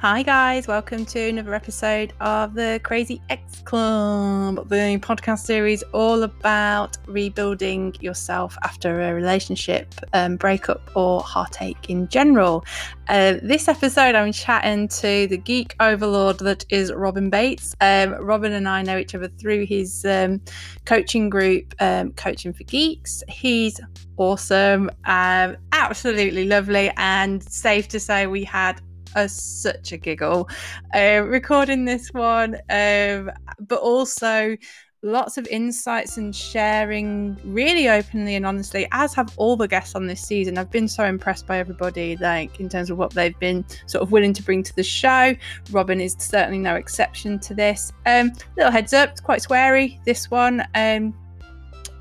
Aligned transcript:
Hi, 0.00 0.22
guys, 0.22 0.66
welcome 0.66 1.04
to 1.04 1.28
another 1.28 1.54
episode 1.54 2.14
of 2.22 2.54
the 2.54 2.80
Crazy 2.82 3.20
Ex 3.28 3.60
Club, 3.60 4.66
the 4.70 4.98
podcast 5.02 5.40
series 5.40 5.82
all 5.92 6.22
about 6.22 6.96
rebuilding 7.06 7.94
yourself 8.00 8.56
after 8.62 9.02
a 9.02 9.12
relationship 9.12 9.94
um, 10.14 10.38
breakup 10.38 10.80
or 10.96 11.20
heartache 11.20 11.90
in 11.90 12.08
general. 12.08 12.64
Uh, 13.10 13.34
this 13.42 13.68
episode, 13.68 14.14
I'm 14.14 14.32
chatting 14.32 14.88
to 14.88 15.26
the 15.26 15.36
geek 15.36 15.74
overlord 15.80 16.38
that 16.38 16.64
is 16.70 16.90
Robin 16.90 17.28
Bates. 17.28 17.76
Um, 17.82 18.12
Robin 18.24 18.54
and 18.54 18.66
I 18.66 18.80
know 18.80 18.96
each 18.96 19.14
other 19.14 19.28
through 19.28 19.66
his 19.66 20.06
um, 20.06 20.40
coaching 20.86 21.28
group, 21.28 21.74
um, 21.78 22.12
Coaching 22.12 22.54
for 22.54 22.64
Geeks. 22.64 23.22
He's 23.28 23.78
awesome, 24.16 24.90
um, 25.04 25.58
absolutely 25.72 26.46
lovely, 26.46 26.90
and 26.96 27.42
safe 27.42 27.86
to 27.88 28.00
say 28.00 28.26
we 28.26 28.44
had 28.44 28.80
a, 29.14 29.28
such 29.28 29.92
a 29.92 29.96
giggle. 29.96 30.48
Uh, 30.94 31.22
recording 31.26 31.84
this 31.84 32.08
one, 32.12 32.56
um, 32.70 33.30
but 33.60 33.80
also 33.80 34.56
lots 35.02 35.38
of 35.38 35.46
insights 35.46 36.18
and 36.18 36.36
sharing 36.36 37.38
really 37.44 37.88
openly 37.88 38.34
and 38.34 38.44
honestly 38.44 38.86
as 38.92 39.14
have 39.14 39.32
all 39.38 39.56
the 39.56 39.66
guests 39.66 39.94
on 39.94 40.06
this 40.06 40.20
season. 40.20 40.58
I've 40.58 40.70
been 40.70 40.88
so 40.88 41.04
impressed 41.04 41.46
by 41.46 41.58
everybody 41.58 42.16
like 42.18 42.60
in 42.60 42.68
terms 42.68 42.90
of 42.90 42.98
what 42.98 43.12
they've 43.12 43.38
been 43.38 43.64
sort 43.86 44.02
of 44.02 44.12
willing 44.12 44.34
to 44.34 44.42
bring 44.42 44.62
to 44.62 44.76
the 44.76 44.82
show. 44.82 45.34
Robin 45.70 46.00
is 46.00 46.16
certainly 46.18 46.58
no 46.58 46.74
exception 46.74 47.38
to 47.40 47.54
this. 47.54 47.92
Um 48.04 48.32
little 48.58 48.72
heads 48.72 48.92
up 48.92 49.10
it's 49.10 49.20
quite 49.22 49.40
sweary 49.40 50.04
this 50.04 50.30
one. 50.30 50.62
Um 50.74 51.14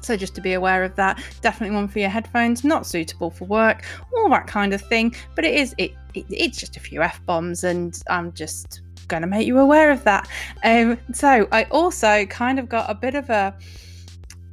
so 0.02 0.16
just 0.16 0.36
to 0.36 0.42
be 0.42 0.54
aware 0.54 0.84
of 0.84 0.96
that 0.96 1.22
definitely 1.42 1.76
one 1.76 1.88
for 1.88 2.00
your 2.00 2.10
headphones 2.10 2.64
not 2.64 2.86
suitable 2.86 3.30
for 3.30 3.46
work 3.46 3.84
all 4.16 4.30
that 4.30 4.48
kind 4.48 4.74
of 4.74 4.82
thing 4.82 5.14
but 5.36 5.46
it 5.46 5.54
is 5.54 5.74
it, 5.78 5.92
it 6.14 6.26
it's 6.30 6.58
just 6.58 6.78
a 6.78 6.80
few 6.80 7.02
f-bombs 7.02 7.64
and 7.64 8.02
i'm 8.10 8.32
just 8.34 8.82
going 9.08 9.22
to 9.22 9.28
make 9.28 9.48
you 9.48 9.58
aware 9.58 9.92
of 9.92 10.04
that 10.04 10.28
um 10.64 10.98
so 11.12 11.48
i 11.52 11.64
also 11.66 12.26
kind 12.28 12.60
of 12.60 12.70
got 12.70 12.90
a 12.90 12.94
bit 12.94 13.16
of 13.16 13.30
a 13.30 13.56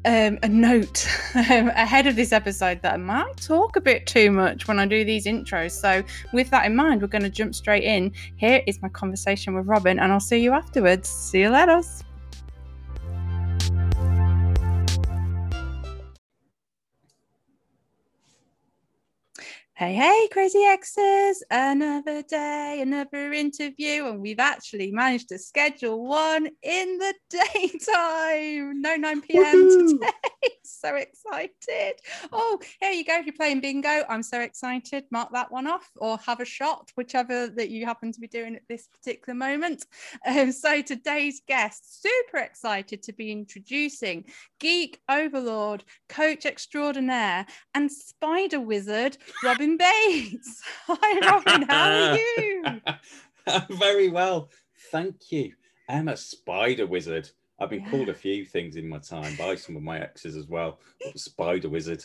um, 0.07 0.39
a 0.43 0.49
note 0.49 1.07
um, 1.35 1.69
ahead 1.71 2.07
of 2.07 2.17
this 2.17 2.33
episode 2.33 2.81
that 2.83 2.95
I 2.95 2.97
might 2.97 3.37
talk 3.39 3.77
a 3.77 3.81
bit 3.81 4.07
too 4.07 4.31
much 4.31 4.69
when 4.69 4.79
I 4.79 4.87
do 4.87 5.05
these 5.05 5.27
intros. 5.27 5.73
So, 5.73 6.03
with 6.33 6.49
that 6.51 6.65
in 6.65 6.77
mind, 6.77 7.03
we're 7.03 7.09
going 7.09 7.23
to 7.23 7.31
jump 7.31 7.55
straight 7.55 7.83
in. 7.85 8.13
Here 8.37 8.63
is 8.67 8.81
my 8.81 8.89
conversation 8.89 9.55
with 9.55 9.67
Robin, 9.67 9.99
and 9.99 10.13
I'll 10.13 10.21
see 10.21 10.39
you 10.39 10.53
afterwards. 10.53 11.09
See 11.09 11.41
you 11.41 11.51
later. 11.51 11.83
Hey, 19.79 19.93
hey, 19.93 20.27
crazy 20.33 20.65
exes! 20.65 21.45
Another 21.51 22.23
day, 22.23 22.79
another 22.81 23.31
interview, 23.35 24.07
and 24.07 24.23
we've 24.23 24.39
actually 24.39 24.91
managed 24.91 25.29
to 25.29 25.39
schedule 25.39 26.03
one 26.03 26.49
in 26.63 26.97
the 26.97 27.15
daytime. 27.29 28.81
No 28.81 28.97
9 28.97 29.21
p.m. 29.21 29.99
today. 30.01 30.49
So 30.81 30.97
excited. 30.97 32.01
Oh, 32.33 32.59
here 32.81 32.93
you 32.93 33.05
go. 33.05 33.19
If 33.19 33.27
you're 33.27 33.35
playing 33.35 33.61
bingo, 33.61 34.05
I'm 34.09 34.23
so 34.23 34.41
excited. 34.41 35.05
Mark 35.11 35.33
that 35.33 35.53
one 35.53 35.67
off 35.67 35.91
or 35.97 36.19
have 36.19 36.41
a 36.41 36.45
shot, 36.45 36.91
whichever 36.97 37.49
that 37.49 37.71
you 37.71 37.85
happen 37.85 38.13
to 38.13 38.21
be 38.21 38.29
doing 38.29 38.57
at 38.57 38.63
this 38.69 38.89
particular 38.89 39.37
moment. 39.37 39.85
Um, 40.27 40.53
so, 40.53 40.81
today's 40.81 41.43
guest, 41.47 42.03
super 42.03 42.39
excited 42.39 43.03
to 43.03 43.13
be 43.13 43.31
introducing 43.31 44.25
geek 44.59 45.01
overlord, 45.09 45.85
coach 46.09 46.47
extraordinaire, 46.47 47.47
and 47.75 47.91
spider 47.93 48.61
wizard, 48.61 49.19
Robin. 49.45 49.67
Robin 49.67 49.77
Bates. 49.79 50.63
Hi, 50.87 51.29
Robin. 51.29 51.63
How 51.69 51.91
are 51.91 52.19
you? 52.37 52.81
Very 53.71 54.09
well. 54.09 54.51
Thank 54.93 55.33
you. 55.33 55.53
I'm 55.89 56.09
a 56.09 56.17
spider 56.17 56.87
wizard. 56.87 57.31
I've 57.59 57.71
been 57.71 57.83
yeah. 57.83 57.91
called 57.91 58.09
a 58.09 58.15
few 58.27 58.45
things 58.45 58.77
in 58.77 58.89
my 58.89 58.99
time 58.99 59.35
by 59.37 59.55
some 59.55 59.77
of 59.77 59.83
my 59.83 60.01
exes 60.01 60.37
as 60.37 60.47
well. 60.47 60.81
But 61.03 61.19
spider 61.19 61.69
wizard 61.69 62.05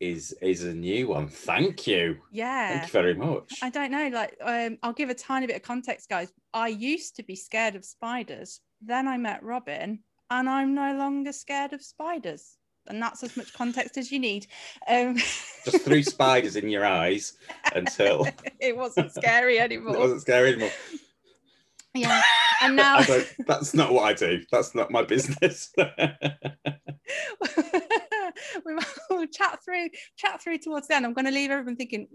is 0.00 0.34
is 0.42 0.64
a 0.64 0.74
new 0.74 1.08
one. 1.08 1.28
Thank 1.28 1.86
you. 1.86 2.18
Yeah. 2.30 2.70
Thank 2.70 2.82
you 2.84 2.92
very 2.92 3.14
much. 3.14 3.54
I 3.62 3.70
don't 3.70 3.90
know. 3.90 4.08
Like, 4.08 4.36
um, 4.42 4.78
I'll 4.82 4.92
give 4.92 5.10
a 5.10 5.14
tiny 5.14 5.46
bit 5.46 5.56
of 5.56 5.62
context, 5.62 6.08
guys. 6.08 6.32
I 6.52 6.68
used 6.68 7.16
to 7.16 7.22
be 7.22 7.36
scared 7.36 7.76
of 7.76 7.84
spiders. 7.84 8.60
Then 8.80 9.06
I 9.06 9.16
met 9.16 9.42
Robin, 9.44 10.00
and 10.30 10.48
I'm 10.48 10.74
no 10.74 10.96
longer 10.96 11.32
scared 11.32 11.72
of 11.72 11.82
spiders 11.82 12.56
and 12.86 13.00
that's 13.00 13.22
as 13.22 13.36
much 13.36 13.52
context 13.52 13.96
as 13.96 14.10
you 14.10 14.18
need. 14.18 14.46
Um, 14.88 15.16
Just 15.64 15.82
threw 15.84 16.02
spiders 16.02 16.56
in 16.56 16.68
your 16.68 16.84
eyes 16.84 17.34
until 17.74 18.26
it 18.60 18.76
wasn't 18.76 19.12
scary 19.12 19.60
anymore. 19.60 19.96
it 19.96 20.00
wasn't 20.00 20.20
scary 20.22 20.50
anymore. 20.52 20.70
Yeah, 21.94 22.22
and 22.62 22.76
now 22.76 23.04
that's 23.46 23.74
not 23.74 23.92
what 23.92 24.04
I 24.04 24.12
do. 24.12 24.42
That's 24.50 24.74
not 24.74 24.90
my 24.90 25.02
business. 25.02 25.72
we'll 29.10 29.26
chat 29.26 29.62
through 29.64 29.88
chat 30.16 30.42
through 30.42 30.58
towards 30.58 30.88
then. 30.88 31.04
I'm 31.04 31.12
going 31.12 31.26
to 31.26 31.30
leave 31.30 31.50
everyone 31.50 31.76
thinking, 31.76 32.08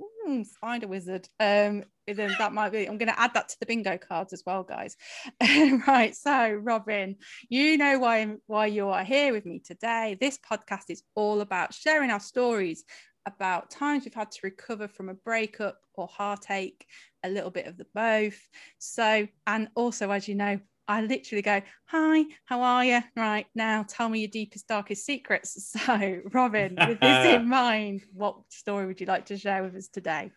spider 0.43 0.87
wizard. 0.87 1.27
Um, 1.39 1.83
then 2.07 2.33
that 2.39 2.53
might 2.53 2.71
be. 2.71 2.87
I'm 2.87 2.97
going 2.97 3.09
to 3.09 3.19
add 3.19 3.33
that 3.33 3.49
to 3.49 3.59
the 3.59 3.65
bingo 3.65 3.97
cards 3.97 4.33
as 4.33 4.43
well, 4.45 4.63
guys. 4.63 4.95
right. 5.87 6.15
So, 6.15 6.51
Robin, 6.51 7.17
you 7.49 7.77
know 7.77 7.99
why 7.99 8.35
why 8.47 8.67
you 8.67 8.87
are 8.89 9.03
here 9.03 9.33
with 9.33 9.45
me 9.45 9.59
today. 9.59 10.17
This 10.19 10.39
podcast 10.39 10.85
is 10.89 11.03
all 11.15 11.41
about 11.41 11.73
sharing 11.73 12.09
our 12.09 12.19
stories 12.19 12.83
about 13.27 13.69
times 13.69 14.05
we've 14.05 14.13
had 14.13 14.31
to 14.31 14.39
recover 14.43 14.87
from 14.87 15.09
a 15.09 15.13
breakup 15.13 15.79
or 15.93 16.07
heartache, 16.07 16.87
a 17.23 17.29
little 17.29 17.51
bit 17.51 17.67
of 17.67 17.77
the 17.77 17.85
both. 17.93 18.39
So, 18.79 19.27
and 19.45 19.67
also, 19.75 20.09
as 20.11 20.27
you 20.27 20.35
know, 20.35 20.59
I 20.87 21.01
literally 21.01 21.41
go, 21.41 21.61
Hi, 21.87 22.23
how 22.45 22.61
are 22.61 22.85
you? 22.85 23.01
Right 23.15 23.45
now, 23.53 23.83
tell 23.87 24.07
me 24.07 24.19
your 24.19 24.29
deepest, 24.29 24.67
darkest 24.67 25.05
secrets. 25.05 25.75
So, 25.85 26.21
Robin, 26.33 26.75
with 26.87 26.99
this 26.99 27.25
in 27.25 27.47
mind, 27.49 28.01
what 28.13 28.37
story 28.49 28.85
would 28.85 29.01
you 29.01 29.05
like 29.05 29.25
to 29.27 29.37
share 29.37 29.63
with 29.63 29.75
us 29.75 29.89
today? 29.89 30.31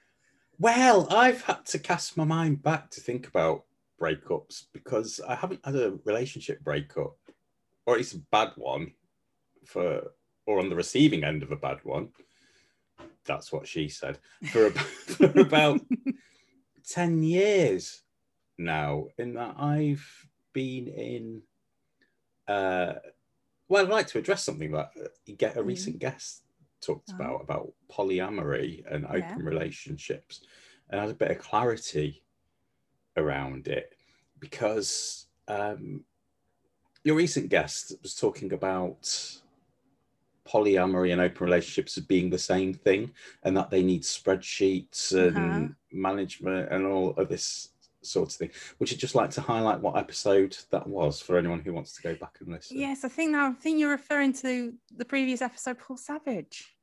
Well, 0.59 1.07
I've 1.11 1.43
had 1.43 1.65
to 1.67 1.79
cast 1.79 2.17
my 2.17 2.25
mind 2.25 2.63
back 2.63 2.91
to 2.91 3.01
think 3.01 3.29
about 3.29 3.65
breakups 4.01 4.65
because 4.73 5.21
I 5.27 5.35
haven't 5.35 5.65
had 5.65 5.77
a 5.77 5.99
relationship 6.05 6.63
breakup, 6.63 7.17
or 7.87 7.95
at 7.95 7.99
least 7.99 8.15
a 8.15 8.23
bad 8.31 8.51
one, 8.57 8.93
for 9.65 10.13
or 10.47 10.59
on 10.59 10.69
the 10.69 10.77
receiving 10.77 11.23
end 11.23 11.43
of 11.43 11.53
a 11.53 11.57
bad 11.57 11.79
one. 11.85 12.09
That's 13.25 13.53
what 13.53 13.67
she 13.67 13.89
said. 13.89 14.19
For, 14.51 14.67
about, 14.67 14.85
for 14.87 15.41
about 15.41 15.81
10 16.89 17.23
years 17.23 18.03
now, 18.59 19.07
in 19.19 19.35
that 19.35 19.55
I've 19.59 20.27
been 20.53 20.89
in. 20.89 21.43
Uh, 22.49 22.95
well, 23.69 23.85
I'd 23.85 23.91
like 23.91 24.09
to 24.09 24.19
address 24.19 24.43
something 24.43 24.73
that 24.73 24.91
you 25.27 25.37
get 25.37 25.57
a 25.57 25.63
recent 25.63 25.99
guest 26.01 26.43
talked 26.81 27.11
oh. 27.13 27.15
about 27.15 27.43
about 27.43 27.73
polyamory 27.91 28.83
and 28.91 29.07
open 29.07 29.23
yeah. 29.23 29.37
relationships, 29.39 30.41
and 30.89 31.01
has 31.01 31.11
a 31.11 31.15
bit 31.15 31.31
of 31.31 31.39
clarity 31.39 32.23
around 33.17 33.69
it 33.69 33.95
because 34.39 35.27
um, 35.49 36.05
your 37.05 37.17
recent 37.17 37.49
guest 37.49 37.93
was 38.03 38.15
talking 38.15 38.53
about 38.53 39.09
polyamory 40.51 41.13
and 41.13 41.21
open 41.21 41.45
relationships 41.45 41.97
as 41.97 42.05
being 42.05 42.31
the 42.31 42.39
same 42.39 42.75
thing 42.75 43.13
and 43.45 43.57
that 43.57 43.71
they 43.71 43.83
need 43.83 44.03
spreadsheets 44.03 45.13
and 45.13 45.37
uh-huh. 45.37 45.69
management 45.93 46.73
and 46.73 46.87
all 46.87 47.11
of 47.17 47.29
this 47.29 47.69
sort 48.03 48.31
of 48.31 48.35
thing. 48.35 48.51
Would 48.79 48.91
you 48.91 48.97
just 48.97 49.15
like 49.15 49.31
to 49.31 49.41
highlight 49.41 49.81
what 49.81 49.97
episode 49.97 50.57
that 50.71 50.87
was 50.87 51.21
for 51.21 51.37
anyone 51.39 51.61
who 51.61 51.73
wants 51.73 51.95
to 51.95 52.03
go 52.03 52.15
back 52.15 52.39
and 52.41 52.53
listen? 52.53 52.79
Yes, 52.79 53.05
I 53.05 53.09
think 53.09 53.33
now 53.33 53.49
I 53.49 53.53
think 53.53 53.79
you're 53.79 53.91
referring 53.91 54.33
to 54.35 54.75
the 54.97 55.05
previous 55.05 55.43
episode, 55.43 55.79
Paul 55.79 55.97
Savage. 55.97 56.75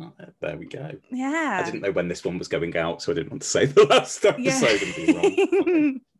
Oh, 0.00 0.12
there 0.40 0.56
we 0.56 0.66
go. 0.66 0.90
Yeah. 1.10 1.60
I 1.62 1.64
didn't 1.64 1.82
know 1.82 1.92
when 1.92 2.08
this 2.08 2.24
one 2.24 2.38
was 2.38 2.48
going 2.48 2.76
out, 2.76 3.00
so 3.00 3.12
I 3.12 3.14
didn't 3.14 3.30
want 3.30 3.42
to 3.42 3.48
say 3.48 3.66
the 3.66 3.84
last 3.84 4.24
episode 4.24 4.42
yeah. 4.42 4.86
and 4.86 4.94
be 4.96 5.12
wrong. 5.12 6.00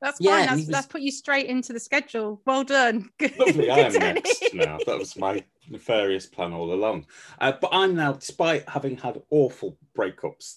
That's 0.00 0.18
fine. 0.18 0.28
Yeah, 0.28 0.46
that's, 0.46 0.56
was... 0.58 0.66
that's 0.68 0.86
put 0.86 1.00
you 1.00 1.10
straight 1.10 1.46
into 1.46 1.72
the 1.72 1.80
schedule. 1.80 2.40
Well 2.46 2.64
done. 2.64 3.08
Good. 3.18 3.38
Lovely. 3.38 3.70
I 3.70 3.78
am 3.78 3.92
next 3.92 4.54
now. 4.54 4.78
That 4.86 4.98
was 4.98 5.16
my 5.16 5.42
nefarious 5.70 6.26
plan 6.26 6.52
all 6.52 6.72
along. 6.72 7.06
Uh, 7.40 7.52
but 7.60 7.70
I'm 7.72 7.94
now, 7.94 8.12
despite 8.12 8.68
having 8.68 8.96
had 8.96 9.20
awful 9.30 9.78
breakups, 9.96 10.56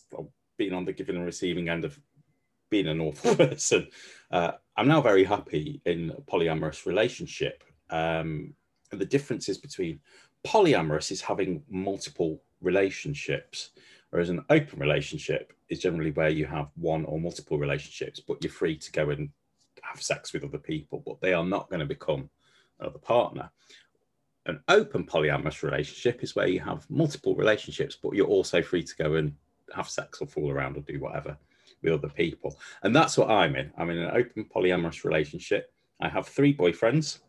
being 0.58 0.74
on 0.74 0.86
the 0.86 0.94
giving 0.94 1.16
and 1.16 1.26
receiving 1.26 1.70
end 1.70 1.86
of 1.86 2.00
being 2.70 2.88
an 2.88 3.00
awful 3.00 3.36
person. 3.48 3.88
Uh, 4.32 4.52
I'm 4.78 4.88
now 4.88 5.02
very 5.02 5.24
happy 5.24 5.82
in 5.86 6.12
a 6.12 6.22
polyamorous 6.22 6.86
relationship. 6.86 7.64
Um, 7.90 8.54
and 8.92 9.02
the 9.02 9.06
differences 9.06 9.58
between 9.58 10.00
polyamorous 10.46 11.12
is 11.12 11.22
having 11.22 11.64
multiple 11.70 12.42
relationships, 12.62 13.72
whereas 14.10 14.30
an 14.30 14.44
open 14.50 14.80
relationship 14.80 15.54
is 15.70 15.80
generally 15.80 16.12
where 16.12 16.30
you 16.30 16.46
have 16.46 16.70
one 16.76 17.06
or 17.06 17.20
multiple 17.20 17.58
relationships, 17.58 18.20
but 18.20 18.44
you're 18.44 18.52
free 18.52 18.78
to 18.78 18.92
go 18.92 19.10
and 19.12 19.30
have 19.84 20.02
sex 20.02 20.34
with 20.34 20.44
other 20.44 20.58
people, 20.58 21.04
but 21.06 21.22
they 21.22 21.34
are 21.34 21.46
not 21.46 21.70
going 21.70 21.80
to 21.80 21.86
become 21.86 22.30
another 22.80 23.00
partner. 23.00 23.50
An 24.46 24.62
open 24.68 25.06
polyamorous 25.06 25.64
relationship 25.64 26.24
is 26.24 26.36
where 26.36 26.48
you 26.48 26.60
have 26.60 26.90
multiple 26.90 27.36
relationships, 27.36 27.98
but 28.02 28.16
you're 28.16 28.28
also 28.28 28.62
free 28.62 28.84
to 28.84 28.96
go 28.96 29.16
and 29.16 29.34
have 29.76 29.90
sex 29.90 30.22
or 30.22 30.28
fool 30.28 30.50
around 30.50 30.78
or 30.78 30.82
do 30.82 31.00
whatever 31.00 31.38
with 31.84 31.94
other 31.94 32.10
people. 32.10 32.58
And 32.84 32.96
that's 32.96 33.18
what 33.18 33.30
I'm 33.30 33.56
in. 33.56 33.72
I'm 33.78 33.90
in 33.90 34.00
an 34.00 34.12
open 34.16 34.46
polyamorous 34.46 35.04
relationship. 35.04 35.72
I 36.02 36.10
have 36.10 36.28
three 36.28 36.56
boyfriends. 36.56 37.20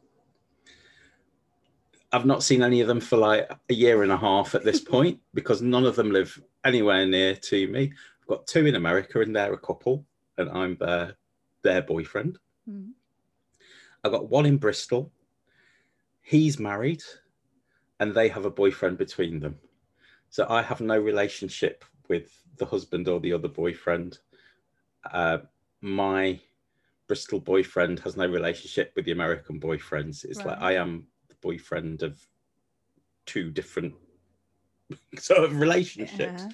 I've 2.12 2.26
not 2.26 2.42
seen 2.42 2.62
any 2.62 2.80
of 2.80 2.88
them 2.88 3.00
for 3.00 3.16
like 3.16 3.50
a 3.68 3.74
year 3.74 4.02
and 4.02 4.10
a 4.10 4.16
half 4.16 4.54
at 4.54 4.64
this 4.64 4.80
point 4.80 5.20
because 5.34 5.62
none 5.62 5.84
of 5.84 5.94
them 5.94 6.10
live 6.10 6.40
anywhere 6.64 7.06
near 7.06 7.36
to 7.36 7.68
me. 7.68 7.92
I've 8.30 8.36
got 8.38 8.46
two 8.46 8.66
in 8.66 8.76
America 8.76 9.20
and 9.20 9.34
they're 9.34 9.52
a 9.52 9.58
couple, 9.58 10.06
and 10.38 10.48
I'm 10.50 10.76
their 10.76 11.16
their 11.62 11.82
boyfriend. 11.82 12.38
Mm. 12.70 12.90
I've 14.04 14.12
got 14.12 14.30
one 14.30 14.46
in 14.46 14.56
Bristol. 14.56 15.10
He's 16.22 16.60
married, 16.60 17.02
and 17.98 18.14
they 18.14 18.28
have 18.28 18.44
a 18.44 18.50
boyfriend 18.50 18.98
between 18.98 19.40
them. 19.40 19.56
So 20.28 20.46
I 20.48 20.62
have 20.62 20.80
no 20.80 20.96
relationship 20.96 21.84
with 22.08 22.30
the 22.56 22.66
husband 22.66 23.08
or 23.08 23.18
the 23.18 23.32
other 23.32 23.48
boyfriend. 23.48 24.18
Uh, 25.12 25.38
my 25.80 26.38
Bristol 27.08 27.40
boyfriend 27.40 27.98
has 28.00 28.16
no 28.16 28.28
relationship 28.28 28.92
with 28.94 29.06
the 29.06 29.12
American 29.12 29.58
boyfriends. 29.58 30.24
It's 30.24 30.44
like 30.44 30.60
I 30.60 30.76
am 30.76 31.08
the 31.28 31.34
boyfriend 31.40 32.04
of 32.04 32.24
two 33.26 33.50
different 33.50 33.94
sort 35.18 35.42
of 35.42 35.58
relationships. 35.58 36.44
Yeah. 36.44 36.48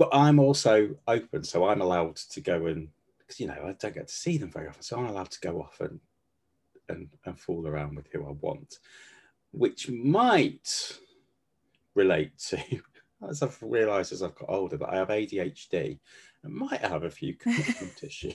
But 0.00 0.14
I'm 0.14 0.38
also 0.38 0.96
open, 1.06 1.44
so 1.44 1.68
I'm 1.68 1.82
allowed 1.82 2.16
to 2.16 2.40
go 2.40 2.64
and 2.68 2.88
because 3.18 3.38
you 3.38 3.46
know 3.48 3.66
I 3.66 3.74
don't 3.78 3.92
get 3.92 4.08
to 4.08 4.14
see 4.14 4.38
them 4.38 4.50
very 4.50 4.66
often, 4.66 4.80
so 4.80 4.96
I'm 4.96 5.04
allowed 5.04 5.30
to 5.30 5.40
go 5.40 5.60
off 5.60 5.78
and 5.82 6.00
and, 6.88 7.10
and 7.26 7.38
fool 7.38 7.68
around 7.68 7.96
with 7.96 8.08
who 8.10 8.26
I 8.26 8.30
want, 8.30 8.78
which 9.50 9.90
might 9.90 10.98
relate 11.94 12.38
to 12.48 12.58
as 13.28 13.42
I've 13.42 13.58
realised 13.60 14.14
as 14.14 14.22
I've 14.22 14.34
got 14.36 14.48
older 14.48 14.78
that 14.78 14.88
I 14.88 14.96
have 14.96 15.08
ADHD 15.08 15.98
and 16.44 16.54
might 16.54 16.80
have 16.80 17.04
a 17.04 17.10
few 17.10 17.34
commitment 17.34 17.98
issues. 18.02 18.32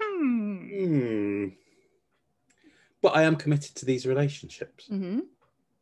Hmm. 0.00 0.68
Hmm. 0.68 1.46
But 3.02 3.16
I 3.16 3.22
am 3.24 3.34
committed 3.34 3.74
to 3.74 3.86
these 3.86 4.06
relationships. 4.06 4.86
hmm 4.86 5.18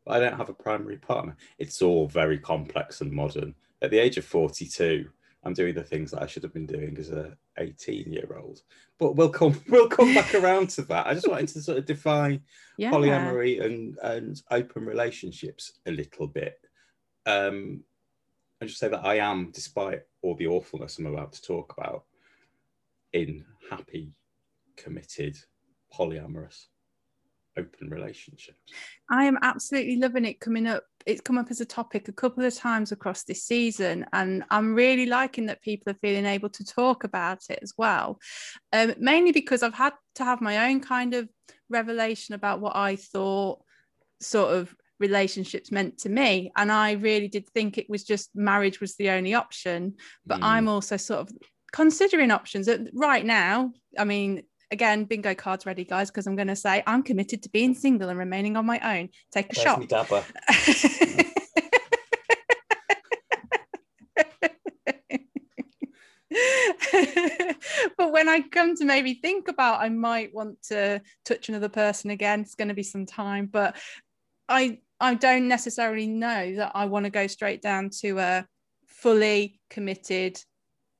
I 0.07 0.19
don't 0.19 0.37
have 0.37 0.49
a 0.49 0.53
primary 0.53 0.97
partner. 0.97 1.35
It's 1.59 1.81
all 1.81 2.07
very 2.07 2.39
complex 2.39 3.01
and 3.01 3.11
modern. 3.11 3.53
At 3.81 3.91
the 3.91 3.99
age 3.99 4.17
of 4.17 4.25
42, 4.25 5.07
I'm 5.43 5.53
doing 5.53 5.73
the 5.73 5.83
things 5.83 6.11
that 6.11 6.21
I 6.21 6.27
should 6.27 6.43
have 6.43 6.53
been 6.53 6.65
doing 6.67 6.97
as 6.99 7.09
a 7.11 7.35
18 7.57 8.11
year 8.11 8.37
old. 8.39 8.61
But 8.99 9.15
we'll 9.15 9.29
come 9.29 9.59
we'll 9.69 9.89
come 9.89 10.13
back 10.13 10.33
around 10.35 10.69
to 10.71 10.83
that. 10.83 11.07
I 11.07 11.13
just 11.13 11.27
wanted 11.27 11.49
to 11.49 11.61
sort 11.61 11.77
of 11.79 11.85
define 11.85 12.41
Yeah. 12.77 12.91
polyamory 12.91 13.63
and, 13.63 13.97
and 14.03 14.41
open 14.51 14.85
relationships 14.85 15.79
a 15.85 15.91
little 15.91 16.27
bit. 16.27 16.59
Um, 17.25 17.83
and 18.59 18.67
just 18.69 18.79
say 18.79 18.89
that 18.89 19.05
I 19.05 19.15
am, 19.15 19.49
despite 19.51 20.01
all 20.21 20.35
the 20.35 20.47
awfulness 20.47 20.99
I'm 20.99 21.07
about 21.07 21.33
to 21.33 21.41
talk 21.41 21.73
about, 21.77 22.03
in 23.13 23.43
happy, 23.69 24.13
committed, 24.77 25.37
polyamorous, 25.93 26.65
open 27.57 27.89
relationships. 27.89 28.57
I 29.09 29.25
am 29.25 29.37
absolutely 29.41 29.97
loving 29.97 30.25
it 30.25 30.39
coming 30.39 30.67
up. 30.67 30.83
It's 31.05 31.21
come 31.21 31.37
up 31.37 31.49
as 31.49 31.61
a 31.61 31.65
topic 31.65 32.07
a 32.07 32.13
couple 32.13 32.45
of 32.45 32.55
times 32.55 32.91
across 32.91 33.23
this 33.23 33.43
season, 33.43 34.05
and 34.13 34.43
I'm 34.49 34.75
really 34.75 35.05
liking 35.05 35.47
that 35.47 35.61
people 35.61 35.91
are 35.91 35.97
feeling 36.01 36.25
able 36.25 36.49
to 36.49 36.65
talk 36.65 37.03
about 37.03 37.39
it 37.49 37.59
as 37.61 37.73
well. 37.77 38.19
Um, 38.71 38.93
mainly 38.99 39.31
because 39.31 39.63
I've 39.63 39.73
had 39.73 39.93
to 40.15 40.23
have 40.23 40.41
my 40.41 40.69
own 40.69 40.79
kind 40.79 41.13
of 41.13 41.27
revelation 41.69 42.35
about 42.35 42.61
what 42.61 42.75
I 42.75 42.95
thought 42.97 43.63
sort 44.19 44.53
of 44.55 44.75
relationships 44.99 45.71
meant 45.71 45.97
to 45.97 46.09
me. 46.09 46.51
And 46.55 46.71
I 46.71 46.91
really 46.91 47.27
did 47.27 47.49
think 47.49 47.77
it 47.77 47.89
was 47.89 48.03
just 48.03 48.29
marriage 48.35 48.79
was 48.79 48.95
the 48.95 49.09
only 49.09 49.33
option. 49.33 49.95
But 50.25 50.41
Mm. 50.41 50.43
I'm 50.43 50.67
also 50.67 50.97
sort 50.97 51.21
of 51.21 51.35
considering 51.73 52.31
options 52.31 52.69
right 52.93 53.25
now. 53.25 53.73
I 53.97 54.03
mean, 54.03 54.43
again, 54.71 55.03
bingo 55.05 55.35
cards 55.35 55.65
ready, 55.65 55.83
guys, 55.83 56.09
because 56.09 56.27
I'm 56.27 56.35
going 56.35 56.47
to 56.47 56.55
say 56.55 56.81
I'm 56.87 57.03
committed 57.03 57.43
to 57.43 57.49
being 57.49 57.73
single 57.73 58.09
and 58.09 58.17
remaining 58.17 58.57
on 58.57 58.65
my 58.65 58.79
own. 58.79 59.09
Take 59.31 59.51
a 59.51 59.55
shot. 59.55 59.81
but 67.97 68.11
when 68.11 68.29
I 68.29 68.41
come 68.51 68.75
to 68.77 68.85
maybe 68.85 69.15
think 69.15 69.47
about 69.47 69.81
I 69.81 69.89
might 69.89 70.33
want 70.33 70.61
to 70.63 71.01
touch 71.25 71.49
another 71.49 71.69
person 71.69 72.09
again, 72.11 72.41
it's 72.41 72.55
going 72.55 72.69
to 72.69 72.73
be 72.73 72.83
some 72.83 73.05
time. 73.05 73.47
But 73.47 73.75
I 74.47 74.79
I 74.99 75.15
don't 75.15 75.47
necessarily 75.47 76.07
know 76.07 76.55
that 76.55 76.71
I 76.75 76.85
want 76.85 77.05
to 77.05 77.09
go 77.09 77.27
straight 77.27 77.61
down 77.61 77.89
to 78.01 78.19
a 78.19 78.45
fully 78.87 79.59
committed 79.69 80.39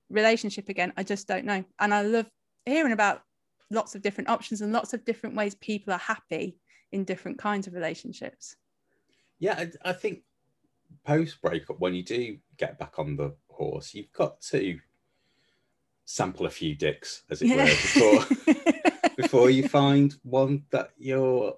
relationship 0.10 0.70
again. 0.70 0.92
I 0.98 1.04
just 1.04 1.28
don't 1.28 1.46
know. 1.46 1.64
And 1.80 1.94
I 1.94 2.02
love 2.02 2.28
hearing 2.66 2.94
about 2.94 3.22
lots 3.72 3.96
of 3.96 4.02
different 4.02 4.30
options 4.30 4.62
and 4.62 4.72
lots 4.72 4.94
of 4.94 5.04
different 5.06 5.36
ways 5.36 5.56
people 5.56 5.94
are 5.94 6.00
happy 6.00 6.58
in 6.92 7.04
different 7.04 7.40
kinds 7.40 7.68
of 7.68 7.74
relationships. 7.74 8.58
Yeah, 9.40 9.56
I, 9.58 9.90
I 9.90 9.94
think 9.94 10.22
post 11.06 11.42
breakup, 11.42 11.80
when 11.80 11.96
you 11.96 12.04
do 12.04 12.38
get 12.58 12.78
back 12.78 13.00
on 13.00 13.16
the 13.16 13.34
horse, 13.50 13.94
you've 13.94 14.12
got 14.12 14.42
to 14.42 14.80
sample 16.06 16.46
a 16.46 16.50
few 16.50 16.76
dicks, 16.76 17.24
as 17.30 17.42
it 17.42 17.56
were, 17.56 17.66
before 17.66 19.14
before 19.18 19.50
you 19.50 19.68
find 19.68 20.16
one 20.24 20.64
that 20.72 20.92
you're 20.98 21.56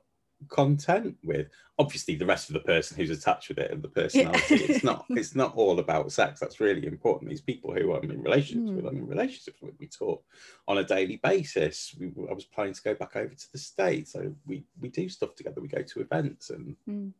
content 0.49 1.17
with. 1.23 1.47
Obviously, 1.79 2.15
the 2.15 2.25
rest 2.25 2.49
of 2.49 2.53
the 2.53 2.59
person 2.59 2.95
who's 2.97 3.09
attached 3.09 3.49
with 3.49 3.57
it 3.57 3.71
and 3.71 3.81
the 3.81 3.87
personality. 3.87 4.55
It's 4.55 4.83
not. 4.91 5.05
It's 5.09 5.35
not 5.35 5.55
all 5.55 5.79
about 5.79 6.11
sex. 6.11 6.39
That's 6.39 6.59
really 6.59 6.85
important. 6.85 7.29
These 7.31 7.41
people 7.41 7.73
who 7.73 7.95
I'm 7.95 8.09
in 8.11 8.21
relationships 8.21 8.71
with, 8.75 8.85
I'm 8.85 8.97
in 8.97 9.07
relationships 9.07 9.59
with. 9.61 9.73
We 9.79 9.87
talk 9.87 10.23
on 10.67 10.77
a 10.77 10.83
daily 10.83 11.17
basis. 11.17 11.95
We, 11.99 12.11
I 12.29 12.33
was 12.33 12.45
planning 12.45 12.73
to 12.73 12.81
go 12.83 12.93
back 12.93 13.15
over 13.15 13.33
to 13.33 13.51
the 13.51 13.57
states, 13.57 14.13
so 14.13 14.33
we 14.45 14.63
we 14.79 14.89
do 14.89 15.09
stuff 15.09 15.33
together. 15.35 15.61
We 15.61 15.67
go 15.67 15.81
to 15.81 16.01
events 16.01 16.49
and 16.51 16.75
Mm. 16.87 17.11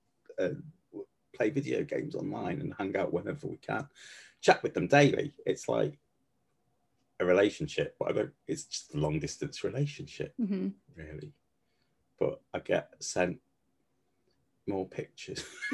play 1.35 1.49
video 1.49 1.83
games 1.83 2.15
online 2.15 2.61
and 2.61 2.73
hang 2.77 2.95
out 2.95 3.11
whenever 3.13 3.47
we 3.47 3.57
can. 3.57 3.87
Chat 4.41 4.61
with 4.61 4.73
them 4.73 4.87
daily. 4.87 5.33
It's 5.45 5.67
like 5.67 5.97
a 7.19 7.25
relationship, 7.25 7.95
but 7.99 8.09
I 8.09 8.11
don't. 8.13 8.31
It's 8.47 8.65
just 8.65 8.93
a 8.93 8.97
long 8.97 9.19
distance 9.19 9.63
relationship, 9.63 10.33
Mhm. 10.39 10.73
really. 10.95 11.31
But 12.19 12.39
I 12.53 12.59
get 12.59 12.89
sent 12.99 13.39
more 14.67 14.87
pictures. 14.87 15.43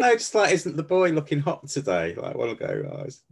no, 0.00 0.12
just 0.12 0.34
like, 0.34 0.52
isn't 0.52 0.76
the 0.76 0.82
boy 0.82 1.10
looking 1.10 1.40
hot 1.40 1.68
today? 1.68 2.14
Like, 2.14 2.36
I 2.36 2.38
to 2.38 2.54
go. 2.54 2.90
Oh, 2.92 3.02
it's 3.04 3.22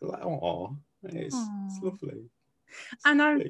like, 0.00 0.24
oh, 0.24 0.76
it's, 1.04 1.50
it's 1.66 1.82
lovely. 1.82 2.24
It's 2.92 3.06
And 3.06 3.22
I'm 3.22 3.42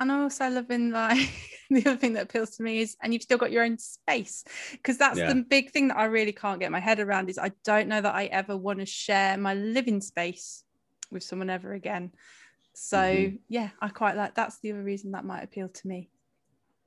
and 0.00 0.10
I'm 0.10 0.22
also 0.22 0.48
loving 0.48 0.90
like 0.90 1.28
the 1.70 1.80
other 1.86 1.96
thing 1.96 2.14
that 2.14 2.24
appeals 2.24 2.56
to 2.56 2.62
me 2.62 2.80
is 2.80 2.96
and 3.02 3.12
you've 3.12 3.22
still 3.22 3.38
got 3.38 3.52
your 3.52 3.62
own 3.62 3.78
space 3.78 4.42
because 4.72 4.98
that's 4.98 5.18
Yeah. 5.18 5.32
the 5.32 5.44
big 5.48 5.70
thing 5.70 5.88
that 5.88 5.96
I 5.96 6.04
really 6.06 6.32
can't 6.32 6.58
get 6.58 6.72
my 6.72 6.80
head 6.80 6.98
around 6.98 7.30
is 7.30 7.38
I 7.38 7.52
don't 7.64 7.88
know 7.88 8.00
that 8.00 8.14
I 8.14 8.24
ever 8.26 8.56
want 8.56 8.80
to 8.80 8.86
share 8.86 9.36
my 9.36 9.54
living 9.54 10.00
space 10.00 10.64
with 11.10 11.22
someone 11.22 11.50
ever 11.50 11.72
again. 11.72 12.12
So 12.74 12.96
Mhm. 12.96 13.38
yeah, 13.48 13.70
I 13.80 13.88
quite 13.90 14.16
like 14.16 14.34
that's 14.34 14.58
the 14.58 14.72
other 14.72 14.82
reason 14.82 15.12
that 15.12 15.24
might 15.24 15.42
appeal 15.44 15.68
to 15.68 15.88
me. 15.88 16.08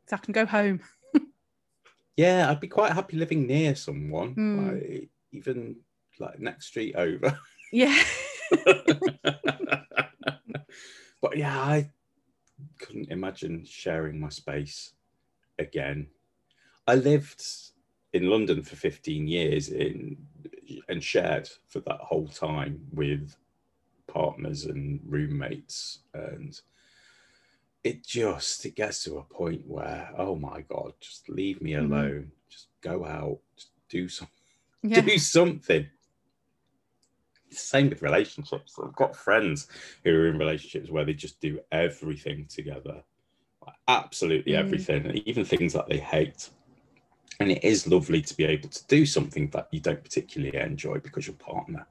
So 0.07 0.15
I 0.15 0.19
can 0.19 0.33
go 0.33 0.45
home. 0.45 0.81
Yeah, 2.17 2.49
I'd 2.49 2.61
be 2.61 2.69
quite 2.69 2.93
happy 2.93 3.17
living 3.17 3.45
near 3.45 3.75
someone, 3.75 4.35
Hmm. 4.35 4.69
like 4.69 5.09
even 5.33 5.75
like 6.17 6.39
next 6.39 6.67
street 6.67 6.95
over. 6.95 7.37
Yeah. 7.73 8.01
but 11.21 11.35
yeah, 11.35 11.59
I 11.59 11.91
couldn't 12.79 13.09
imagine 13.11 13.65
sharing 13.65 14.17
my 14.19 14.29
space 14.29 14.93
again. 15.59 16.07
I 16.87 16.95
lived 16.95 17.43
in 18.13 18.29
London 18.29 18.63
for 18.63 18.77
15 18.77 19.27
years 19.27 19.67
in 19.69 20.15
and 20.87 21.03
shared 21.03 21.49
for 21.67 21.81
that 21.81 21.99
whole 21.99 22.29
time 22.29 22.79
with 22.93 23.35
partners 24.07 24.65
and 24.65 25.01
roommates 25.05 25.99
and 26.13 26.61
it 27.85 28.03
just 28.03 28.65
it 28.65 28.75
gets 28.75 29.03
to 29.03 29.19
a 29.19 29.23
point 29.23 29.61
where 29.67 30.09
oh 30.17 30.35
my 30.35 30.61
god 30.61 30.91
just 30.99 31.29
leave 31.29 31.61
me 31.61 31.71
Mhm. 31.73 31.85
alone 31.85 32.31
just 32.49 32.67
go 32.81 33.05
out 33.05 33.39
just 33.55 33.69
do 33.87 34.09
some 34.09 34.27
yeah. 34.83 35.01
do 35.01 35.17
something. 35.19 35.87
Same 37.51 37.89
with 37.89 38.01
relationships. 38.01 38.75
I've 38.83 38.95
got 38.95 39.15
friends 39.15 39.67
who 40.03 40.11
are 40.11 40.27
in 40.27 40.37
relationships 40.37 40.89
where 40.89 41.05
they 41.05 41.13
just 41.13 41.39
do 41.39 41.59
everything 41.71 42.47
together, 42.47 43.03
Like, 43.65 43.75
absolutely 43.87 44.53
Mm. 44.53 44.59
everything, 44.59 45.21
even 45.25 45.45
things 45.45 45.73
that 45.73 45.87
they 45.87 45.99
hate. 45.99 46.49
And 47.39 47.51
it 47.51 47.63
is 47.63 47.87
lovely 47.87 48.21
to 48.21 48.35
be 48.35 48.45
able 48.45 48.69
to 48.69 48.87
do 48.87 49.05
something 49.05 49.49
that 49.51 49.67
you 49.71 49.79
don't 49.79 50.03
particularly 50.03 50.57
enjoy 50.57 50.99
because 50.99 51.27
your 51.27 51.35
partner 51.37 51.85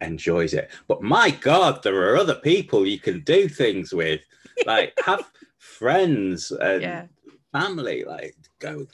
enjoys 0.00 0.54
it. 0.54 0.70
But 0.88 1.02
my 1.02 1.30
God, 1.30 1.82
there 1.82 2.10
are 2.10 2.16
other 2.16 2.34
people 2.34 2.86
you 2.86 2.98
can 2.98 3.20
do 3.20 3.48
things 3.48 3.92
with, 3.92 4.20
like 4.66 4.92
have 5.04 5.30
friends 5.58 6.50
and 6.50 6.82
Yeah. 6.82 7.06
family. 7.52 8.04
Like 8.04 8.36
go 8.58 8.86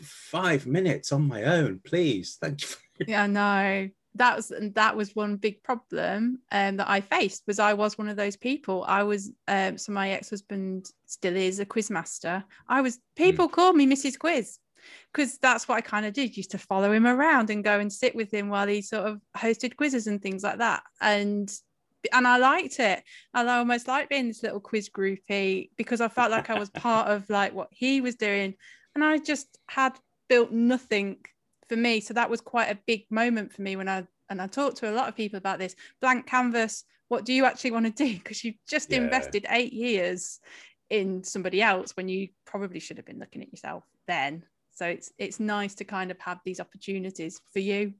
five 0.00 0.66
minutes 0.66 1.12
on 1.12 1.26
my 1.26 1.44
own, 1.44 1.80
please. 1.84 2.36
Thank 2.40 2.62
you. 2.62 2.68
Yeah, 3.08 3.26
no. 3.26 3.90
that 4.14 4.36
was 4.36 4.52
that 4.74 4.96
was 4.96 5.16
one 5.16 5.36
big 5.36 5.60
problem 5.64 6.38
um, 6.52 6.76
that 6.76 6.88
I 6.88 7.00
faced 7.00 7.42
was 7.48 7.58
I 7.58 7.74
was 7.74 7.98
one 7.98 8.08
of 8.08 8.16
those 8.16 8.36
people. 8.36 8.84
I 8.86 9.02
was 9.02 9.32
um, 9.48 9.76
so 9.76 9.90
my 9.90 10.10
ex 10.10 10.30
husband 10.30 10.90
still 11.06 11.34
is 11.34 11.58
a 11.58 11.66
quiz 11.66 11.90
master. 11.90 12.44
I 12.68 12.80
was 12.82 13.00
people 13.16 13.48
mm. 13.48 13.52
call 13.52 13.72
me 13.72 13.86
Mrs. 13.86 14.16
Quiz 14.16 14.60
because 15.12 15.38
that's 15.38 15.68
what 15.68 15.76
I 15.76 15.80
kind 15.80 16.06
of 16.06 16.12
did. 16.12 16.36
Used 16.36 16.50
to 16.52 16.58
follow 16.58 16.92
him 16.92 17.06
around 17.06 17.50
and 17.50 17.64
go 17.64 17.78
and 17.78 17.92
sit 17.92 18.14
with 18.14 18.32
him 18.32 18.48
while 18.48 18.66
he 18.66 18.82
sort 18.82 19.06
of 19.06 19.20
hosted 19.36 19.76
quizzes 19.76 20.06
and 20.06 20.20
things 20.20 20.42
like 20.42 20.58
that. 20.58 20.82
And 21.00 21.52
and 22.12 22.26
I 22.26 22.38
liked 22.38 22.80
it. 22.80 23.02
And 23.32 23.48
I 23.48 23.58
almost 23.58 23.88
liked 23.88 24.10
being 24.10 24.28
this 24.28 24.42
little 24.42 24.60
quiz 24.60 24.90
groupie 24.90 25.70
because 25.76 26.00
I 26.00 26.08
felt 26.08 26.30
like 26.30 26.50
I 26.50 26.58
was 26.58 26.70
part 26.70 27.08
of 27.08 27.28
like 27.30 27.54
what 27.54 27.68
he 27.70 28.00
was 28.00 28.16
doing. 28.16 28.54
And 28.94 29.04
I 29.04 29.18
just 29.18 29.58
had 29.68 29.98
built 30.28 30.52
nothing 30.52 31.18
for 31.68 31.76
me. 31.76 32.00
So 32.00 32.14
that 32.14 32.30
was 32.30 32.40
quite 32.40 32.70
a 32.70 32.78
big 32.86 33.06
moment 33.10 33.52
for 33.52 33.62
me 33.62 33.76
when 33.76 33.88
I 33.88 34.06
and 34.30 34.40
I 34.40 34.46
talked 34.46 34.78
to 34.78 34.90
a 34.90 34.94
lot 34.94 35.08
of 35.08 35.16
people 35.16 35.36
about 35.36 35.58
this 35.58 35.76
blank 36.00 36.26
canvas. 36.26 36.84
What 37.08 37.24
do 37.24 37.32
you 37.32 37.44
actually 37.44 37.72
want 37.72 37.86
to 37.86 38.04
do? 38.04 38.14
Because 38.14 38.42
you've 38.42 38.56
just 38.68 38.90
yeah. 38.90 38.98
invested 38.98 39.46
eight 39.50 39.72
years 39.72 40.40
in 40.90 41.24
somebody 41.24 41.62
else 41.62 41.96
when 41.96 42.08
you 42.08 42.28
probably 42.46 42.80
should 42.80 42.96
have 42.96 43.06
been 43.06 43.18
looking 43.18 43.42
at 43.42 43.50
yourself 43.50 43.84
then. 44.06 44.44
So 44.74 44.86
it's 44.86 45.12
it's 45.18 45.40
nice 45.40 45.74
to 45.76 45.84
kind 45.84 46.10
of 46.10 46.18
have 46.20 46.40
these 46.44 46.60
opportunities 46.60 47.40
for 47.52 47.60
you. 47.60 47.94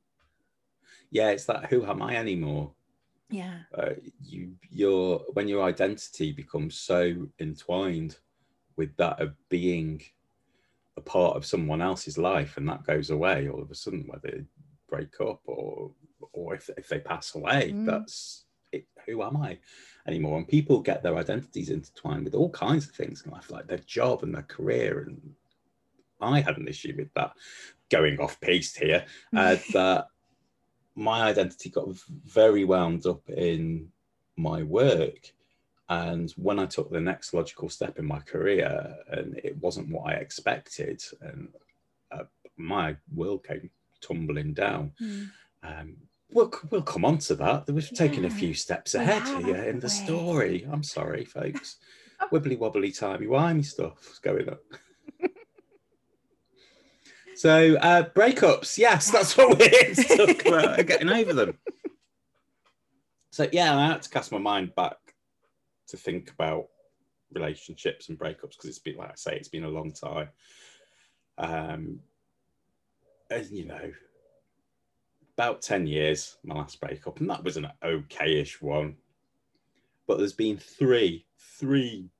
Yeah, 1.10 1.30
it's 1.30 1.44
that 1.46 1.66
who 1.66 1.86
am 1.86 2.02
I 2.02 2.16
anymore? 2.16 2.72
Yeah. 3.30 3.60
Uh, 3.76 3.90
you 4.22 4.52
your 4.70 5.20
when 5.32 5.48
your 5.48 5.62
identity 5.62 6.32
becomes 6.32 6.78
so 6.78 7.28
entwined 7.38 8.18
with 8.76 8.96
that 8.96 9.20
of 9.20 9.34
being 9.48 10.02
a 10.96 11.00
part 11.00 11.36
of 11.36 11.46
someone 11.46 11.80
else's 11.80 12.18
life 12.18 12.56
and 12.56 12.68
that 12.68 12.84
goes 12.84 13.10
away 13.10 13.48
all 13.48 13.62
of 13.62 13.70
a 13.70 13.74
sudden 13.74 14.04
whether 14.06 14.30
they 14.30 14.44
break 14.88 15.20
up 15.20 15.40
or 15.46 15.90
or 16.32 16.54
if, 16.54 16.70
if 16.76 16.88
they 16.88 17.00
pass 17.00 17.34
away 17.34 17.72
mm. 17.72 17.84
that's 17.84 18.44
it, 18.72 18.86
who 19.06 19.22
am 19.22 19.36
i 19.36 19.58
anymore 20.06 20.38
and 20.38 20.46
people 20.46 20.80
get 20.80 21.02
their 21.02 21.16
identities 21.16 21.70
intertwined 21.70 22.24
with 22.24 22.34
all 22.34 22.50
kinds 22.50 22.86
of 22.86 22.94
things 22.94 23.22
in 23.24 23.32
life 23.32 23.50
like 23.50 23.66
their 23.66 23.78
job 23.78 24.22
and 24.22 24.34
their 24.34 24.42
career 24.42 25.00
and 25.00 25.20
i 26.24 26.40
had 26.40 26.56
an 26.56 26.68
issue 26.68 26.94
with 26.96 27.12
that 27.14 27.32
going 27.90 28.18
off 28.18 28.40
piste 28.40 28.78
here 28.78 29.04
uh, 29.36 29.56
that 29.72 30.08
my 30.96 31.22
identity 31.22 31.70
got 31.70 31.88
very 32.24 32.64
wound 32.64 33.06
up 33.06 33.28
in 33.28 33.88
my 34.36 34.62
work 34.62 35.32
and 35.88 36.30
when 36.32 36.58
I 36.58 36.66
took 36.66 36.90
the 36.90 37.00
next 37.00 37.34
logical 37.34 37.68
step 37.68 37.98
in 37.98 38.06
my 38.06 38.20
career, 38.20 38.96
and 39.08 39.36
it 39.44 39.56
wasn't 39.58 39.90
what 39.90 40.08
I 40.08 40.14
expected, 40.14 41.02
and 41.20 41.48
uh, 42.10 42.24
my 42.56 42.96
world 43.14 43.44
came 43.44 43.68
tumbling 44.00 44.54
down. 44.54 44.92
Mm. 45.00 45.30
Um, 45.62 45.96
we'll, 46.32 46.52
we'll 46.70 46.82
come 46.82 47.04
on 47.04 47.18
to 47.18 47.34
that. 47.36 47.68
We've 47.68 47.90
yeah. 47.92 47.98
taken 47.98 48.24
a 48.24 48.30
few 48.30 48.54
steps 48.54 48.94
ahead 48.94 49.44
here 49.44 49.64
in 49.64 49.80
the 49.80 49.90
story. 49.90 50.66
I'm 50.70 50.82
sorry, 50.82 51.24
folks. 51.24 51.76
Wibbly 52.32 52.58
wobbly, 52.58 52.90
timey 52.90 53.26
wimey 53.26 53.64
stuff 53.64 54.18
going 54.22 54.48
on. 54.48 54.58
So, 57.36 57.76
uh, 57.76 58.08
breakups. 58.10 58.78
Yes, 58.78 59.10
that's 59.10 59.36
what 59.36 59.58
we're 59.58 59.68
here 59.68 59.94
to 59.94 60.16
talk 60.16 60.46
about, 60.46 60.86
getting 60.86 61.10
over 61.10 61.32
them. 61.32 61.58
So, 63.30 63.48
yeah, 63.52 63.76
I 63.76 63.86
had 63.88 64.02
to 64.02 64.10
cast 64.10 64.32
my 64.32 64.38
mind 64.38 64.74
back 64.74 64.96
to 65.88 65.96
think 65.96 66.30
about 66.30 66.68
relationships 67.32 68.08
and 68.08 68.18
breakups 68.18 68.52
because 68.52 68.66
it's 68.66 68.78
been 68.78 68.96
like 68.96 69.10
I 69.10 69.14
say, 69.16 69.36
it's 69.36 69.48
been 69.48 69.64
a 69.64 69.68
long 69.68 69.92
time. 69.92 70.28
Um, 71.36 72.00
and 73.30 73.50
you 73.50 73.66
know, 73.66 73.92
about 75.36 75.62
10 75.62 75.86
years, 75.86 76.36
my 76.44 76.54
last 76.54 76.80
breakup, 76.80 77.20
and 77.20 77.28
that 77.28 77.42
was 77.42 77.56
an 77.56 77.68
okay-ish 77.82 78.62
one. 78.62 78.96
But 80.06 80.18
there's 80.18 80.32
been 80.32 80.58
three, 80.58 81.26
three 81.38 82.10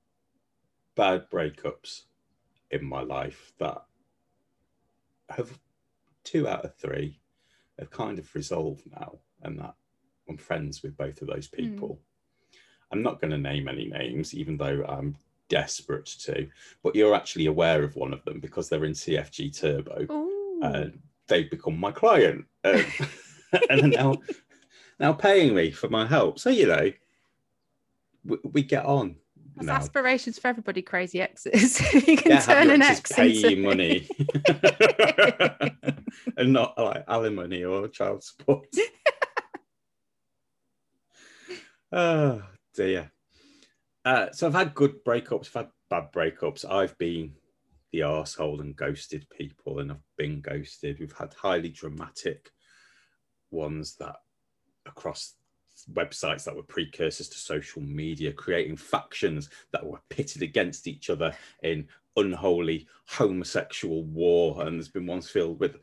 bad 0.95 1.29
breakups 1.29 2.01
in 2.71 2.83
my 2.83 3.01
life 3.01 3.53
that 3.59 3.85
have 5.29 5.57
two 6.23 6.47
out 6.47 6.65
of 6.65 6.75
three 6.75 7.19
have 7.79 7.91
kind 7.91 8.19
of 8.19 8.33
resolved 8.33 8.83
now, 8.91 9.19
and 9.41 9.59
that 9.59 9.75
I'm 10.29 10.37
friends 10.37 10.81
with 10.81 10.97
both 10.97 11.21
of 11.21 11.27
those 11.27 11.47
hmm. 11.47 11.55
people. 11.55 11.89
Mm. 11.89 12.57
I'm 12.91 13.03
not 13.03 13.19
going 13.19 13.31
to 13.31 13.37
name 13.37 13.67
any 13.67 13.87
names, 13.87 14.33
even 14.33 14.57
though 14.57 14.85
I'm 14.87 15.17
desperate 15.49 16.05
to, 16.05 16.47
but 16.83 16.95
you're 16.95 17.15
actually 17.15 17.47
aware 17.47 17.83
of 17.83 17.95
one 17.95 18.13
of 18.13 18.23
them 18.25 18.39
because 18.39 18.69
they're 18.69 18.85
in 18.85 18.93
CFG 18.93 19.59
Turbo. 19.59 20.05
and 20.61 20.99
they've 21.27 21.49
become 21.49 21.79
my 21.79 21.91
client 21.91 22.45
uh, 22.63 22.81
and 23.69 23.81
are 23.81 23.87
now, 23.87 24.17
now 24.99 25.13
paying 25.13 25.55
me 25.55 25.71
for 25.71 25.89
my 25.89 26.05
help. 26.05 26.39
So, 26.39 26.49
you 26.49 26.67
know, 26.67 26.91
we, 28.23 28.37
we 28.43 28.63
get 28.63 28.85
on. 28.85 29.15
That's 29.55 29.67
now. 29.67 29.75
aspirations 29.75 30.37
for 30.37 30.49
everybody, 30.49 30.81
crazy 30.81 31.21
exes. 31.21 31.79
you 32.07 32.17
can 32.17 32.31
yeah, 32.33 32.39
turn 32.41 32.69
an 32.71 32.81
ex 32.81 33.11
pay 33.11 33.35
into... 33.35 33.55
you 33.55 33.63
money 33.63 34.09
and 36.37 36.51
not 36.51 36.77
like 36.77 37.05
alimony 37.07 37.63
or 37.63 37.87
child 37.87 38.23
support. 38.23 38.67
oh, 41.91 42.41
dear. 42.73 43.11
Uh, 44.03 44.27
so 44.31 44.47
I've 44.47 44.53
had 44.53 44.75
good 44.75 45.03
breakups, 45.05 45.47
I've 45.47 45.53
had 45.53 45.69
bad 45.89 46.11
breakups. 46.11 46.69
I've 46.69 46.97
been 46.97 47.33
the 47.91 48.01
arsehole 48.01 48.59
and 48.59 48.75
ghosted 48.75 49.25
people, 49.29 49.79
and 49.79 49.91
I've 49.91 49.97
been 50.17 50.41
ghosted. 50.41 50.99
We've 50.99 51.17
had 51.17 51.33
highly 51.33 51.69
dramatic 51.69 52.51
ones 53.51 53.95
that 53.95 54.17
across 54.85 55.35
websites 55.93 56.43
that 56.43 56.55
were 56.55 56.63
precursors 56.63 57.29
to 57.29 57.37
social 57.37 57.81
media, 57.81 58.31
creating 58.31 58.77
factions 58.77 59.49
that 59.71 59.85
were 59.85 59.99
pitted 60.09 60.41
against 60.41 60.87
each 60.87 61.09
other 61.09 61.35
in 61.63 61.87
unholy 62.17 62.87
homosexual 63.07 64.03
war. 64.03 64.61
And 64.63 64.77
there's 64.77 64.89
been 64.89 65.05
ones 65.05 65.29
filled 65.29 65.59
with 65.59 65.77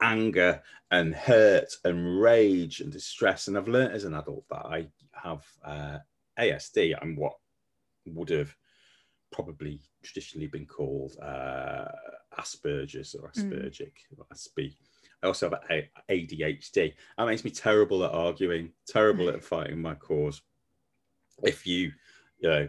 anger 0.00 0.62
and 0.90 1.14
hurt 1.14 1.74
and 1.84 2.20
rage 2.20 2.80
and 2.80 2.92
distress. 2.92 3.48
And 3.48 3.56
I've 3.56 3.68
learned 3.68 3.92
as 3.92 4.04
an 4.04 4.14
adult 4.14 4.44
that 4.50 4.66
I 4.66 4.88
have 5.12 5.44
uh, 5.64 5.98
ASD, 6.38 6.96
I'm 7.00 7.16
what 7.16 7.34
would 8.06 8.30
have 8.30 8.54
probably 9.30 9.80
traditionally 10.02 10.48
been 10.48 10.66
called 10.66 11.16
uh, 11.22 11.86
Asperger's 12.38 13.14
or 13.14 13.30
hmm. 13.34 13.40
Aspergic 13.40 13.92
mm. 14.12 14.18
or 14.18 14.26
Aspie. 14.32 14.74
I 15.22 15.28
also 15.28 15.50
have 15.50 15.84
ADHD. 16.10 16.94
That 17.16 17.26
makes 17.26 17.44
me 17.44 17.50
terrible 17.50 18.04
at 18.04 18.12
arguing, 18.12 18.72
terrible 18.86 19.28
at 19.28 19.44
fighting 19.44 19.80
my 19.80 19.94
cause. 19.94 20.42
If 21.42 21.66
you, 21.66 21.92
you 22.38 22.48
know, 22.48 22.68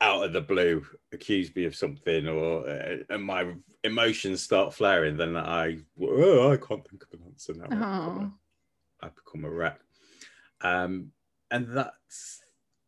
out 0.00 0.24
of 0.24 0.32
the 0.32 0.40
blue 0.40 0.84
accuse 1.12 1.54
me 1.54 1.64
of 1.64 1.76
something 1.76 2.26
or 2.26 2.66
uh, 2.68 2.96
and 3.10 3.22
my 3.22 3.52
emotions 3.84 4.42
start 4.42 4.74
flaring, 4.74 5.16
then 5.16 5.36
I, 5.36 5.78
oh, 6.02 6.52
I 6.52 6.56
can't 6.56 6.86
think 6.88 7.04
of 7.04 7.20
an 7.20 7.26
answer 7.26 7.54
now. 7.54 7.68
Oh. 7.72 8.32
I 9.02 9.08
become 9.08 9.44
a 9.44 9.50
wreck. 9.50 9.80
Um, 10.62 11.12
and 11.50 11.68
that 11.76 11.94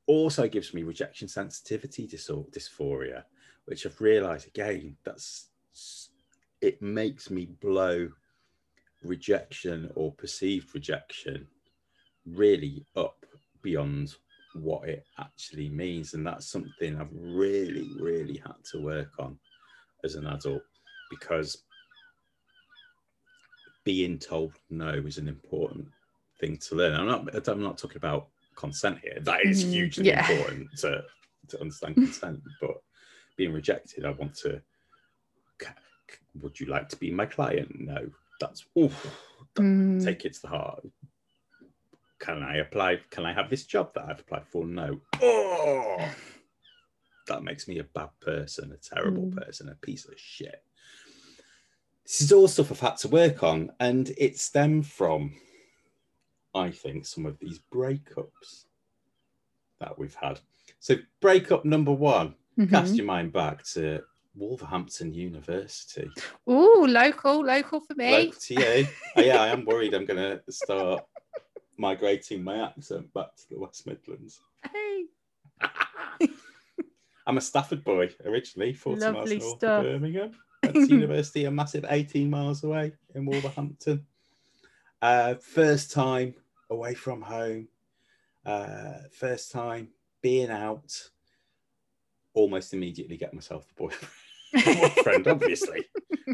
also 0.06 0.48
gives 0.48 0.74
me 0.74 0.82
rejection 0.82 1.28
sensitivity 1.28 2.08
dysphoria, 2.08 3.24
which 3.66 3.86
I've 3.86 4.00
realised 4.00 4.48
again. 4.48 4.96
That's 5.04 5.48
it 6.60 6.80
makes 6.80 7.28
me 7.28 7.46
blow 7.60 8.08
rejection 9.02 9.90
or 9.94 10.12
perceived 10.12 10.74
rejection 10.74 11.46
really 12.26 12.84
up 12.96 13.24
beyond 13.62 14.14
what 14.54 14.88
it 14.88 15.04
actually 15.18 15.68
means, 15.68 16.14
and 16.14 16.26
that's 16.26 16.46
something 16.46 17.00
I've 17.00 17.08
really, 17.12 17.88
really 17.98 18.38
had 18.38 18.56
to 18.72 18.82
work 18.82 19.10
on 19.18 19.38
as 20.04 20.14
an 20.14 20.26
adult 20.26 20.62
because 21.10 21.62
being 23.84 24.18
told 24.18 24.52
no 24.70 24.90
is 24.90 25.18
an 25.18 25.28
important 25.28 25.88
thing 26.40 26.56
to 26.58 26.74
learn. 26.74 26.94
I'm 26.94 27.06
not. 27.06 27.48
I'm 27.48 27.62
not 27.62 27.78
talking 27.78 27.96
about 27.96 28.28
consent 28.54 28.98
here. 29.02 29.18
That 29.22 29.44
is 29.44 29.62
mm-hmm. 29.62 29.72
hugely 29.72 30.06
yeah. 30.08 30.30
important 30.30 30.68
to, 30.78 31.02
to 31.48 31.60
understand 31.60 31.94
consent. 31.96 32.40
but 32.60 32.76
being 33.36 33.52
rejected, 33.52 34.04
I 34.04 34.10
want 34.10 34.34
to. 34.36 34.60
Would 36.40 36.58
you 36.58 36.66
like 36.66 36.88
to 36.88 36.96
be 36.96 37.10
my 37.10 37.26
client? 37.26 37.78
No. 37.78 38.08
That's 38.42 38.64
oof, 38.78 39.16
mm. 39.56 40.04
take 40.04 40.24
it 40.24 40.34
to 40.34 40.42
the 40.42 40.48
heart. 40.48 40.86
Can 42.18 42.42
I 42.42 42.56
apply? 42.56 43.00
Can 43.10 43.24
I 43.24 43.32
have 43.32 43.48
this 43.48 43.64
job 43.64 43.94
that 43.94 44.04
I've 44.08 44.20
applied 44.20 44.46
for? 44.48 44.64
No. 44.66 45.00
Oh, 45.64 46.08
that 47.28 47.44
makes 47.44 47.68
me 47.68 47.78
a 47.78 47.84
bad 47.84 48.08
person, 48.20 48.72
a 48.72 48.76
terrible 48.76 49.26
mm. 49.26 49.36
person, 49.36 49.68
a 49.68 49.76
piece 49.76 50.06
of 50.06 50.18
shit. 50.18 50.64
This 52.04 52.20
is 52.20 52.32
all 52.32 52.48
stuff 52.48 52.72
I've 52.72 52.80
had 52.80 52.96
to 52.98 53.08
work 53.08 53.44
on, 53.44 53.70
and 53.78 54.12
it 54.18 54.40
stemmed 54.40 54.88
from 54.88 55.34
I 56.54 56.70
think, 56.70 57.06
some 57.06 57.26
of 57.26 57.38
these 57.38 57.60
breakups 57.72 58.66
that 59.80 59.98
we've 59.98 60.14
had. 60.14 60.40
So, 60.80 60.96
breakup 61.20 61.64
number 61.64 61.92
one, 61.92 62.34
mm-hmm. 62.58 62.66
cast 62.66 62.94
your 62.94 63.06
mind 63.06 63.32
back 63.32 63.64
to 63.72 64.02
Wolverhampton 64.34 65.12
University. 65.12 66.10
Ooh, 66.48 66.86
local, 66.86 67.44
local 67.44 67.80
for 67.80 67.94
me. 67.94 68.10
Local 68.10 68.40
to 68.40 68.54
you. 68.54 68.86
oh, 69.16 69.22
yeah, 69.22 69.40
I 69.40 69.48
am 69.48 69.64
worried 69.64 69.94
I'm 69.94 70.06
going 70.06 70.18
to 70.18 70.40
start 70.52 71.04
migrating 71.76 72.42
my 72.42 72.66
accent 72.66 73.12
back 73.12 73.34
to 73.36 73.48
the 73.50 73.58
West 73.58 73.86
Midlands. 73.86 74.40
Hey. 74.72 75.04
I'm 77.26 77.38
a 77.38 77.40
Stafford 77.40 77.84
boy 77.84 78.10
originally, 78.24 78.72
40 78.72 79.00
Lovely 79.00 79.18
miles 79.18 79.42
north 79.42 79.58
stuff. 79.58 79.84
of 79.84 79.92
Birmingham. 79.92 80.32
Went 80.62 80.74
to 80.74 80.86
university 80.88 81.44
a 81.44 81.50
massive 81.50 81.84
18 81.88 82.28
miles 82.28 82.64
away 82.64 82.92
in 83.14 83.26
Wolverhampton. 83.26 84.06
Uh, 85.00 85.34
first 85.34 85.92
time 85.92 86.34
away 86.70 86.94
from 86.94 87.22
home. 87.22 87.68
Uh, 88.44 88.94
first 89.12 89.52
time 89.52 89.88
being 90.20 90.50
out. 90.50 91.10
Almost 92.34 92.72
immediately 92.72 93.16
get 93.16 93.34
myself 93.34 93.66
a 93.70 93.74
boyfriend, 93.74 94.12
boyfriend 94.52 95.26
obviously. 95.34 95.84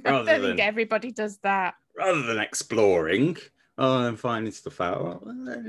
I 0.05 0.11
Rather 0.11 0.25
don't 0.33 0.41
think 0.43 0.57
than- 0.59 0.61
everybody 0.67 1.11
does 1.13 1.39
that. 1.39 1.75
rather 1.97 2.23
than 2.23 2.39
exploring 2.39 3.37
oh, 3.79 4.07
and 4.07 4.19
finding 4.19 4.53
stuff 4.53 4.81
out. 4.81 5.23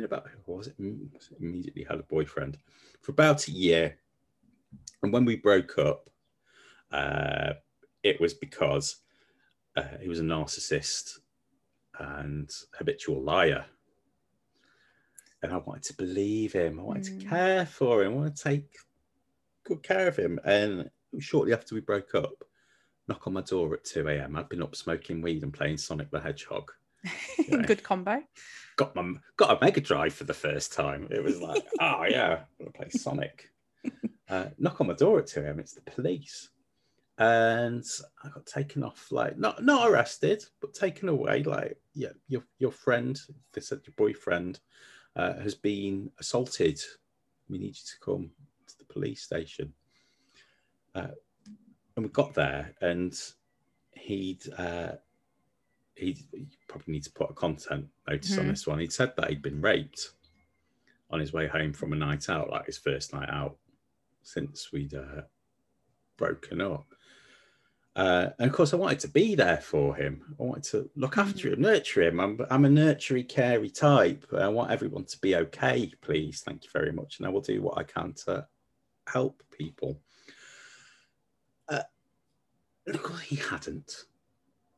About 0.04 0.28
who 0.46 0.54
was 0.54 0.68
it? 0.68 0.80
Mm, 0.82 1.10
Immediately 1.40 1.86
had 1.90 2.00
a 2.00 2.04
boyfriend 2.04 2.58
for 3.02 3.12
about 3.12 3.48
a 3.48 3.52
year, 3.52 3.98
and 5.04 5.14
when 5.14 5.26
we 5.26 5.36
broke 5.36 5.78
up, 5.78 6.10
uh, 6.92 7.54
it 8.04 8.20
was 8.20 8.34
because 8.34 8.98
uh, 9.76 9.84
he 10.02 10.10
was 10.10 10.20
a 10.20 10.24
narcissist 10.24 11.20
and 12.00 12.50
habitual 12.78 13.22
liar. 13.22 13.66
And 15.42 15.54
I 15.54 15.58
wanted 15.58 15.84
to 15.84 15.94
believe 15.96 16.52
him. 16.54 16.80
I 16.80 16.84
wanted 16.84 17.04
Mm. 17.14 17.20
to 17.22 17.26
care 17.28 17.66
for 17.66 18.04
him. 18.04 18.14
I 18.14 18.16
wanted 18.16 18.36
to 18.36 18.44
take 18.44 18.76
good 19.64 19.84
care 19.84 20.08
of 20.08 20.18
him. 20.18 20.40
And 20.44 20.90
shortly 21.18 21.54
after 21.54 21.76
we 21.76 21.82
broke 21.82 22.14
up, 22.16 22.44
knock 23.08 23.26
on 23.26 23.34
my 23.34 23.42
door 23.42 23.74
at 23.74 23.84
2 23.84 24.08
a.m. 24.08 24.36
I'd 24.36 24.50
been 24.50 24.62
up 24.62 24.76
smoking 24.76 25.22
weed 25.22 25.44
and 25.44 25.54
playing 25.54 25.78
Sonic 25.78 26.12
the 26.12 26.20
Hedgehog. 26.20 26.72
Yeah. 27.48 27.64
Good 27.64 27.82
combo. 27.82 28.22
Got 28.76 28.96
my 28.96 29.14
got 29.38 29.58
a 29.58 29.66
Mega 29.66 29.82
Drive 29.82 30.14
for 30.14 30.26
the 30.26 30.34
first 30.34 30.74
time. 30.74 31.08
It 31.10 31.24
was 31.24 31.42
like, 31.42 31.66
oh 31.80 32.04
yeah, 32.08 32.42
I'm 32.60 32.66
gonna 32.66 32.72
play 32.72 32.90
Sonic. 32.90 33.50
Uh, 34.30 34.50
knock 34.60 34.80
on 34.80 34.86
my 34.86 34.94
door 34.94 35.18
at 35.18 35.26
2 35.26 35.40
a.m. 35.40 35.60
It's 35.60 35.74
the 35.74 35.82
police. 35.82 36.50
And 37.18 37.84
I 38.24 38.30
got 38.30 38.46
taken 38.46 38.84
off, 38.84 39.12
like 39.12 39.40
not 39.40 39.64
not 39.64 39.90
arrested, 39.90 40.44
but 40.62 40.76
taken 40.76 41.10
away. 41.10 41.42
Like, 41.42 41.78
yeah, 41.96 42.10
your 42.28 42.44
your 42.60 42.72
friend, 42.72 43.20
they 43.54 43.62
said 43.62 43.80
your 43.88 43.96
boyfriend, 43.98 44.60
uh, 45.16 45.40
has 45.40 45.56
been 45.56 46.12
assaulted. 46.20 46.80
We 47.50 47.58
need 47.58 47.70
you 47.70 47.74
to 47.74 48.00
come 48.06 48.30
to 48.68 48.78
the 48.78 48.86
police 48.86 49.24
station. 49.24 49.74
Uh, 51.06 51.12
and 51.96 52.06
we 52.06 52.10
got 52.12 52.34
there, 52.34 52.74
and 52.82 53.14
he'd 53.94 54.42
uh, 54.58 54.94
he'd 55.96 56.20
he 56.32 56.48
probably 56.68 56.94
need 56.94 57.04
to 57.04 57.12
put 57.12 57.30
a 57.30 57.34
content 57.34 57.88
notice 58.08 58.38
on 58.38 58.46
Mhm. 58.46 58.50
this 58.50 58.68
one. 58.68 58.80
He'd 58.80 58.94
said 58.94 59.14
that 59.18 59.30
he'd 59.30 59.42
been 59.42 59.62
raped 59.62 60.12
on 61.10 61.20
his 61.20 61.34
way 61.34 61.48
home 61.48 61.74
from 61.74 61.92
a 61.94 61.96
night 61.96 62.30
out, 62.30 62.50
like 62.50 62.68
his 62.68 62.78
first 62.78 63.14
night 63.14 63.30
out 63.30 63.58
since 64.22 64.72
we'd 64.72 64.94
uh, 64.94 65.24
broken 66.18 66.62
up. 66.62 66.86
Uh, 67.96 68.30
and 68.38 68.50
of 68.50 68.56
course, 68.56 68.74
I 68.74 68.78
wanted 68.78 69.00
to 69.00 69.08
be 69.10 69.36
there 69.36 69.58
for 69.58 69.96
him. 69.96 70.36
I 70.40 70.44
wanted 70.44 70.64
to 70.72 70.90
look 70.96 71.18
after 71.18 71.50
him, 71.52 71.62
nurture 71.62 72.04
him. 72.04 72.20
I'm, 72.20 72.40
I'm 72.50 72.64
a 72.64 72.70
nurturing, 72.70 73.26
carey 73.26 73.70
type. 73.70 74.26
I 74.38 74.48
want 74.48 74.72
everyone 74.72 75.06
to 75.06 75.20
be 75.20 75.36
okay, 75.36 75.92
please. 76.00 76.42
Thank 76.42 76.64
you 76.64 76.70
very 76.72 76.92
much. 76.94 77.18
And 77.18 77.26
I 77.28 77.30
will 77.30 77.42
do 77.42 77.62
what 77.62 77.78
I 77.78 77.84
can 77.84 78.14
to 78.26 78.48
help 79.08 79.44
people. 79.52 80.00
He 83.26 83.36
hadn't. 83.36 84.06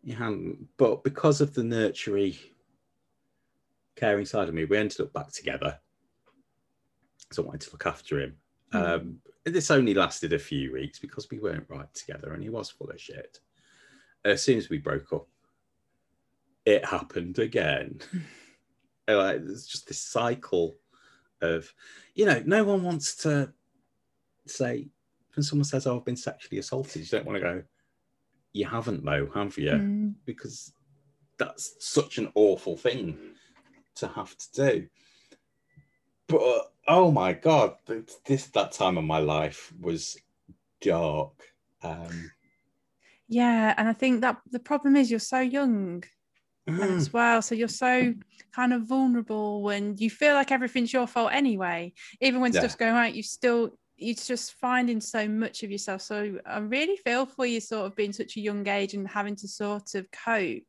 He 0.04 0.12
hadn't. 0.12 0.68
But 0.78 1.04
because 1.04 1.42
of 1.42 1.54
the 1.54 1.64
nurturing, 1.64 2.36
caring 3.96 4.26
side 4.26 4.50
of 4.50 4.54
me, 4.54 4.66
we 4.66 4.78
ended 4.78 5.02
up 5.02 5.14
back 5.14 5.32
together. 5.32 5.80
So 7.32 7.44
I 7.44 7.46
wanted 7.46 7.62
to 7.62 7.72
look 7.72 7.86
after 7.86 8.20
him. 8.20 8.36
Mm. 8.74 8.90
Um, 8.90 9.18
this 9.46 9.72
only 9.72 9.94
lasted 9.94 10.34
a 10.34 10.40
few 10.40 10.74
weeks 10.74 11.00
because 11.00 11.30
we 11.30 11.40
weren't 11.40 11.70
right 11.70 11.92
together 11.94 12.34
and 12.34 12.44
he 12.44 12.50
was 12.50 12.70
full 12.70 12.90
of 12.90 13.00
shit. 13.00 13.40
As 14.24 14.44
soon 14.44 14.58
as 14.58 14.70
we 14.70 14.78
broke 14.78 15.14
up, 15.14 15.28
it 16.66 16.86
happened 16.86 17.40
again. 17.40 18.00
Like, 19.08 19.44
there's 19.44 19.66
just 19.66 19.90
this 19.90 20.00
cycle 20.00 20.78
of, 21.42 21.74
you 22.16 22.26
know, 22.26 22.42
no 22.46 22.64
one 22.64 22.82
wants 22.82 23.16
to 23.18 23.52
say, 24.48 24.88
when 25.36 25.44
someone 25.44 25.66
says, 25.66 25.86
Oh, 25.86 25.98
I've 25.98 26.06
been 26.06 26.16
sexually 26.16 26.60
assaulted, 26.60 27.02
you 27.02 27.08
don't 27.08 27.26
want 27.26 27.36
to 27.36 27.42
go, 27.42 27.64
You 28.54 28.66
haven't, 28.66 29.06
though, 29.06 29.30
have 29.34 29.58
you? 29.58 29.72
Mm. 29.72 30.16
because 30.26 30.74
that's 31.38 31.76
such 31.80 32.18
an 32.18 32.32
awful 32.36 32.78
thing 32.78 33.18
to 33.96 34.08
have 34.08 34.36
to 34.38 34.48
do. 34.54 34.88
But 36.28 36.72
oh 36.88 37.12
my 37.12 37.34
god, 37.34 37.76
this 38.26 38.48
that 38.48 38.72
time 38.72 38.98
of 38.98 39.04
my 39.04 39.20
life 39.20 39.74
was 39.82 40.18
dark. 40.82 41.34
Um, 41.84 42.32
Yeah, 43.28 43.74
and 43.78 43.88
I 43.88 43.94
think 43.94 44.22
that 44.22 44.42
the 44.50 44.60
problem 44.60 44.96
is 44.96 45.10
you're 45.10 45.20
so 45.20 45.40
young 45.40 46.04
as 46.68 47.12
well, 47.12 47.42
so 47.42 47.56
you're 47.56 47.68
so 47.68 48.14
kind 48.54 48.74
of 48.74 48.84
vulnerable 48.88 49.62
when 49.62 49.96
you 49.98 50.10
feel 50.10 50.34
like 50.36 50.52
everything's 50.52 50.94
your 50.94 51.08
fault 51.08 51.32
anyway. 51.34 51.94
Even 52.22 52.42
when 52.42 52.54
Yeah. 52.54 52.60
stuff's 52.60 52.76
going 52.76 52.94
right, 52.94 53.14
you 53.14 53.24
still 53.24 53.78
you're 54.02 54.16
just 54.16 54.54
finding 54.54 55.00
so 55.00 55.28
much 55.28 55.64
of 55.64 55.72
yourself. 55.72 56.02
So 56.02 56.40
I 56.46 56.60
really 56.60 56.98
feel 56.98 57.26
for 57.26 57.46
you, 57.46 57.60
sort 57.60 57.86
of 57.86 57.96
being 57.96 58.14
such 58.14 58.36
a 58.36 58.42
young 58.42 58.68
age 58.68 58.94
and 58.94 59.08
having 59.08 59.36
to 59.38 59.48
sort 59.48 59.96
of 59.96 60.08
cope 60.12 60.64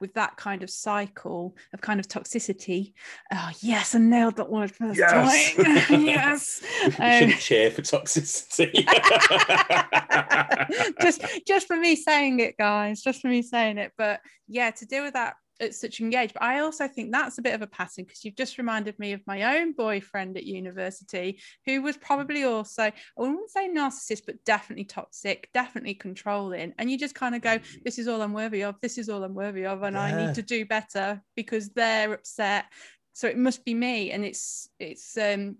with 0.00 0.14
that 0.14 0.36
kind 0.36 0.62
of 0.62 0.70
cycle 0.70 1.56
of 1.72 1.80
kind 1.80 1.98
of 1.98 2.06
toxicity. 2.06 2.92
Oh 3.32 3.50
yes, 3.60 3.94
I 3.94 3.98
nailed 3.98 4.36
that 4.36 4.50
word 4.50 4.70
first 4.70 4.98
Yes. 4.98 5.54
time. 5.54 5.84
yes. 6.04 6.62
Um, 6.98 7.12
shouldn't 7.12 7.40
cheer 7.40 7.70
for 7.70 7.82
toxicity. 7.82 8.84
just 11.00 11.22
just 11.46 11.66
for 11.66 11.76
me 11.76 11.96
saying 11.96 12.40
it 12.40 12.56
guys 12.56 13.02
just 13.02 13.20
for 13.20 13.28
me 13.28 13.42
saying 13.42 13.78
it 13.78 13.92
but 13.96 14.20
yeah 14.48 14.70
to 14.70 14.86
deal 14.86 15.02
with 15.02 15.14
that 15.14 15.34
at 15.64 15.74
such 15.74 16.00
an 16.00 16.14
age 16.14 16.32
but 16.32 16.42
i 16.42 16.60
also 16.60 16.86
think 16.86 17.10
that's 17.10 17.38
a 17.38 17.42
bit 17.42 17.54
of 17.54 17.62
a 17.62 17.66
pattern 17.66 18.04
because 18.04 18.24
you've 18.24 18.36
just 18.36 18.58
reminded 18.58 18.98
me 18.98 19.12
of 19.12 19.20
my 19.26 19.58
own 19.58 19.72
boyfriend 19.72 20.36
at 20.36 20.44
university 20.44 21.40
who 21.66 21.82
was 21.82 21.96
probably 21.96 22.44
also 22.44 22.84
i 22.84 22.92
wouldn't 23.16 23.50
say 23.50 23.68
narcissist 23.68 24.22
but 24.26 24.44
definitely 24.44 24.84
toxic 24.84 25.48
definitely 25.52 25.94
controlling. 25.94 26.74
And 26.78 26.90
you 26.90 26.98
just 26.98 27.14
kind 27.14 27.34
of 27.34 27.40
go 27.40 27.58
this 27.84 27.98
is 27.98 28.08
all 28.08 28.20
i'm 28.20 28.32
worthy 28.32 28.62
of 28.62 28.80
this 28.80 28.98
is 28.98 29.08
all 29.08 29.24
i'm 29.24 29.34
worthy 29.34 29.64
of 29.64 29.82
and 29.82 29.96
i 29.96 30.26
need 30.26 30.34
to 30.34 30.42
do 30.42 30.66
better 30.66 31.20
because 31.34 31.70
they're 31.70 32.12
upset. 32.12 32.66
So 33.12 33.28
it 33.28 33.38
must 33.38 33.64
be 33.64 33.74
me 33.74 34.10
and 34.10 34.24
it's 34.24 34.68
it's 34.78 35.16
um 35.16 35.56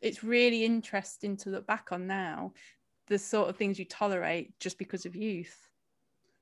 it's 0.00 0.24
really 0.24 0.64
interesting 0.64 1.36
to 1.38 1.50
look 1.50 1.66
back 1.66 1.88
on 1.92 2.06
now 2.06 2.52
the 3.08 3.18
sort 3.18 3.48
of 3.48 3.56
things 3.56 3.78
you 3.78 3.84
tolerate 3.84 4.58
just 4.58 4.78
because 4.78 5.04
of 5.04 5.16
youth. 5.16 5.68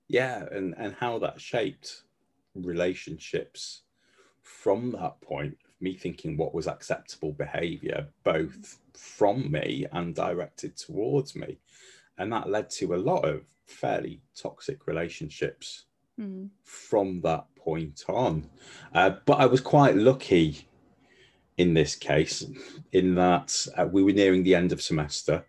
yeah, 0.09 0.45
and 0.53 0.75
and 0.77 0.95
how 0.95 1.19
that 1.21 1.41
shaped 1.41 2.05
relationships 2.55 3.83
from 4.43 4.93
that 4.93 5.21
point. 5.21 5.53
of 5.53 5.81
Me 5.81 5.95
thinking 5.95 6.37
what 6.37 6.55
was 6.55 6.67
acceptable 6.67 7.33
behavior, 7.33 8.09
both 8.25 8.79
from 8.95 9.51
me 9.51 9.87
and 9.93 10.15
directed 10.15 10.77
towards 10.77 11.35
me, 11.35 11.59
and 12.19 12.33
that 12.33 12.51
led 12.51 12.69
to 12.71 12.95
a 12.95 12.97
lot 12.97 13.25
of 13.25 13.43
fairly 13.67 14.21
toxic 14.35 14.87
relationships 14.87 15.85
Hmm. 16.17 16.47
from 16.65 17.21
that 17.23 17.47
point 17.55 18.05
on. 18.09 18.51
Uh, 18.93 19.11
but 19.25 19.39
I 19.41 19.47
was 19.47 19.61
quite 19.63 19.97
lucky 19.97 20.69
in 21.57 21.75
this 21.75 21.95
case, 21.95 22.45
in 22.93 23.15
that 23.15 23.67
uh, 23.77 23.87
we 23.87 24.03
were 24.03 24.13
nearing 24.13 24.43
the 24.43 24.55
end 24.55 24.73
of 24.73 24.81
semester, 24.81 25.45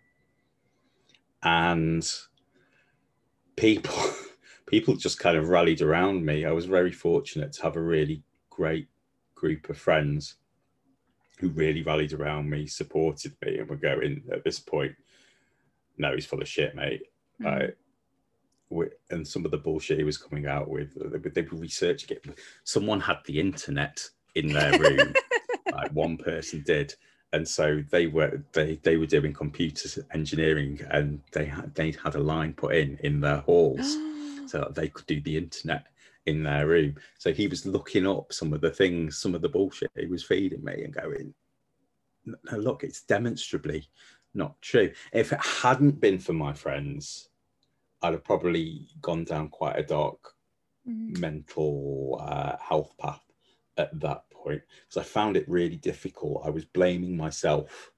and 1.42 2.06
people 3.56 3.94
people 4.66 4.96
just 4.96 5.18
kind 5.18 5.36
of 5.36 5.48
rallied 5.48 5.82
around 5.82 6.24
me. 6.24 6.44
I 6.44 6.52
was 6.52 6.66
very 6.66 6.92
fortunate 6.92 7.52
to 7.54 7.62
have 7.62 7.76
a 7.76 7.82
really 7.82 8.22
great 8.50 8.88
group 9.34 9.68
of 9.68 9.78
friends 9.78 10.36
who 11.38 11.48
really 11.48 11.82
rallied 11.82 12.12
around 12.12 12.48
me, 12.48 12.66
supported 12.66 13.34
me, 13.44 13.58
and 13.58 13.68
were 13.68 13.76
going 13.76 14.22
at 14.32 14.44
this 14.44 14.60
point. 14.60 14.92
No, 15.98 16.14
he's 16.14 16.26
full 16.26 16.40
of 16.40 16.48
shit, 16.48 16.74
mate. 16.74 17.02
Hmm. 17.38 17.46
Right. 17.46 17.76
Wi- 18.70 18.92
and 19.10 19.26
some 19.26 19.44
of 19.44 19.50
the 19.50 19.58
bullshit 19.58 19.98
he 19.98 20.04
was 20.04 20.16
coming 20.16 20.46
out 20.46 20.68
with, 20.68 20.94
they 20.94 21.18
were, 21.18 21.28
they 21.28 21.42
were 21.42 21.58
researching 21.58 22.16
it. 22.16 22.38
Someone 22.64 23.00
had 23.00 23.18
the 23.26 23.38
internet 23.40 24.08
in 24.34 24.48
their 24.48 24.78
room, 24.78 25.12
like 25.72 25.90
one 25.92 26.16
person 26.16 26.62
did, 26.64 26.94
and 27.34 27.46
so 27.46 27.82
they 27.90 28.06
were 28.06 28.42
they 28.52 28.76
they 28.82 28.96
were 28.96 29.06
doing 29.06 29.32
computer 29.32 30.06
engineering, 30.14 30.80
and 30.90 31.20
they 31.32 31.46
had 31.46 31.74
they 31.74 31.94
had 32.02 32.14
a 32.14 32.20
line 32.20 32.54
put 32.54 32.74
in 32.74 32.98
in 33.02 33.20
their 33.20 33.38
halls 33.38 33.96
so 34.46 34.58
that 34.58 34.74
they 34.74 34.88
could 34.88 35.06
do 35.06 35.20
the 35.20 35.36
internet 35.36 35.86
in 36.26 36.42
their 36.42 36.66
room. 36.66 36.96
So 37.18 37.32
he 37.32 37.46
was 37.48 37.66
looking 37.66 38.06
up 38.06 38.32
some 38.32 38.52
of 38.52 38.60
the 38.60 38.70
things, 38.70 39.18
some 39.18 39.34
of 39.34 39.42
the 39.42 39.48
bullshit 39.48 39.90
he 39.96 40.06
was 40.06 40.24
feeding 40.24 40.64
me, 40.64 40.84
and 40.84 40.94
going, 40.94 41.34
"No, 42.24 42.58
look, 42.58 42.84
it's 42.84 43.02
demonstrably 43.02 43.88
not 44.34 44.60
true." 44.62 44.92
If 45.12 45.32
it 45.32 45.40
hadn't 45.40 46.00
been 46.00 46.18
for 46.18 46.32
my 46.32 46.52
friends, 46.52 47.28
I'd 48.02 48.14
have 48.14 48.24
probably 48.24 48.88
gone 49.00 49.24
down 49.24 49.48
quite 49.48 49.78
a 49.78 49.82
dark 49.82 50.34
Mm. 50.88 51.20
mental 51.20 52.18
uh, 52.20 52.56
health 52.58 52.96
path 52.98 53.24
at 53.76 53.98
that 54.00 54.28
point. 54.30 54.62
So 54.88 55.00
I 55.00 55.04
found 55.04 55.36
it 55.36 55.48
really 55.48 55.76
difficult. 55.76 56.42
I 56.44 56.50
was 56.50 56.64
blaming 56.64 57.16
myself 57.16 57.92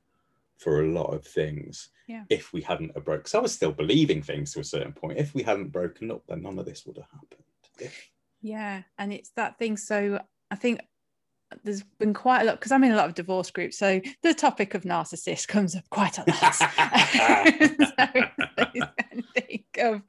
for 0.59 0.83
a 0.83 0.89
lot 0.89 1.15
of 1.15 1.25
things. 1.25 1.89
Yeah. 2.07 2.25
If 2.29 2.53
we 2.53 2.61
hadn't 2.61 2.95
have 2.95 3.05
broke, 3.05 3.29
so 3.29 3.39
I 3.39 3.43
was 3.43 3.55
still 3.55 3.73
believing 3.73 4.23
things 4.23 4.53
to 4.53 4.61
a 4.61 4.65
certain 4.65 4.93
point. 4.93 5.19
If 5.19 5.35
we 5.35 5.43
hadn't 5.43 5.73
broken 5.73 6.11
up, 6.11 6.23
then 6.29 6.43
none 6.43 6.59
of 6.59 6.67
this 6.67 6.85
would 6.87 6.97
have 6.97 7.11
happened. 7.11 7.45
If- 7.79 8.11
Yeah, 8.43 8.83
and 8.99 9.13
it's 9.13 9.31
that 9.37 9.59
thing. 9.59 9.77
So 9.77 10.21
I 10.51 10.57
think 10.57 10.81
there's 11.63 11.83
been 11.99 12.15
quite 12.15 12.43
a 12.43 12.45
lot 12.45 12.59
because 12.59 12.73
I'm 12.73 12.85
in 12.85 12.93
a 12.93 12.97
lot 12.97 13.09
of 13.09 13.15
divorce 13.15 13.51
groups. 13.51 13.79
So 13.79 14.01
the 14.23 14.35
topic 14.35 14.75
of 14.75 14.83
narcissist 14.83 15.49
comes 15.49 15.77
up 15.77 15.85
quite 15.91 16.19
a 16.19 16.25
lot. 16.27 16.55
so 19.05 19.15
think 19.35 19.67
of 19.79 20.03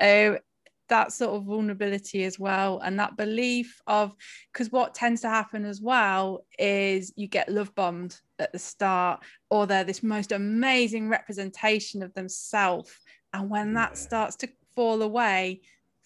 um, 0.00 0.38
that 0.88 1.12
sort 1.12 1.34
of 1.34 1.44
vulnerability 1.44 2.24
as 2.24 2.38
well, 2.38 2.80
and 2.80 2.98
that 2.98 3.16
belief 3.16 3.80
of 3.86 4.14
because 4.52 4.70
what 4.70 4.94
tends 4.94 5.20
to 5.22 5.28
happen 5.28 5.64
as 5.64 5.80
well 5.80 6.44
is 6.58 7.12
you 7.16 7.28
get 7.28 7.48
love 7.48 7.74
bombed 7.74 8.18
at 8.38 8.52
the 8.52 8.58
start, 8.58 9.22
or 9.50 9.66
they're 9.66 9.84
this 9.84 10.02
most 10.02 10.32
amazing 10.32 11.08
representation 11.08 12.02
of 12.02 12.12
themselves, 12.14 12.92
and 13.32 13.50
when 13.50 13.74
that 13.74 13.90
Yeah. 13.90 13.94
starts 13.96 14.36
to 14.36 14.48
fall 14.74 15.02
away, 15.02 15.62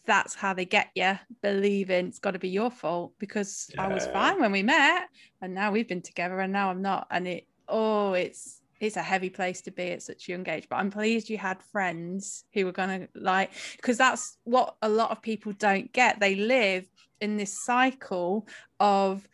that's 0.07 0.35
how 0.35 0.55
they 0.55 0.65
get 0.65 0.89
you 0.95 1.19
believing 1.43 2.07
it's 2.07 2.19
got 2.19 2.33
to 2.33 2.39
be 2.39 2.49
your 2.49 2.71
fault 2.71 3.13
because 3.19 3.71
I 3.79 3.89
was 3.89 4.07
fine 4.07 4.41
when 4.41 4.51
we 4.53 4.63
met 4.63 5.09
and 5.41 5.55
now 5.55 5.71
we've 5.71 5.87
been 5.87 6.03
together 6.03 6.41
and 6.41 6.53
now 6.53 6.71
I'm 6.71 6.83
not 6.83 7.07
and 7.11 7.29
it 7.29 7.47
oh 7.69 8.15
it's 8.15 8.60
it's 8.81 8.97
a 8.97 9.03
heavy 9.03 9.31
place 9.31 9.61
to 9.63 9.71
be 9.71 9.91
at 9.91 10.03
such 10.03 10.29
a 10.29 10.33
young 10.33 10.49
age 10.49 10.67
but 10.69 10.77
I'm 10.77 10.91
pleased 10.91 11.29
you 11.29 11.39
had 11.39 11.63
friends 11.63 12.45
who 12.53 12.65
were 12.65 12.73
going 12.73 13.01
to 13.01 13.09
like 13.15 13.53
because 13.77 13.99
that's 13.99 14.39
what 14.45 14.77
a 14.83 14.89
lot 14.89 15.11
of 15.11 15.23
people 15.23 15.53
don't 15.53 15.93
get 15.93 16.19
they 16.19 16.35
live 16.35 16.89
in 17.21 17.37
this 17.37 17.63
cycle 17.65 18.47
of 18.79 19.29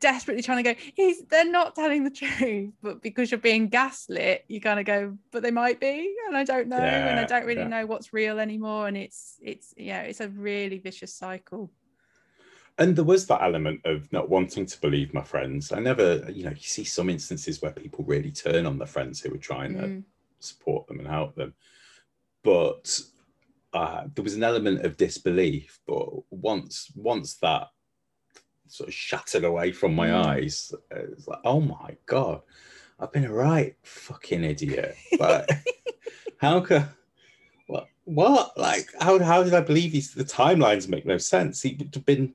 desperately 0.00 0.42
trying 0.42 0.62
to 0.62 0.74
go 0.74 0.80
he's 0.94 1.24
they're 1.24 1.50
not 1.50 1.74
telling 1.74 2.04
the 2.04 2.10
truth 2.38 2.72
but 2.82 3.02
because 3.02 3.30
you're 3.30 3.38
being 3.38 3.68
gaslit 3.68 4.44
you 4.48 4.60
kind 4.60 4.80
of 4.80 4.86
go 4.86 5.16
but 5.30 5.42
they 5.42 5.50
might 5.50 5.80
be 5.80 6.14
and 6.26 6.36
i 6.36 6.44
don't 6.44 6.68
know 6.68 6.76
and 6.76 7.18
i 7.18 7.24
don't 7.24 7.44
really 7.44 7.60
yeah. 7.60 7.68
know 7.68 7.86
what's 7.86 8.12
real 8.12 8.38
anymore 8.38 8.88
and 8.88 8.96
it's 8.96 9.36
it's 9.42 9.74
yeah 9.76 10.02
it's 10.02 10.20
a 10.20 10.28
really 10.28 10.78
vicious 10.78 11.14
cycle 11.14 11.70
and 12.78 12.96
there 12.96 13.04
was 13.04 13.26
that 13.26 13.42
element 13.42 13.80
of 13.84 14.12
not 14.12 14.28
wanting 14.28 14.66
to 14.66 14.80
believe 14.80 15.14
my 15.14 15.22
friends. 15.22 15.70
I 15.70 15.78
never, 15.78 16.28
you 16.30 16.44
know, 16.44 16.50
you 16.50 16.56
see 16.56 16.84
some 16.84 17.08
instances 17.08 17.62
where 17.62 17.70
people 17.72 18.04
really 18.04 18.32
turn 18.32 18.66
on 18.66 18.78
their 18.78 18.86
friends 18.88 19.20
who 19.20 19.30
were 19.30 19.38
trying 19.38 19.74
to 19.74 19.82
Mm, 19.88 20.02
support 20.40 20.86
them 20.86 20.98
and 20.98 21.08
help 21.08 21.34
them. 21.36 21.54
But 22.42 23.00
uh, 23.72 24.04
there 24.14 24.24
was 24.24 24.34
an 24.34 24.42
element 24.42 24.84
of 24.84 24.96
disbelief. 24.96 25.78
But 25.86 26.08
once 26.30 26.90
once 26.96 27.34
that 27.36 27.68
sort 28.66 28.88
of 28.88 28.94
shattered 28.94 29.44
away 29.44 29.72
from 29.72 29.94
my 29.94 30.08
Mm. 30.08 30.14
eyes, 30.14 30.72
it's 30.90 31.28
like, 31.28 31.40
oh 31.44 31.60
my 31.60 31.96
god, 32.06 32.42
I've 32.98 33.12
been 33.12 33.24
a 33.24 33.32
right 33.32 33.76
fucking 33.82 34.42
idiot. 34.44 34.96
But 35.18 35.50
how 36.38 36.60
could 36.60 36.88
what 37.66 37.88
what 38.04 38.58
like 38.58 38.88
how 39.00 39.18
how 39.20 39.42
did 39.44 39.54
I 39.54 39.60
believe 39.60 39.92
these 39.92 40.12
the 40.12 40.24
timelines 40.24 40.88
make 40.88 41.06
no 41.06 41.18
sense? 41.18 41.62
He 41.62 41.76
would 41.78 41.94
have 41.94 42.04
been 42.04 42.34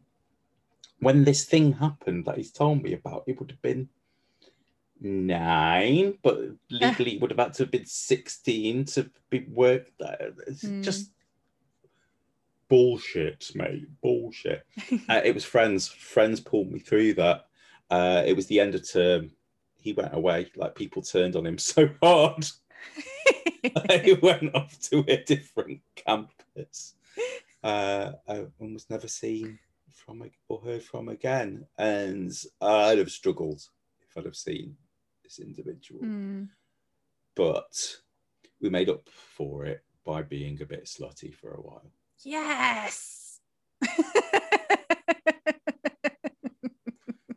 when 1.00 1.24
this 1.24 1.46
thing 1.46 1.74
happened 1.74 2.26
that 2.26 2.38
he's 2.38 2.52
told 2.52 2.84
me 2.84 2.94
about, 2.94 3.24
it 3.28 3.40
would 3.40 3.52
have 3.52 3.62
been 3.62 3.90
nine, 5.00 6.18
but 6.22 6.40
legally 6.70 7.16
it 7.16 7.22
would 7.22 7.32
have 7.32 7.40
had 7.40 7.54
to 7.56 7.64
have 7.64 7.72
been 7.72 7.86
16 7.86 8.86
to 8.86 9.10
be 9.30 9.46
worked 9.50 9.92
there. 10.00 10.34
It's 10.48 10.64
Mm. 10.64 10.84
just 10.84 11.12
bullshit, 12.68 13.50
mate. 13.56 13.86
Bullshit. 14.02 14.64
uh, 15.10 15.22
it 15.24 15.34
was 15.34 15.46
friends. 15.46 15.88
Friends 15.88 16.40
pulled 16.40 16.72
me 16.72 16.80
through 16.80 17.14
that. 17.16 17.46
Uh, 17.90 18.24
it 18.26 18.36
was 18.36 18.46
the 18.48 18.60
end 18.60 18.76
of 18.76 18.90
term. 18.90 19.32
He 19.78 19.94
went 19.94 20.14
away. 20.14 20.52
Like 20.56 20.76
people 20.76 21.02
turned 21.02 21.36
on 21.36 21.46
him 21.46 21.58
so 21.74 21.90
hard. 22.02 22.46
he 24.04 24.14
went 24.22 24.54
off 24.56 24.80
to 24.90 25.04
a 25.08 25.24
different 25.24 25.82
campus 25.96 26.96
uh, 27.64 28.12
and 28.28 28.52
was 28.74 28.90
never 28.90 29.08
seen 29.08 29.60
from 30.10 30.30
or 30.48 30.62
heard 30.62 30.84
from 30.84 31.10
again. 31.10 31.66
And 31.78 32.32
I'd 32.62 32.98
have 32.98 33.12
struggled 33.12 33.62
if 34.02 34.18
I'd 34.18 34.26
have 34.26 34.36
seen 34.36 34.76
this 35.24 35.40
individual. 35.40 36.02
Mm, 36.02 36.50
But 37.36 37.72
we 38.62 38.70
made 38.70 38.90
up 38.90 39.08
for 39.10 39.66
it 39.66 39.84
by 40.06 40.24
being 40.24 40.62
a 40.62 40.66
bit 40.66 40.86
slutty 40.86 41.34
for 41.34 41.52
a 41.52 41.62
while. 41.62 41.92
yes 42.24 43.40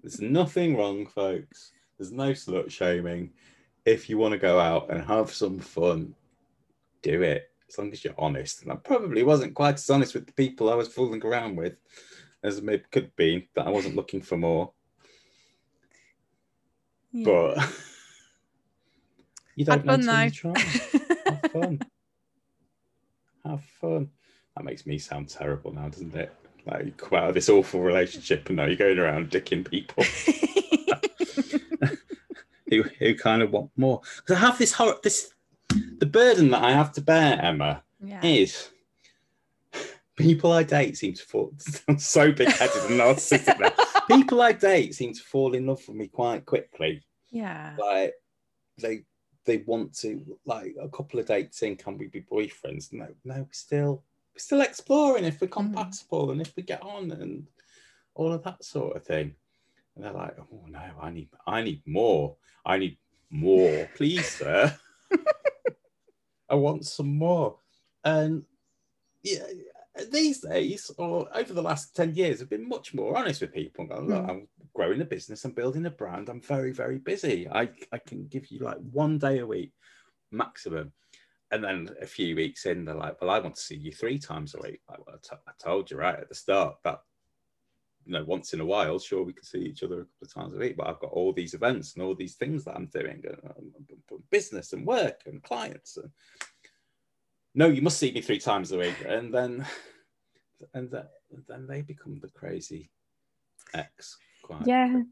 There's 0.02 0.20
nothing 0.20 0.76
wrong, 0.76 1.06
folks. 1.06 1.72
There's 1.96 2.12
no 2.12 2.32
slut 2.32 2.70
shaming. 2.70 3.30
If 3.84 4.10
you 4.10 4.18
want 4.18 4.32
to 4.32 4.38
go 4.38 4.58
out 4.58 4.90
and 4.90 5.02
have 5.04 5.32
some 5.32 5.58
fun, 5.58 6.14
do 7.02 7.22
it. 7.22 7.48
As 7.68 7.78
long 7.78 7.92
as 7.92 8.04
you're 8.04 8.14
honest. 8.18 8.62
And 8.62 8.72
I 8.72 8.74
probably 8.76 9.22
wasn't 9.22 9.54
quite 9.54 9.74
as 9.76 9.88
honest 9.88 10.12
with 10.14 10.26
the 10.26 10.32
people 10.32 10.70
I 10.70 10.74
was 10.74 10.88
fooling 10.88 11.24
around 11.24 11.56
with 11.56 11.74
as 12.42 12.58
it 12.58 12.64
maybe 12.64 12.84
could 12.90 13.14
be, 13.16 13.48
that 13.54 13.66
I 13.66 13.70
wasn't 13.70 13.96
looking 13.96 14.20
for 14.22 14.36
more. 14.36 14.72
Yeah. 17.12 17.24
But 17.24 17.58
you 19.56 19.64
don't 19.64 19.86
Had 19.86 19.86
know 19.86 19.92
fun 19.92 20.24
until 20.24 20.52
though. 20.52 20.60
Have 21.30 21.50
fun. 21.52 21.80
Have 23.44 23.64
fun. 23.80 24.10
That 24.56 24.64
makes 24.64 24.86
me 24.86 24.98
sound 24.98 25.28
terrible 25.28 25.72
now, 25.72 25.88
doesn't 25.88 26.14
it? 26.14 26.32
Like 26.66 26.84
you 26.86 26.92
come 26.92 27.18
out 27.18 27.28
of 27.28 27.34
this 27.34 27.48
awful 27.48 27.80
relationship 27.80 28.48
and 28.48 28.56
now 28.56 28.66
you're 28.66 28.76
going 28.76 28.98
around 28.98 29.30
dicking 29.30 29.68
people. 29.68 30.04
who 32.68 32.82
who 32.98 33.14
kind 33.14 33.42
of 33.42 33.50
want 33.50 33.70
more. 33.76 34.00
Because 34.16 34.36
I 34.36 34.46
have 34.46 34.58
this 34.58 34.72
horror, 34.72 34.96
this 35.02 35.32
the 35.98 36.06
burden 36.06 36.50
that 36.50 36.62
I 36.62 36.72
have 36.72 36.92
to 36.92 37.00
bear, 37.00 37.40
Emma, 37.40 37.82
yeah. 38.02 38.20
is 38.22 38.70
people 40.16 40.52
I 40.52 40.62
date 40.62 40.96
seem 40.96 41.14
to 41.14 41.22
fall. 41.22 41.52
Sounds 41.58 42.06
so 42.06 42.32
big 42.32 42.48
headed 42.48 42.90
and 42.90 43.00
narcissistic. 43.00 43.58
there. 43.58 43.72
People 44.08 44.42
I 44.42 44.52
date 44.52 44.94
seem 44.94 45.12
to 45.14 45.22
fall 45.22 45.54
in 45.54 45.66
love 45.66 45.82
with 45.86 45.96
me 45.96 46.08
quite 46.08 46.44
quickly. 46.44 47.02
yeah. 47.30 47.74
Like 47.78 48.14
they 48.80 49.04
they 49.44 49.58
want 49.66 49.96
to 49.98 50.38
like 50.46 50.74
a 50.80 50.88
couple 50.88 51.18
of 51.18 51.26
dates 51.26 51.62
in, 51.62 51.76
can 51.76 51.98
we 51.98 52.06
be 52.06 52.22
boyfriends? 52.22 52.92
No, 52.92 53.08
no, 53.24 53.36
we're 53.36 53.46
still 53.52 54.04
we're 54.34 54.38
still 54.38 54.60
exploring 54.60 55.24
if 55.24 55.40
we're 55.40 55.48
mm-hmm. 55.48 55.74
compatible 55.74 56.30
and 56.30 56.40
if 56.40 56.54
we 56.56 56.62
get 56.62 56.82
on 56.82 57.10
and 57.10 57.46
all 58.14 58.32
of 58.32 58.42
that 58.44 58.64
sort 58.64 58.96
of 58.96 59.04
thing. 59.04 59.34
And 59.94 60.04
they're 60.04 60.12
like, 60.12 60.36
oh 60.38 60.64
no, 60.68 60.82
I 61.00 61.10
need 61.10 61.28
I 61.46 61.62
need 61.62 61.82
more. 61.86 62.36
I 62.64 62.78
need 62.78 62.98
more, 63.30 63.88
please, 63.96 64.26
sir. 64.38 64.76
I 66.48 66.54
want 66.54 66.86
some 66.86 67.16
more. 67.16 67.56
And 68.04 68.44
yeah, 69.22 69.44
these 70.10 70.40
days, 70.40 70.90
or 70.96 71.28
over 71.36 71.52
the 71.52 71.62
last 71.62 71.94
10 71.94 72.14
years, 72.14 72.40
I've 72.40 72.48
been 72.50 72.68
much 72.68 72.94
more 72.94 73.16
honest 73.16 73.40
with 73.42 73.52
people. 73.52 73.82
and 73.82 73.90
going, 73.90 74.08
Look, 74.08 74.24
Mm. 74.24 74.30
I'm 74.30 74.48
growing 74.74 75.00
a 75.00 75.04
business, 75.04 75.44
I'm 75.44 75.52
building 75.52 75.86
a 75.86 75.90
brand, 75.90 76.28
I'm 76.28 76.40
very, 76.40 76.72
very 76.72 76.98
busy. 76.98 77.48
I, 77.48 77.68
I 77.92 77.98
can 77.98 78.26
give 78.26 78.50
you 78.50 78.60
like 78.60 78.78
one 78.78 79.18
day 79.18 79.38
a 79.40 79.46
week 79.46 79.72
maximum. 80.30 80.92
And 81.50 81.62
then 81.62 81.90
a 82.00 82.06
few 82.06 82.34
weeks 82.34 82.64
in, 82.64 82.86
they're 82.86 82.94
like, 82.94 83.20
Well, 83.20 83.30
I 83.30 83.38
want 83.38 83.56
to 83.56 83.60
see 83.60 83.76
you 83.76 83.92
three 83.92 84.18
times 84.18 84.54
a 84.54 84.62
week. 84.62 84.80
Like, 84.88 85.06
well, 85.06 85.16
I, 85.16 85.18
t- 85.22 85.42
I 85.46 85.52
told 85.62 85.90
you 85.90 85.98
right 85.98 86.18
at 86.18 86.28
the 86.30 86.34
start 86.34 86.76
that, 86.84 87.00
you 88.06 88.12
know, 88.14 88.24
once 88.24 88.54
in 88.54 88.60
a 88.60 88.66
while, 88.66 88.98
sure, 88.98 89.22
we 89.22 89.34
can 89.34 89.44
see 89.44 89.58
each 89.60 89.82
other 89.82 90.00
a 90.00 90.04
couple 90.04 90.22
of 90.22 90.32
times 90.34 90.54
a 90.54 90.58
week, 90.58 90.76
but 90.78 90.86
I've 90.88 90.98
got 91.00 91.12
all 91.12 91.32
these 91.34 91.52
events 91.54 91.94
and 91.94 92.02
all 92.02 92.14
these 92.14 92.34
things 92.36 92.64
that 92.64 92.74
I'm 92.74 92.86
doing, 92.86 93.22
and 93.24 93.38
um, 93.44 94.22
business 94.30 94.72
and 94.72 94.86
work 94.86 95.20
and 95.26 95.42
clients. 95.42 95.98
And 95.98 96.10
no, 97.54 97.68
you 97.68 97.82
must 97.82 97.98
see 97.98 98.12
me 98.12 98.20
three 98.20 98.38
times 98.38 98.72
a 98.72 98.78
week. 98.78 98.96
And 99.06 99.32
then, 99.32 99.66
and 100.74 100.90
then, 100.90 101.04
then 101.48 101.66
they 101.66 101.82
become 101.82 102.18
the 102.20 102.28
crazy 102.30 102.90
ex. 103.74 104.16
Quite 104.42 104.66
Yeah. 104.66 104.88
quickly. 104.88 105.06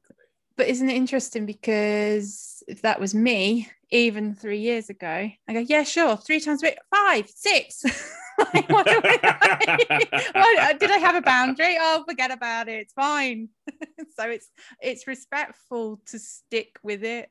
But 0.56 0.68
isn't 0.68 0.90
it 0.90 0.96
interesting 0.96 1.46
because 1.46 2.62
if 2.68 2.82
that 2.82 3.00
was 3.00 3.14
me, 3.14 3.68
even 3.90 4.34
three 4.34 4.58
years 4.58 4.90
ago, 4.90 5.30
I 5.48 5.52
go, 5.52 5.60
yeah, 5.60 5.84
sure, 5.84 6.16
three 6.16 6.40
times 6.40 6.62
a 6.62 6.66
week, 6.66 6.78
five, 6.90 7.28
six. 7.28 7.84
Like, 8.54 8.70
what 8.70 8.86
what- 10.34 10.78
did 10.80 10.90
I 10.90 10.96
have 10.98 11.14
a 11.14 11.20
boundary? 11.20 11.76
Oh, 11.78 12.04
forget 12.08 12.30
about 12.30 12.68
it. 12.68 12.80
It's 12.80 12.94
fine. 12.94 13.50
so 14.16 14.30
it's 14.30 14.50
it's 14.80 15.06
respectful 15.06 16.00
to 16.06 16.18
stick 16.18 16.78
with 16.82 17.04
it. 17.04 17.28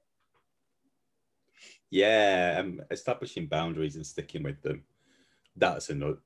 Yeah, 1.89 2.57
um, 2.59 2.81
establishing 2.91 3.47
boundaries 3.47 3.95
and 3.95 4.05
sticking 4.05 4.43
with 4.43 4.61
them. 4.61 4.83
That's 5.59 5.89
another. 5.89 6.17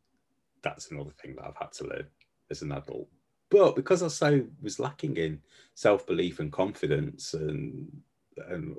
That's 0.62 0.92
another 0.92 1.12
thing 1.22 1.36
that 1.36 1.46
I've 1.46 1.58
had 1.58 1.74
to 1.74 1.84
learn 1.86 2.08
as 2.50 2.62
an 2.62 2.72
adult. 2.72 3.10
But 3.50 3.76
because 3.76 4.02
I 4.02 4.08
so 4.08 4.46
was 4.62 4.80
lacking 4.80 5.18
in 5.18 5.42
self 5.76 6.08
belief 6.08 6.40
and 6.40 6.52
confidence, 6.52 7.34
and 7.34 8.02
and 8.50 8.78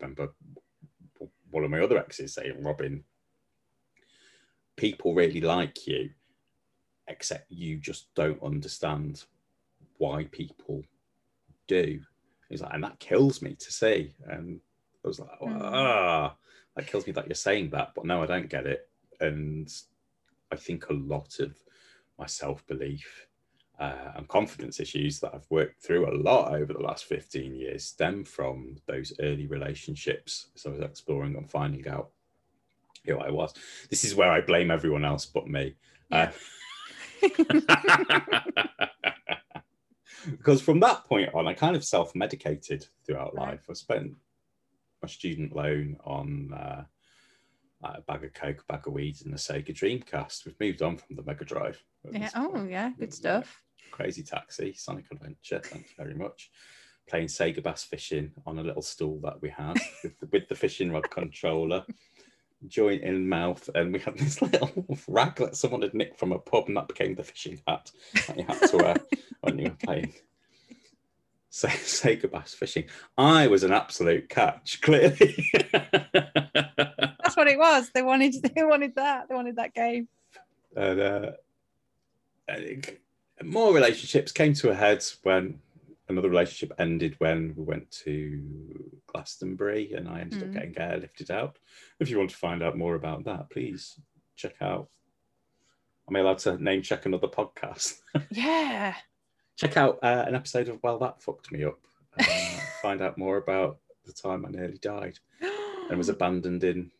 remember 0.00 0.32
one 1.50 1.64
of 1.64 1.70
my 1.70 1.80
other 1.80 1.98
exes 1.98 2.34
saying, 2.34 2.62
Robin, 2.62 3.02
people 4.76 5.14
really 5.14 5.40
like 5.40 5.86
you, 5.86 6.10
except 7.08 7.50
you 7.50 7.78
just 7.78 8.14
don't 8.14 8.42
understand 8.42 9.24
why 9.98 10.24
people 10.30 10.82
do. 11.66 12.00
He's 12.48 12.62
like, 12.62 12.72
and 12.74 12.84
that 12.84 12.98
kills 12.98 13.42
me 13.42 13.54
to 13.54 13.72
see. 13.72 14.14
And 14.26 14.60
I 15.04 15.08
was 15.08 15.20
like, 15.20 15.30
Mm. 15.40 15.60
ah, 15.62 16.36
that 16.76 16.86
kills 16.86 17.06
me 17.06 17.12
that 17.14 17.26
you're 17.26 17.34
saying 17.34 17.70
that, 17.70 17.94
but 17.94 18.04
no, 18.04 18.22
I 18.22 18.26
don't 18.26 18.48
get 18.48 18.66
it. 18.66 18.88
And 19.20 19.72
I 20.52 20.56
think 20.56 20.88
a 20.88 20.94
lot 20.94 21.38
of 21.40 21.56
my 22.18 22.26
self 22.26 22.66
belief 22.66 23.28
uh, 23.78 24.12
and 24.16 24.26
confidence 24.28 24.80
issues 24.80 25.20
that 25.20 25.32
I've 25.34 25.46
worked 25.50 25.82
through 25.82 26.08
a 26.08 26.16
lot 26.16 26.52
over 26.52 26.72
the 26.72 26.82
last 26.82 27.04
15 27.04 27.54
years 27.54 27.84
stem 27.84 28.24
from 28.24 28.76
those 28.86 29.12
early 29.20 29.46
relationships. 29.46 30.48
So 30.56 30.70
I 30.70 30.72
was 30.74 30.82
exploring 30.82 31.36
and 31.36 31.48
finding 31.48 31.86
out 31.88 32.10
who 33.06 33.18
I 33.18 33.30
was. 33.30 33.54
This 33.88 34.04
is 34.04 34.14
where 34.14 34.32
I 34.32 34.40
blame 34.40 34.70
everyone 34.70 35.04
else 35.04 35.26
but 35.26 35.46
me. 35.46 35.76
Uh, 36.10 36.28
because 40.30 40.60
from 40.60 40.80
that 40.80 41.04
point 41.04 41.32
on, 41.34 41.46
I 41.46 41.54
kind 41.54 41.76
of 41.76 41.84
self 41.84 42.14
medicated 42.14 42.86
throughout 43.06 43.34
life. 43.34 43.66
I 43.70 43.74
spent 43.74 44.12
my 45.02 45.08
student 45.08 45.54
loan 45.54 45.96
on 46.04 46.52
uh, 46.52 46.84
a 47.82 48.00
bag 48.02 48.24
of 48.24 48.32
Coke, 48.34 48.64
a 48.68 48.72
bag 48.72 48.86
of 48.86 48.92
weed, 48.92 49.16
and 49.24 49.32
a 49.34 49.36
Sega 49.36 49.70
Dreamcast. 49.70 50.44
We've 50.46 50.60
moved 50.60 50.82
on 50.82 50.96
from 50.96 51.16
the 51.16 51.22
Mega 51.22 51.44
Drive. 51.44 51.82
yeah. 52.10 52.30
Oh, 52.34 52.48
point. 52.50 52.70
yeah. 52.70 52.90
Good 52.98 53.14
stuff. 53.14 53.62
Crazy 53.90 54.22
Taxi, 54.22 54.74
Sonic 54.74 55.06
Adventure. 55.10 55.60
Thank 55.64 55.84
you 55.84 55.94
very 55.96 56.14
much. 56.14 56.50
Playing 57.08 57.28
Sega 57.28 57.62
Bass 57.62 57.84
Fishing 57.84 58.32
on 58.46 58.58
a 58.58 58.62
little 58.62 58.82
stool 58.82 59.20
that 59.22 59.40
we 59.40 59.48
had 59.48 59.74
with 60.02 60.18
the, 60.18 60.28
with 60.32 60.48
the 60.48 60.54
fishing 60.54 60.90
rod 60.90 61.08
controller, 61.10 61.84
joint 62.66 63.02
in 63.02 63.28
mouth, 63.28 63.68
and 63.74 63.92
we 63.92 63.98
had 63.98 64.18
this 64.18 64.42
little 64.42 64.84
rag 65.06 65.36
that 65.36 65.56
someone 65.56 65.82
had 65.82 65.94
nicked 65.94 66.18
from 66.18 66.32
a 66.32 66.38
pub, 66.38 66.64
and 66.66 66.76
that 66.76 66.88
became 66.88 67.14
the 67.14 67.22
fishing 67.24 67.60
hat 67.66 67.90
that 68.26 68.36
you 68.36 68.44
had 68.44 68.60
to 68.68 68.76
wear 68.76 68.96
when 69.40 69.58
you 69.58 69.64
were 69.70 69.76
playing. 69.84 70.12
Say, 71.50 71.68
Sega 71.68 72.30
Bass 72.30 72.52
Fishing. 72.52 72.84
I 73.16 73.46
was 73.46 73.62
an 73.62 73.72
absolute 73.72 74.28
catch, 74.28 74.82
clearly. 74.82 75.50
What 77.38 77.46
it 77.46 77.56
was. 77.58 77.90
They 77.94 78.02
wanted. 78.02 78.34
They 78.56 78.64
wanted 78.64 78.96
that. 78.96 79.28
They 79.28 79.34
wanted 79.36 79.54
that 79.56 79.72
game. 79.72 80.08
and 80.76 81.00
uh, 81.00 81.30
more 83.44 83.72
relationships 83.72 84.32
came 84.32 84.54
to 84.54 84.70
a 84.70 84.74
head 84.74 85.04
when 85.22 85.60
another 86.08 86.28
relationship 86.28 86.72
ended 86.80 87.14
when 87.18 87.54
we 87.56 87.62
went 87.62 87.88
to 87.90 88.42
Glastonbury 89.06 89.92
and 89.92 90.08
I 90.08 90.20
ended 90.20 90.42
up 90.42 90.48
Mm. 90.48 90.52
getting 90.54 90.74
airlifted 90.74 91.30
out. 91.30 91.58
If 92.00 92.10
you 92.10 92.18
want 92.18 92.30
to 92.30 92.36
find 92.36 92.62
out 92.62 92.76
more 92.76 92.94
about 92.96 93.24
that, 93.24 93.50
please 93.50 94.00
check 94.34 94.54
out. 94.60 94.88
Am 96.08 96.16
I 96.16 96.20
allowed 96.20 96.38
to 96.38 96.62
name 96.62 96.82
check 96.82 97.06
another 97.06 97.28
podcast? 97.28 98.00
Yeah. 98.30 98.94
check 99.56 99.76
out 99.76 99.98
uh, 100.02 100.24
an 100.26 100.34
episode 100.34 100.68
of 100.68 100.82
Well 100.82 100.98
That 100.98 101.22
Fucked 101.22 101.52
Me 101.52 101.64
Up. 101.64 101.78
Uh, 102.18 102.24
find 102.82 103.00
out 103.00 103.16
more 103.18 103.36
about 103.36 103.78
the 104.06 104.12
time 104.12 104.44
I 104.46 104.50
nearly 104.50 104.78
died 104.78 105.18
and 105.88 105.98
was 105.98 106.08
abandoned 106.16 106.64
in 106.64 106.90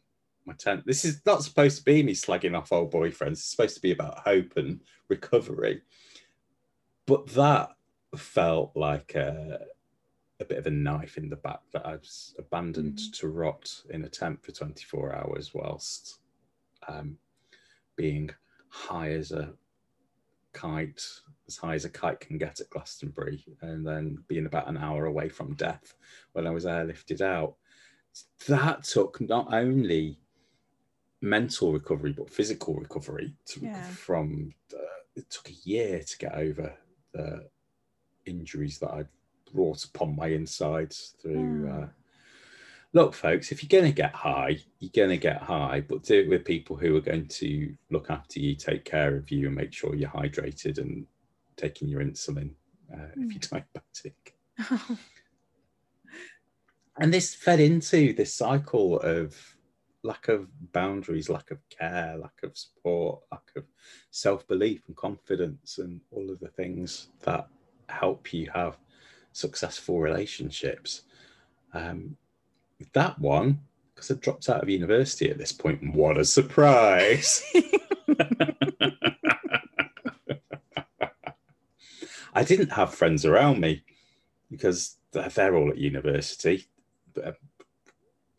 my 0.48 0.54
tent. 0.54 0.84
This 0.86 1.04
is 1.04 1.20
not 1.24 1.44
supposed 1.44 1.78
to 1.78 1.84
be 1.84 2.02
me 2.02 2.14
slagging 2.14 2.56
off 2.56 2.72
old 2.72 2.90
boyfriends. 2.92 3.32
It's 3.32 3.44
supposed 3.50 3.76
to 3.76 3.82
be 3.82 3.92
about 3.92 4.18
hope 4.20 4.56
and 4.56 4.80
recovery. 5.08 5.82
But 7.06 7.26
that 7.28 7.70
felt 8.16 8.72
like 8.74 9.14
a, 9.14 9.60
a 10.40 10.44
bit 10.44 10.58
of 10.58 10.66
a 10.66 10.70
knife 10.70 11.18
in 11.18 11.28
the 11.28 11.36
back 11.36 11.60
that 11.72 11.86
I 11.86 11.96
was 11.96 12.34
abandoned 12.38 12.98
Mhm. 12.98 13.12
to 13.18 13.28
rot 13.28 13.82
in 13.90 14.04
a 14.04 14.08
tent 14.08 14.42
for 14.42 14.52
24 14.52 15.14
hours 15.14 15.52
whilst 15.54 16.18
um, 16.88 17.18
being 17.96 18.30
high 18.68 19.10
as 19.12 19.32
a 19.32 19.54
kite, 20.52 21.02
as 21.46 21.56
high 21.56 21.74
as 21.74 21.84
a 21.84 21.90
kite 21.90 22.20
can 22.20 22.38
get 22.38 22.60
at 22.60 22.70
Glastonbury, 22.70 23.44
and 23.60 23.86
then 23.86 24.24
being 24.28 24.46
about 24.46 24.68
an 24.68 24.78
hour 24.78 25.06
away 25.06 25.28
from 25.28 25.54
death 25.54 25.94
when 26.32 26.46
I 26.46 26.50
was 26.50 26.64
airlifted 26.64 27.20
out 27.20 27.56
that 28.48 28.84
took 28.84 29.20
not 29.20 29.52
only 29.52 30.18
mental 31.20 31.72
recovery 31.72 32.12
but 32.12 32.30
physical 32.30 32.74
recovery 32.74 33.34
to, 33.46 33.60
Yeah. 33.60 33.82
from 33.82 34.52
uh, 34.74 34.78
it 35.16 35.28
took 35.30 35.48
a 35.50 35.54
year 35.64 36.00
to 36.02 36.18
get 36.18 36.34
over 36.34 36.76
the 37.12 37.48
injuries 38.26 38.78
that 38.78 38.90
I'd 38.92 39.08
brought 39.52 39.84
upon 39.84 40.14
my 40.14 40.28
insides 40.28 41.14
through 41.20 41.64
Mm. 41.66 41.84
uh, 41.84 41.88
look 42.94 43.14
folks 43.14 43.50
if 43.52 43.62
you're 43.62 43.80
going 43.80 43.90
to 43.92 43.94
get 43.96 44.14
high 44.14 44.58
you're 44.78 44.90
going 44.94 45.10
to 45.10 45.16
get 45.18 45.42
high 45.42 45.80
but 45.80 46.02
do 46.04 46.20
it 46.20 46.28
with 46.28 46.44
people 46.44 46.76
who 46.76 46.96
are 46.96 47.00
going 47.02 47.26
to 47.28 47.74
look 47.90 48.10
after 48.10 48.40
you 48.40 48.54
take 48.54 48.84
care 48.84 49.14
of 49.16 49.30
you 49.30 49.46
and 49.46 49.56
make 49.56 49.72
sure 49.72 49.94
you're 49.94 50.08
hydrated 50.08 50.78
and 50.78 51.06
taking 51.56 51.88
your 51.88 52.02
insulin 52.02 52.50
uh, 52.94 53.08
if 53.16 53.32
you're 53.32 53.62
diabetic 53.62 54.98
and 57.00 57.12
this 57.12 57.34
fed 57.34 57.60
into 57.60 58.12
this 58.14 58.32
cycle 58.34 59.00
of 59.00 59.36
lack 60.08 60.28
of 60.28 60.48
boundaries, 60.72 61.28
lack 61.28 61.50
of 61.50 61.58
care, 61.68 62.16
lack 62.16 62.42
of 62.42 62.56
support, 62.56 63.20
lack 63.30 63.50
of 63.56 63.64
self 64.10 64.48
belief 64.48 64.80
and 64.88 64.96
confidence, 64.96 65.76
and 65.76 66.00
all 66.10 66.30
of 66.30 66.40
the 66.40 66.48
things 66.48 67.08
that 67.20 67.46
help 67.90 68.32
you 68.32 68.50
have 68.54 68.78
successful 69.32 70.00
relationships. 70.00 71.02
Um, 71.74 72.16
with 72.78 72.90
that 72.94 73.18
one, 73.18 73.60
because 73.94 74.10
I 74.10 74.14
dropped 74.14 74.48
out 74.48 74.62
of 74.62 74.70
university 74.70 75.30
at 75.30 75.36
this 75.36 75.52
point, 75.52 75.94
what 75.94 76.16
a 76.16 76.24
surprise! 76.24 77.44
I 82.34 82.44
didn't 82.44 82.70
have 82.70 82.94
friends 82.94 83.26
around 83.26 83.60
me 83.60 83.82
because 84.50 84.96
they're 85.12 85.54
all 85.54 85.70
at 85.70 85.76
university. 85.76 86.66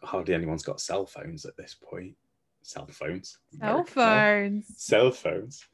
Hardly 0.10 0.34
anyone's 0.34 0.64
got 0.64 0.82
cell 0.82 1.06
phones 1.06 1.46
at 1.46 1.56
this 1.56 1.76
point. 1.76 2.16
Cell 2.64 2.88
phones. 2.92 3.38
Cell 3.60 3.84
phones. 3.84 4.66
Cell 4.76 5.12
phones. 5.12 5.66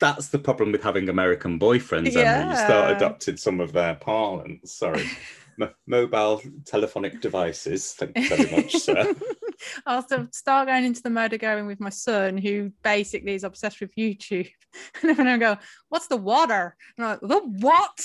That's 0.00 0.28
the 0.28 0.40
problem 0.40 0.72
with 0.72 0.82
having 0.82 1.08
American 1.08 1.56
boyfriends, 1.58 2.16
Emma. 2.16 2.50
You 2.50 2.56
start 2.56 2.90
Yeah. 2.90 2.96
adopting 2.96 3.36
some 3.36 3.60
of 3.60 3.72
their 3.72 3.94
parlance. 3.94 4.72
Sorry. 4.72 5.04
M- 5.60 5.70
mobile 5.86 6.42
telephonic 6.64 7.20
devices. 7.20 7.92
Thank 7.92 8.18
you 8.18 8.28
very 8.28 8.50
much, 8.56 8.74
sir. 8.74 9.14
I'll 9.86 10.02
st- 10.06 10.34
start 10.34 10.66
going 10.68 10.84
into 10.86 11.02
the 11.02 11.10
mode 11.10 11.32
of 11.34 11.40
going 11.40 11.66
with 11.66 11.78
my 11.80 11.90
son, 11.90 12.38
who 12.38 12.72
basically 12.82 13.34
is 13.34 13.44
obsessed 13.44 13.80
with 13.80 13.94
YouTube. 13.94 14.50
And 15.02 15.16
then 15.16 15.26
I 15.28 15.36
go, 15.36 15.58
"What's 15.90 16.06
the 16.06 16.16
water?" 16.16 16.76
And 16.96 17.06
I'm 17.06 17.10
like, 17.12 17.20
"The 17.20 17.40
what? 17.66 18.00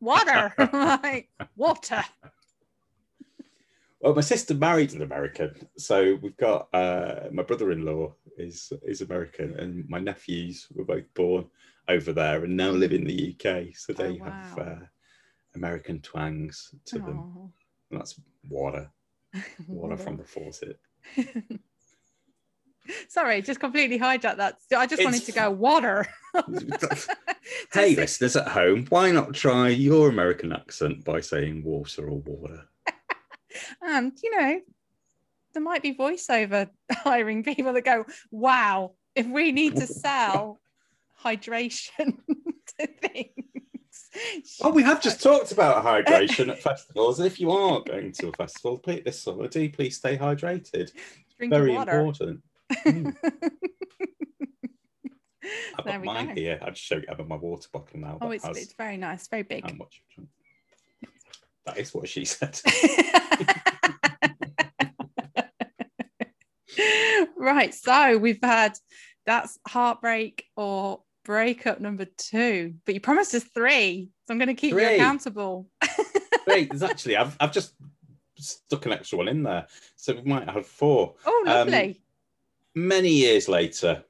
water?" 0.00 0.52
I'm 0.58 1.00
like, 1.02 1.30
"Water." 1.56 2.04
Well, 4.04 4.14
my 4.14 4.20
sister 4.20 4.52
married 4.52 4.92
an 4.92 5.00
American, 5.00 5.66
so 5.78 6.18
we've 6.20 6.36
got 6.36 6.68
uh, 6.74 7.20
my 7.32 7.42
brother-in-law 7.42 8.12
is 8.36 8.70
is 8.82 9.00
American, 9.00 9.58
and 9.58 9.88
my 9.88 9.98
nephews 9.98 10.66
were 10.74 10.84
both 10.84 11.04
born 11.14 11.46
over 11.88 12.12
there 12.12 12.44
and 12.44 12.54
now 12.54 12.68
live 12.68 12.92
in 12.92 13.04
the 13.04 13.34
UK, 13.34 13.74
so 13.74 13.94
they 13.94 14.20
Oh, 14.20 14.24
have 14.24 14.58
uh, 14.58 14.84
American 15.54 16.02
twangs 16.02 16.74
to 16.84 16.98
them. 16.98 17.50
And 17.90 17.98
that's 17.98 18.20
water, 18.50 18.90
water 19.68 19.96
from 19.96 20.18
the 20.18 20.24
faucet. 20.24 20.78
Sorry, 23.08 23.40
just 23.40 23.58
completely 23.58 23.98
hijacked 23.98 24.36
that. 24.36 24.58
I 24.76 24.86
just 24.86 25.02
wanted 25.02 25.16
It's 25.16 25.26
to 25.26 25.32
go 25.32 25.50
water. 25.50 26.06
hey, 27.72 27.96
listeners 27.96 28.36
at 28.36 28.48
home, 28.48 28.84
why 28.90 29.10
not 29.12 29.32
try 29.32 29.68
your 29.70 30.10
American 30.10 30.52
accent 30.52 31.04
by 31.06 31.20
saying 31.20 31.64
water 31.64 32.06
or 32.06 32.18
water? 32.18 32.68
And 33.82 34.12
you 34.22 34.38
know, 34.38 34.60
there 35.52 35.62
might 35.62 35.82
be 35.82 35.94
voiceover 35.94 36.68
hiring 36.92 37.42
people 37.42 37.72
that 37.72 37.84
go, 37.84 38.04
"Wow, 38.30 38.92
if 39.14 39.26
we 39.26 39.52
need 39.52 39.76
to 39.76 39.86
sell 39.86 40.60
hydration 41.22 42.18
to 42.78 42.86
things." 42.86 43.30
Oh, 44.62 44.70
we 44.70 44.82
have 44.84 45.02
just 45.02 45.22
talked 45.22 45.50
about 45.50 45.84
hydration 45.84 46.48
at 46.48 46.62
festivals. 46.62 47.18
If 47.20 47.40
you 47.40 47.50
are 47.50 47.80
going 47.80 48.12
to 48.12 48.28
a 48.28 48.32
festival, 48.32 48.78
please, 48.78 49.02
this 49.04 49.20
summer, 49.20 49.48
do 49.48 49.68
please 49.70 49.96
stay 49.96 50.16
hydrated. 50.16 50.92
drink 51.36 51.52
Very 51.52 51.72
water. 51.72 51.90
important. 51.90 52.40
Mm. 52.86 53.16
I've 55.76 55.84
There 55.84 55.98
got 55.98 56.04
mine 56.04 56.28
go. 56.28 56.34
here. 56.34 56.58
I'll 56.62 56.70
just 56.70 56.82
show 56.82 56.96
you 56.96 57.04
Emma 57.08 57.24
my 57.24 57.36
water 57.36 57.68
bottle 57.72 57.98
now. 58.00 58.18
Oh, 58.20 58.30
it's, 58.30 58.44
it's 58.46 58.74
very 58.74 58.96
nice, 58.96 59.26
very 59.28 59.42
big. 59.42 59.68
how 59.68 59.76
much. 59.76 60.00
I've 60.08 60.14
drunk. 60.14 60.30
That 61.66 61.78
is 61.78 61.94
what 61.94 62.08
she 62.08 62.24
said. 62.24 62.60
right, 67.36 67.74
so 67.74 68.18
we've 68.18 68.42
had 68.42 68.78
that's 69.26 69.58
heartbreak 69.66 70.46
or 70.56 71.00
breakup 71.24 71.80
number 71.80 72.06
two, 72.16 72.74
but 72.84 72.94
you 72.94 73.00
promised 73.00 73.34
us 73.34 73.44
three, 73.44 74.10
so 74.26 74.34
I'm 74.34 74.38
going 74.38 74.48
to 74.48 74.54
keep 74.54 74.72
you 74.72 74.86
accountable. 74.86 75.68
Wait, 76.46 76.70
there's 76.70 76.82
actually 76.82 77.16
I've 77.16 77.36
I've 77.40 77.52
just 77.52 77.74
stuck 78.36 78.86
an 78.86 78.92
extra 78.92 79.18
one 79.18 79.28
in 79.28 79.42
there, 79.42 79.66
so 79.96 80.14
we 80.14 80.22
might 80.22 80.48
have 80.48 80.66
four. 80.66 81.14
Oh, 81.24 81.44
Um, 81.46 81.68
lovely. 81.68 82.00
Many 82.74 83.10
years 83.10 83.48
later, 83.48 84.02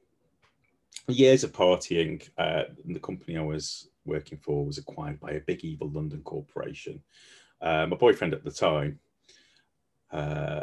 years 1.06 1.44
of 1.44 1.52
partying, 1.52 2.26
uh, 2.38 2.64
the 2.86 2.98
company 2.98 3.36
I 3.36 3.42
was 3.42 3.88
working 4.06 4.38
for 4.38 4.64
was 4.64 4.78
acquired 4.78 5.20
by 5.20 5.32
a 5.32 5.40
big 5.40 5.64
evil 5.64 5.90
London 5.90 6.22
corporation. 6.22 7.02
Uh, 7.64 7.86
my 7.86 7.96
boyfriend 7.96 8.34
at 8.34 8.44
the 8.44 8.50
time, 8.50 8.98
uh, 10.12 10.60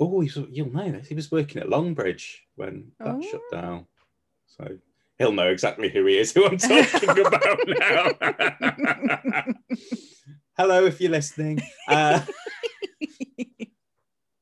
oh, 0.00 0.20
he's, 0.20 0.36
you'll 0.50 0.72
know 0.72 0.90
this. 0.90 1.06
He 1.06 1.14
was 1.14 1.30
working 1.30 1.62
at 1.62 1.68
Longbridge 1.68 2.38
when 2.56 2.90
that 2.98 3.14
Oh. 3.14 3.22
shut 3.22 3.40
down. 3.52 3.86
So 4.48 4.76
he'll 5.18 5.32
know 5.32 5.48
exactly 5.48 5.88
who 5.88 6.04
he 6.06 6.18
is, 6.18 6.32
who 6.32 6.44
I'm 6.44 6.58
talking 6.58 7.20
about 7.26 7.58
now. 7.68 9.44
Hello, 10.58 10.84
if 10.84 11.00
you're 11.00 11.12
listening. 11.12 11.62
Uh, 11.88 12.20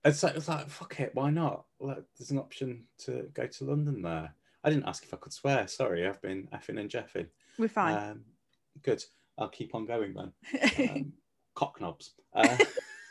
it's 0.05 0.23
like, 0.23 0.35
it's 0.37 0.49
like, 0.49 0.69
fuck 0.71 0.99
it, 1.01 1.11
why 1.15 1.31
not? 1.31 1.65
Like, 1.79 2.03
there's 2.19 2.31
an 2.31 2.39
option 2.39 2.85
to 3.05 3.29
go 3.35 3.47
to 3.47 3.65
London 3.65 4.03
there. 4.03 4.35
I 4.65 4.71
didn't 4.71 4.87
ask 4.87 5.05
if 5.05 5.13
I 5.15 5.19
could 5.19 5.33
swear. 5.33 5.67
Sorry, 5.69 6.07
I've 6.07 6.21
been 6.23 6.49
effing 6.53 6.81
and 6.81 6.91
jeffing. 6.91 7.27
We're 7.59 7.69
fine. 7.69 8.11
Um, 8.11 8.21
good. 8.83 9.05
I'll 9.39 9.49
keep 9.49 9.75
on 9.75 9.85
going 9.87 10.15
then. 10.15 10.33
Um, 10.91 11.13
cock 11.55 11.81
knobs. 11.81 12.13
Uh, 12.35 12.57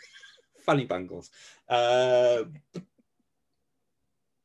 fanny 0.66 0.86
bangles. 0.86 1.30
Uh, 1.68 2.44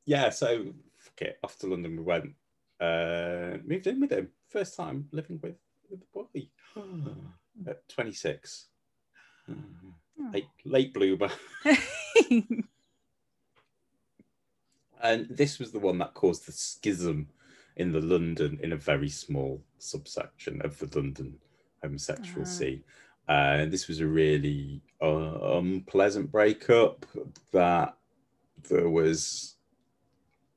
yeah, 0.05 0.31
so 0.31 0.73
fuck 0.97 1.23
it. 1.23 1.39
Off 1.43 1.59
to 1.59 1.67
London 1.67 1.97
we 1.97 2.03
went. 2.03 2.35
Uh, 2.81 3.59
moved 3.65 3.87
in 3.87 4.01
with 4.01 4.11
him. 4.13 4.29
First 4.49 4.77
time 4.77 5.09
living 5.13 5.39
with, 5.43 5.57
with 5.91 6.01
the 6.01 6.07
boy. 6.13 6.49
At 7.69 7.89
26. 7.89 8.67
Late, 10.33 10.47
late 10.65 10.93
bloomer. 10.95 11.31
And 15.03 15.27
this 15.29 15.59
was 15.59 15.71
the 15.71 15.79
one 15.79 15.99
that 15.99 16.15
caused 16.15 16.47
the 16.47 16.53
schism 16.53 17.29
in 17.77 17.93
the 17.93 18.01
London, 18.01 18.59
in 18.63 18.73
a 18.73 18.77
very 18.77 19.11
small 19.11 19.63
subsection 19.79 20.63
of 20.63 20.79
the 20.79 20.89
London 20.99 21.35
homosexual 21.83 22.43
Ah. 22.43 22.45
scene. 22.49 22.83
Uh, 23.29 23.65
this 23.67 23.89
was 23.89 24.01
a 24.01 24.07
really 24.07 24.83
uh, 25.03 25.57
unpleasant 25.59 26.31
breakup 26.31 27.07
that 27.53 27.97
there 28.69 28.89
was 28.89 29.57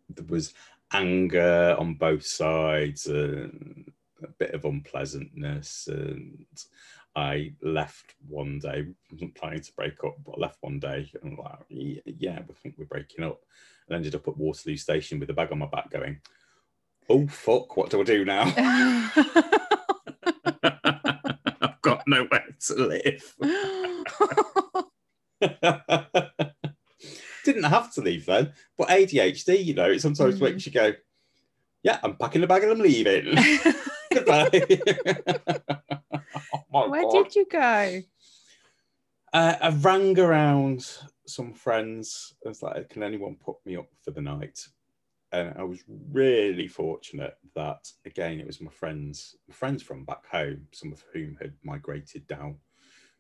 there 0.09 0.25
was 0.27 0.53
anger 0.93 1.75
on 1.77 1.93
both 1.95 2.25
sides 2.25 3.07
and 3.07 3.91
a 4.23 4.27
bit 4.27 4.53
of 4.53 4.65
unpleasantness 4.65 5.87
and 5.87 6.45
I 7.15 7.53
left 7.63 8.13
one 8.27 8.59
day, 8.59 8.85
wasn't 9.11 9.35
planning 9.35 9.61
to 9.61 9.73
break 9.73 10.03
up, 10.03 10.17
but 10.23 10.35
I 10.37 10.41
left 10.41 10.57
one 10.61 10.79
day 10.79 11.11
and 11.21 11.33
I'm 11.33 11.37
like, 11.37 11.59
"Yeah, 12.05 12.41
we 12.47 12.53
think 12.53 12.75
we're 12.77 12.85
breaking 12.85 13.25
up 13.25 13.41
and 13.87 13.95
ended 13.95 14.13
up 14.13 14.27
at 14.27 14.37
Waterloo 14.37 14.77
Station 14.77 15.19
with 15.19 15.29
a 15.29 15.33
bag 15.33 15.51
on 15.51 15.59
my 15.59 15.65
back 15.65 15.89
going, 15.89 16.21
oh 17.09 17.27
fuck, 17.27 17.75
what 17.77 17.89
do 17.89 18.01
I 18.01 18.03
do 18.03 18.25
now? 18.25 19.51
Nowhere 22.07 22.55
to 22.67 22.75
live. 22.75 23.35
Didn't 27.43 27.63
have 27.63 27.93
to 27.93 28.01
leave 28.01 28.25
then, 28.25 28.53
but 28.77 28.89
ADHD, 28.89 29.63
you 29.63 29.73
know, 29.73 29.89
it 29.91 30.01
sometimes 30.01 30.39
Mhm. 30.39 30.41
makes 30.41 30.65
you 30.65 30.71
go, 30.71 30.93
yeah, 31.83 31.99
I'm 32.01 32.15
packing 32.15 32.41
the 32.41 32.47
bag 32.47 32.63
and 32.63 32.71
I'm 32.71 32.79
leaving. 32.79 33.35
Goodbye. 34.13 34.49
oh 36.73 36.89
Where 36.89 37.03
God. 37.03 37.11
did 37.11 37.35
you 37.35 37.45
go? 37.45 38.01
Uh, 39.33 39.55
I 39.61 39.69
rang 39.69 40.17
around 40.17 40.89
some 41.25 41.53
friends. 41.53 42.33
I 42.45 42.49
was 42.49 42.63
like, 42.63 42.89
can 42.89 43.03
anyone 43.03 43.35
put 43.35 43.57
me 43.65 43.75
up 43.75 43.87
for 44.01 44.11
the 44.11 44.21
night? 44.21 44.65
And 45.31 45.53
I 45.57 45.63
was 45.63 45.83
really 45.87 46.67
fortunate 46.67 47.37
that 47.55 47.91
again 48.05 48.39
it 48.39 48.47
was 48.47 48.61
my 48.61 48.71
friends, 48.71 49.35
my 49.47 49.53
friends 49.53 49.83
from 49.83 50.05
back 50.05 50.25
home, 50.27 50.67
some 50.71 50.93
of 50.93 51.03
whom 51.13 51.37
had 51.41 51.53
migrated 51.63 52.27
down 52.27 52.57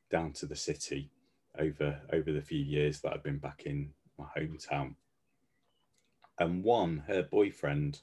down 0.09 0.31
to 0.33 0.45
the 0.45 0.55
city 0.55 1.11
over 1.59 1.99
over 2.13 2.31
the 2.31 2.41
few 2.41 2.59
years 2.59 3.01
that 3.01 3.13
I've 3.13 3.23
been 3.23 3.39
back 3.39 3.63
in 3.65 3.91
my 4.17 4.25
hometown. 4.37 4.95
And 6.39 6.63
one, 6.63 7.03
her 7.07 7.23
boyfriend 7.23 7.99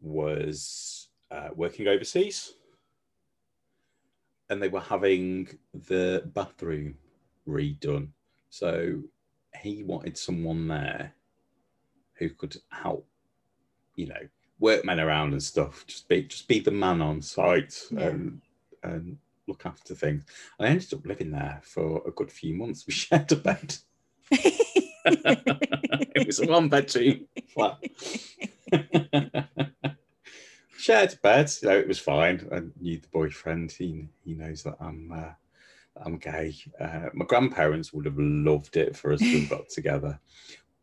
was 0.00 1.08
uh, 1.30 1.48
working 1.54 1.88
overseas 1.88 2.54
and 4.50 4.62
they 4.62 4.68
were 4.68 4.80
having 4.80 5.48
the 5.72 6.30
bathroom 6.34 6.96
redone. 7.48 8.08
So 8.50 9.02
he 9.60 9.82
wanted 9.82 10.18
someone 10.18 10.68
there 10.68 11.14
who 12.22 12.30
could 12.34 12.56
help, 12.70 13.06
you 13.96 14.06
know, 14.08 14.28
workmen 14.58 15.00
around 15.00 15.32
and 15.32 15.42
stuff. 15.42 15.84
Just 15.86 16.08
be 16.08 16.22
just 16.22 16.46
be 16.48 16.60
the 16.60 16.70
man 16.70 17.02
on 17.02 17.20
site 17.22 17.82
Yeah. 17.90 18.08
and 18.08 18.40
and 18.82 19.18
look 19.48 19.66
after 19.66 19.94
things. 19.94 20.24
And 20.58 20.68
I 20.68 20.70
ended 20.70 20.94
up 20.94 21.04
living 21.06 21.30
there 21.32 21.60
for 21.64 22.02
a 22.06 22.10
good 22.12 22.30
few 22.30 22.54
months. 22.54 22.84
We 22.86 22.92
shared 22.92 23.30
a 23.32 23.36
bed. 23.36 23.76
it 24.30 26.26
was 26.26 26.40
a 26.40 26.46
one 26.46 26.68
bedroom 26.68 27.26
flat. 27.48 27.78
Shared 30.78 31.18
bed, 31.22 31.50
you 31.62 31.68
know, 31.68 31.78
it 31.78 31.86
was 31.86 31.98
fine. 32.00 32.48
I 32.50 32.60
knew 32.80 32.98
the 32.98 33.06
boyfriend. 33.12 33.70
He 33.70 34.08
he 34.24 34.34
knows 34.34 34.62
that 34.64 34.76
I'm 34.80 35.12
uh, 35.12 35.32
I'm 36.04 36.16
gay. 36.16 36.54
Uh, 36.80 37.10
my 37.12 37.24
grandparents 37.24 37.92
would 37.92 38.06
have 38.06 38.18
loved 38.18 38.76
it 38.76 38.96
for 38.96 39.12
us 39.12 39.20
to 39.20 39.40
have 39.40 39.50
got 39.50 39.68
together, 39.68 40.18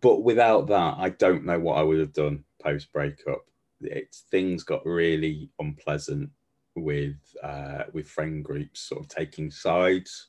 but 0.01 0.23
without 0.23 0.67
that, 0.67 0.95
I 0.97 1.09
don't 1.09 1.45
know 1.45 1.59
what 1.59 1.77
I 1.77 1.83
would 1.83 1.99
have 1.99 2.13
done 2.13 2.43
post 2.61 2.91
breakup. 2.93 3.45
It's 3.81 4.21
things 4.31 4.63
got 4.63 4.85
really 4.85 5.49
unpleasant 5.59 6.29
with 6.75 7.17
uh, 7.43 7.83
with 7.93 8.07
friend 8.07 8.43
groups 8.43 8.81
sort 8.81 9.01
of 9.01 9.07
taking 9.07 9.51
sides. 9.51 10.27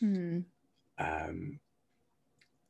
Hmm. 0.00 0.40
Um, 0.98 1.60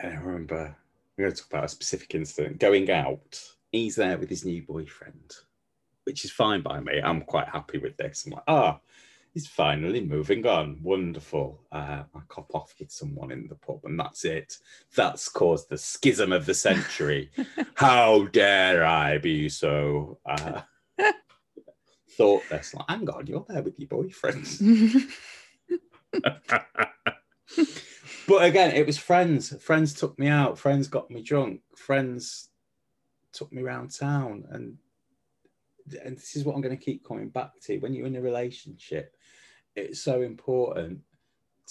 and 0.00 0.12
I 0.12 0.16
remember 0.16 0.76
we're 1.16 1.24
going 1.24 1.34
to 1.34 1.42
talk 1.42 1.50
about 1.50 1.64
a 1.64 1.68
specific 1.68 2.14
incident. 2.14 2.58
Going 2.58 2.90
out, 2.90 3.40
he's 3.72 3.96
there 3.96 4.18
with 4.18 4.28
his 4.28 4.44
new 4.44 4.62
boyfriend, 4.62 5.34
which 6.04 6.24
is 6.24 6.30
fine 6.30 6.62
by 6.62 6.80
me. 6.80 7.00
I'm 7.02 7.22
quite 7.22 7.48
happy 7.48 7.78
with 7.78 7.96
this. 7.96 8.26
I'm 8.26 8.32
like, 8.32 8.42
ah, 8.48 8.80
he's 9.36 9.46
finally 9.46 10.00
moving 10.00 10.46
on. 10.46 10.78
Wonderful. 10.82 11.60
Uh, 11.70 12.04
I 12.14 12.20
cop 12.26 12.54
off 12.54 12.74
with 12.80 12.90
someone 12.90 13.30
in 13.30 13.46
the 13.48 13.54
pub, 13.54 13.80
and 13.84 14.00
that's 14.00 14.24
it. 14.24 14.56
That's 14.94 15.28
caused 15.28 15.68
the 15.68 15.76
schism 15.76 16.32
of 16.32 16.46
the 16.46 16.54
century. 16.54 17.30
How 17.74 18.28
dare 18.28 18.82
I 18.82 19.18
be 19.18 19.50
so 19.50 20.20
uh, 20.24 20.62
thoughtless? 22.12 22.72
Like, 22.72 22.86
hang 22.88 23.10
on, 23.10 23.26
you're 23.26 23.44
there 23.46 23.60
with 23.62 23.78
your 23.78 23.88
boyfriend. 23.88 24.48
but 28.26 28.42
again, 28.42 28.74
it 28.74 28.86
was 28.86 28.96
friends. 28.96 29.54
Friends 29.62 29.92
took 29.92 30.18
me 30.18 30.28
out. 30.28 30.58
Friends 30.58 30.88
got 30.88 31.10
me 31.10 31.20
drunk. 31.20 31.60
Friends 31.76 32.48
took 33.34 33.52
me 33.52 33.62
around 33.62 33.94
town, 33.94 34.44
and 34.50 34.78
and 36.02 36.16
this 36.16 36.36
is 36.36 36.44
what 36.44 36.54
I'm 36.54 36.62
going 36.62 36.76
to 36.76 36.82
keep 36.82 37.06
coming 37.06 37.28
back 37.28 37.50
to. 37.64 37.76
When 37.80 37.92
you're 37.92 38.06
in 38.06 38.16
a 38.16 38.20
relationship, 38.22 39.14
it's 39.76 40.00
so 40.00 40.22
important 40.22 41.00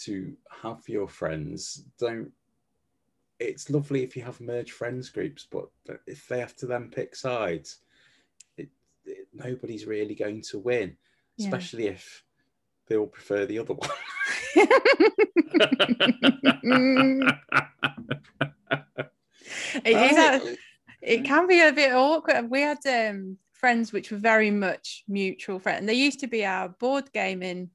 to 0.04 0.36
have 0.62 0.88
your 0.88 1.08
friends. 1.08 1.84
Don't. 2.00 2.32
It's 3.40 3.70
lovely 3.70 4.04
if 4.04 4.16
you 4.16 4.24
have 4.24 4.40
merged 4.40 4.72
friends 4.72 5.10
groups, 5.10 5.46
but 5.50 5.68
if 6.08 6.28
they 6.28 6.40
have 6.40 6.56
to 6.58 6.68
then 6.68 6.90
pick 6.90 7.16
sides, 7.16 7.80
it, 8.58 8.70
it, 9.06 9.28
nobody's 9.34 9.86
really 9.86 10.16
going 10.16 10.42
to 10.44 10.60
win, 10.60 10.96
Yeah. 11.36 11.48
especially 11.48 11.88
if 11.88 12.24
they 12.88 12.96
all 12.96 13.08
prefer 13.08 13.46
the 13.46 13.60
other 13.60 13.74
one. 13.74 13.90
It 19.84 20.12
is. 20.12 20.18
A- 20.18 20.58
it 21.02 21.24
can 21.24 21.48
be 21.48 21.62
a 21.62 21.72
bit 21.72 21.94
awkward. 21.94 22.50
We 22.50 22.62
had 22.62 22.80
um, 22.88 23.38
friends 23.54 23.94
which 23.94 24.12
were 24.12 24.18
very 24.18 24.50
much 24.50 25.04
mutual 25.08 25.60
friends. 25.60 25.80
And 25.80 25.90
they 25.90 25.94
used 25.94 26.20
to 26.22 26.28
be 26.28 26.46
our 26.46 26.70
board 26.70 27.12
gaming 27.14 27.70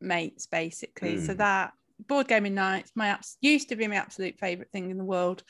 mates, 0.00 0.46
basically. 0.46 1.18
So 1.18 1.34
Mm. 1.34 1.38
that 1.38 1.72
board 2.08 2.28
gaming 2.28 2.54
nights, 2.54 2.92
my 2.94 3.08
abs- 3.08 3.38
used 3.40 3.68
to 3.70 3.76
be 3.76 3.86
my 3.86 3.96
absolute 3.96 4.38
favorite 4.38 4.70
thing 4.72 4.90
in 4.90 4.98
the 4.98 5.04
world. 5.04 5.42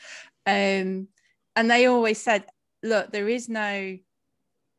Um, 0.46 1.08
and 1.56 1.70
they 1.70 1.86
always 1.86 2.20
said, 2.20 2.46
"Look, 2.82 3.10
there 3.12 3.28
is 3.28 3.48
no 3.48 3.98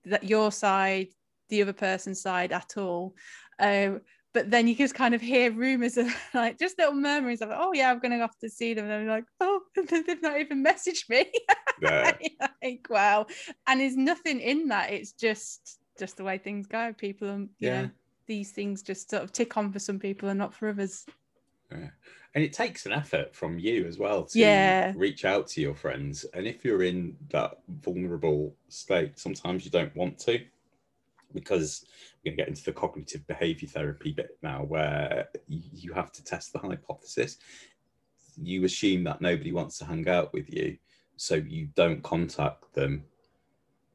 that 0.06 0.24
your 0.24 0.52
side, 0.52 1.10
the 1.50 1.62
other 1.62 1.74
person's 1.74 2.22
side 2.22 2.52
at 2.52 2.78
all." 2.78 3.16
Um, 3.60 4.02
but 4.34 4.52
then 4.52 4.68
you 4.68 4.76
just 4.76 4.94
kind 4.96 5.16
of 5.16 5.22
hear 5.22 5.52
rumors 5.52 5.98
of 5.98 6.08
like 6.34 6.60
just 6.60 6.78
little 6.78 6.94
murmurings 6.94 7.42
of, 7.42 7.50
"Oh 7.52 7.74
yeah, 7.74 7.92
I'm 7.92 8.00
going 8.00 8.12
to 8.12 8.20
have 8.20 8.38
to 8.40 8.50
see 8.50 8.74
them." 8.74 8.86
And 8.86 8.94
I'm 8.94 9.08
like, 9.08 9.26
"Oh, 9.42 9.62
they've 9.76 10.22
not 10.22 10.40
even 10.40 10.64
messaged 10.64 11.10
me." 11.10 11.32
Yeah. 11.80 12.18
like 12.64 12.88
wow 12.90 13.28
and 13.68 13.80
there's 13.80 13.96
nothing 13.96 14.40
in 14.40 14.70
that 14.70 14.92
it's 14.92 15.12
just 15.12 15.78
just 16.00 16.18
the 16.18 16.24
way 16.24 16.40
things 16.40 16.66
go 16.66 16.92
people 16.92 17.30
are 17.30 17.38
you 17.38 17.48
Yeah. 17.60 17.82
know 17.84 17.90
these 18.28 18.52
things 18.52 18.84
just 18.84 19.10
sort 19.10 19.24
of 19.24 19.32
tick 19.32 19.58
on 19.58 19.72
for 19.72 19.80
some 19.80 20.00
people 20.00 20.30
and 20.30 20.38
not 20.38 20.54
for 20.54 20.70
others 20.70 21.06
Yeah. 21.72 21.90
And 22.36 22.44
it 22.44 22.54
takes 22.54 22.86
an 22.86 22.92
effort 22.92 23.36
from 23.36 23.58
you 23.58 23.86
as 23.88 23.98
well 23.98 24.26
to 24.26 24.40
Yeah. 24.40 24.94
reach 24.96 25.26
out 25.26 25.48
to 25.48 25.62
your 25.62 25.74
friends. 25.76 26.24
And 26.34 26.46
if 26.46 26.64
you're 26.64 26.84
in 26.84 27.18
that 27.30 27.60
vulnerable 27.68 28.56
state, 28.70 29.18
sometimes 29.18 29.66
you 29.66 29.72
don't 29.72 29.96
want 29.96 30.20
to, 30.20 30.46
because 31.34 31.86
we're 32.24 32.32
going 32.32 32.38
to 32.38 32.42
get 32.44 32.48
into 32.48 32.64
the 32.64 32.74
cognitive 32.74 33.26
behavior 33.28 33.68
therapy 33.68 34.12
bit 34.12 34.38
now, 34.42 34.64
where 34.64 35.30
you 35.48 35.94
have 35.94 36.12
to 36.14 36.24
test 36.24 36.54
the 36.54 36.60
hypothesis. 36.60 37.38
You 38.42 38.64
assume 38.66 39.04
that 39.06 39.20
nobody 39.20 39.52
wants 39.52 39.78
to 39.80 39.86
hang 39.86 40.08
out 40.08 40.32
with 40.32 40.54
you, 40.54 40.78
so 41.16 41.36
you 41.36 41.68
don't 41.76 42.04
contact 42.04 42.72
them. 42.74 43.04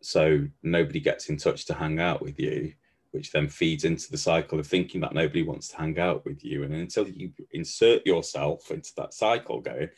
So 0.00 0.48
nobody 0.62 1.00
gets 1.00 1.28
in 1.28 1.36
touch 1.36 1.64
to 1.66 1.74
hang 1.74 2.00
out 2.00 2.20
with 2.20 2.40
you 2.40 2.74
which 3.12 3.30
then 3.30 3.48
feeds 3.48 3.84
into 3.84 4.10
the 4.10 4.18
cycle 4.18 4.58
of 4.58 4.66
thinking 4.66 5.00
that 5.02 5.14
nobody 5.14 5.42
wants 5.42 5.68
to 5.68 5.76
hang 5.76 5.98
out 5.98 6.24
with 6.24 6.44
you. 6.44 6.64
And 6.64 6.74
until 6.74 7.06
you 7.08 7.30
insert 7.52 8.04
yourself 8.06 8.70
into 8.70 8.92
that 8.96 9.14
cycle, 9.14 9.60
going, 9.60 9.90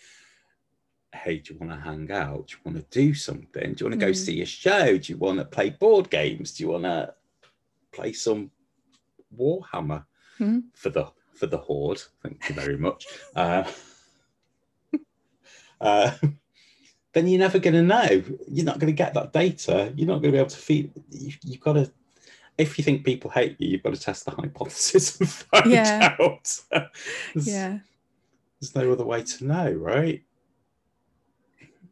hey, 1.14 1.38
do 1.38 1.54
you 1.54 1.60
want 1.60 1.72
to 1.72 1.78
hang 1.78 2.10
out? 2.10 2.48
Do 2.48 2.56
you 2.56 2.60
want 2.64 2.90
to 2.90 2.98
do 2.98 3.14
something? 3.14 3.72
Do 3.74 3.84
you 3.84 3.90
want 3.90 4.00
to 4.00 4.06
go 4.06 4.12
Mm. 4.12 4.16
see 4.16 4.42
a 4.42 4.46
show? 4.46 4.98
Do 4.98 5.12
you 5.12 5.16
want 5.16 5.38
to 5.38 5.44
play 5.44 5.70
board 5.70 6.10
games? 6.10 6.52
Do 6.52 6.64
you 6.64 6.70
want 6.70 6.84
to 6.84 7.14
play 7.92 8.12
some 8.12 8.50
Warhammer 9.36 10.04
Mhm. 10.38 10.64
for 10.74 10.90
the 10.90 11.06
for 11.34 11.46
the 11.46 11.58
horde? 11.58 12.02
Thank 12.22 12.48
you 12.48 12.54
very 12.56 12.76
much. 12.76 13.06
uh, 13.36 13.70
uh, 15.80 16.10
then 17.12 17.28
you're 17.28 17.38
never 17.38 17.60
going 17.60 17.74
to 17.74 17.82
know. 17.82 18.22
You're 18.48 18.64
not 18.66 18.80
going 18.80 18.92
to 18.92 18.96
get 18.96 19.14
that 19.14 19.32
data. 19.32 19.92
You're 19.96 20.08
not 20.08 20.14
going 20.20 20.32
to 20.32 20.36
be 20.36 20.38
able 20.38 20.50
to 20.50 20.56
feed. 20.56 20.92
You, 21.10 21.32
you've 21.44 21.60
got 21.60 21.74
to 21.74 21.92
if 22.58 22.78
you 22.78 22.84
think 22.84 23.04
people 23.04 23.30
hate 23.30 23.56
you, 23.58 23.68
you've 23.70 23.82
got 23.82 23.94
to 23.94 24.00
test 24.00 24.24
the 24.24 24.30
hypothesis 24.30 25.18
and 25.20 25.28
find 25.52 25.70
Yeah. 25.70 26.16
out. 26.20 26.60
there's, 27.34 27.46
Yeah. 27.46 27.78
there's 28.60 28.74
no 28.76 28.92
other 28.92 29.04
way 29.04 29.22
to 29.22 29.44
know, 29.44 29.72
right? 29.72 30.22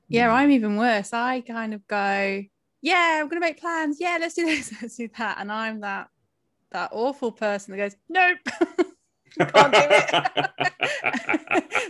Yeah, 0.09 0.29
Mm. 0.29 0.33
I'm 0.35 0.51
even 0.51 0.77
worse. 0.77 1.13
I 1.13 1.41
kind 1.41 1.75
of 1.75 1.87
go, 1.87 2.45
yeah, 2.83 3.23
we're 3.23 3.29
gonna 3.29 3.41
make 3.41 3.61
plans. 3.61 3.99
Yeah, 4.01 4.19
let's 4.21 4.35
do 4.35 4.45
this, 4.45 4.73
let's 4.83 4.97
do 4.97 5.09
that. 5.19 5.39
And 5.39 5.51
I'm 5.51 5.81
that 5.81 6.09
that 6.71 6.91
awful 6.93 7.33
person 7.33 7.73
that 7.73 7.79
goes, 7.79 7.97
nope. 8.09 8.39
can't 9.39 9.73
do 9.73 9.81
it. 9.81 10.51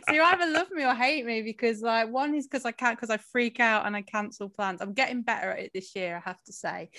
so 0.06 0.14
you 0.14 0.22
either 0.22 0.50
love 0.50 0.70
me 0.70 0.84
or 0.84 0.94
hate 0.94 1.24
me 1.24 1.42
because 1.42 1.82
like 1.82 2.10
one 2.10 2.34
is 2.34 2.46
because 2.46 2.64
I 2.64 2.72
can't 2.72 2.96
because 2.98 3.10
I 3.10 3.16
freak 3.18 3.60
out 3.60 3.86
and 3.86 3.96
I 3.96 4.02
cancel 4.02 4.48
plans. 4.48 4.80
I'm 4.80 4.92
getting 4.92 5.22
better 5.22 5.50
at 5.50 5.58
it 5.60 5.70
this 5.74 5.94
year, 5.94 6.16
I 6.16 6.28
have 6.28 6.42
to 6.44 6.52
say. 6.52 6.90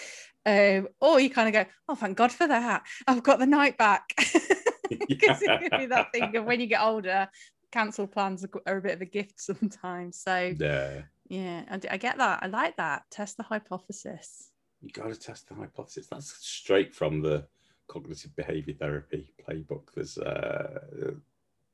Um, 0.45 0.87
or 0.99 1.19
you 1.19 1.29
kind 1.29 1.47
of 1.47 1.53
go, 1.53 1.69
oh 1.89 1.95
thank 1.95 2.17
God 2.17 2.31
for 2.31 2.47
that. 2.47 2.83
I've 3.07 3.23
got 3.23 3.39
the 3.39 3.45
night 3.45 3.77
back. 3.77 4.13
Because 5.07 5.41
it 5.41 5.61
could 5.61 5.79
be 5.79 5.85
that 5.87 6.11
thing 6.11 6.35
of 6.35 6.45
when 6.45 6.59
you 6.59 6.67
get 6.67 6.81
older, 6.81 7.27
cancel 7.71 8.07
plans 8.07 8.45
are, 8.45 8.49
are 8.67 8.77
a 8.77 8.81
bit 8.81 8.93
of 8.93 9.01
a 9.01 9.05
gift 9.05 9.33
sometimes. 9.41 10.19
So 10.19 10.53
yeah. 10.59 11.01
yeah, 11.27 11.79
i 11.89 11.97
get 11.97 12.17
that. 12.17 12.39
I 12.43 12.47
like 12.47 12.77
that. 12.77 13.03
Test 13.09 13.37
the 13.37 13.43
hypothesis. 13.43 14.51
You 14.81 14.91
got 14.91 15.09
to 15.09 15.19
test 15.19 15.47
the 15.47 15.55
hypothesis. 15.55 16.07
That's 16.11 16.35
straight 16.45 16.93
from 16.93 17.21
the 17.21 17.47
cognitive 17.93 18.35
behavior 18.35 18.73
therapy 18.73 19.31
playbook. 19.47 19.93
There's, 19.93 20.17
uh, 20.17 20.79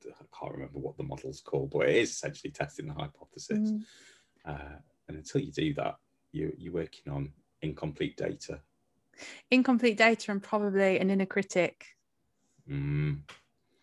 I 0.06 0.26
can't 0.38 0.54
remember 0.54 0.80
what 0.80 0.98
the 0.98 1.04
model's 1.04 1.42
called, 1.42 1.72
but 1.72 1.88
it 1.88 1.96
is 1.96 2.10
essentially 2.12 2.52
testing 2.52 2.88
the 2.88 2.94
hypothesis. 2.94 3.72
Mm. 3.72 3.82
Uh, 4.46 4.78
and 5.08 5.18
until 5.18 5.42
you 5.42 5.52
do 5.52 5.74
that, 5.76 5.96
you, 6.34 6.54
you're 6.58 6.74
working 6.74 7.12
on 7.12 7.32
incomplete 7.62 8.18
data. 8.18 8.60
Incomplete 9.50 9.98
data 9.98 10.32
and 10.32 10.44
probably 10.44 11.00
an 11.00 11.10
inner 11.10 11.26
critic. 11.26 11.86
Mm. 12.70 13.22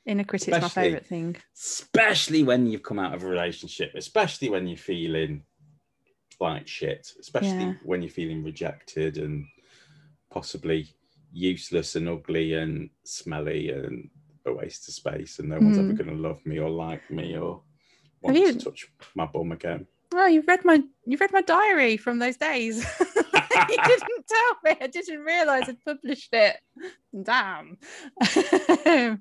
Inner 0.05 0.25
critic's 0.25 0.61
my 0.61 0.69
favourite 0.69 1.07
thing. 1.07 1.37
especially 1.57 2.43
when 2.43 2.67
you've 2.67 2.83
come 2.83 2.99
out 2.99 3.15
of 3.15 3.23
a 3.25 3.27
relationship, 3.27 3.93
especially 3.95 4.51
when 4.51 4.67
you're 4.67 4.77
feeling 4.77 5.43
like 6.39 6.69
shit, 6.69 7.13
especially 7.19 7.65
Yeah. 7.65 7.75
when 7.83 8.03
you're 8.03 8.11
feeling 8.11 8.45
rejected 8.45 9.17
and 9.19 9.47
possibly 10.31 10.95
useless 11.37 11.97
and 11.97 12.09
ugly 12.09 12.55
and 12.55 12.89
smelly 13.05 13.71
and 13.71 14.09
a 14.47 14.53
waste 14.53 14.89
of 14.89 14.95
space, 14.95 15.39
and 15.39 15.49
no 15.51 15.57
one's 15.59 15.77
ever 15.79 15.89
Mm. 15.93 15.99
going 15.99 16.11
to 16.11 16.23
love 16.29 16.45
me 16.47 16.59
or 16.59 16.71
like 16.71 17.09
me 17.11 17.37
or 17.37 17.63
want 18.23 18.37
you- 18.37 18.53
to 18.53 18.59
touch 18.59 18.89
my 19.15 19.27
bum 19.27 19.53
again. 19.53 19.87
Oh, 20.15 20.27
you've 20.27 20.47
read 20.49 20.65
my 20.65 20.83
you've 21.05 21.21
read 21.21 21.33
my 21.33 21.43
diary 21.43 21.97
from 21.97 22.19
those 22.21 22.37
days. 22.37 22.77
you 23.01 23.77
didn't 23.85 24.27
tell 24.29 24.57
me. 24.65 24.77
I 24.81 24.87
didn't 24.87 25.21
realise 25.21 25.69
I'd 25.69 25.85
published 25.85 26.33
it. 26.33 26.57
Damn. 27.23 27.77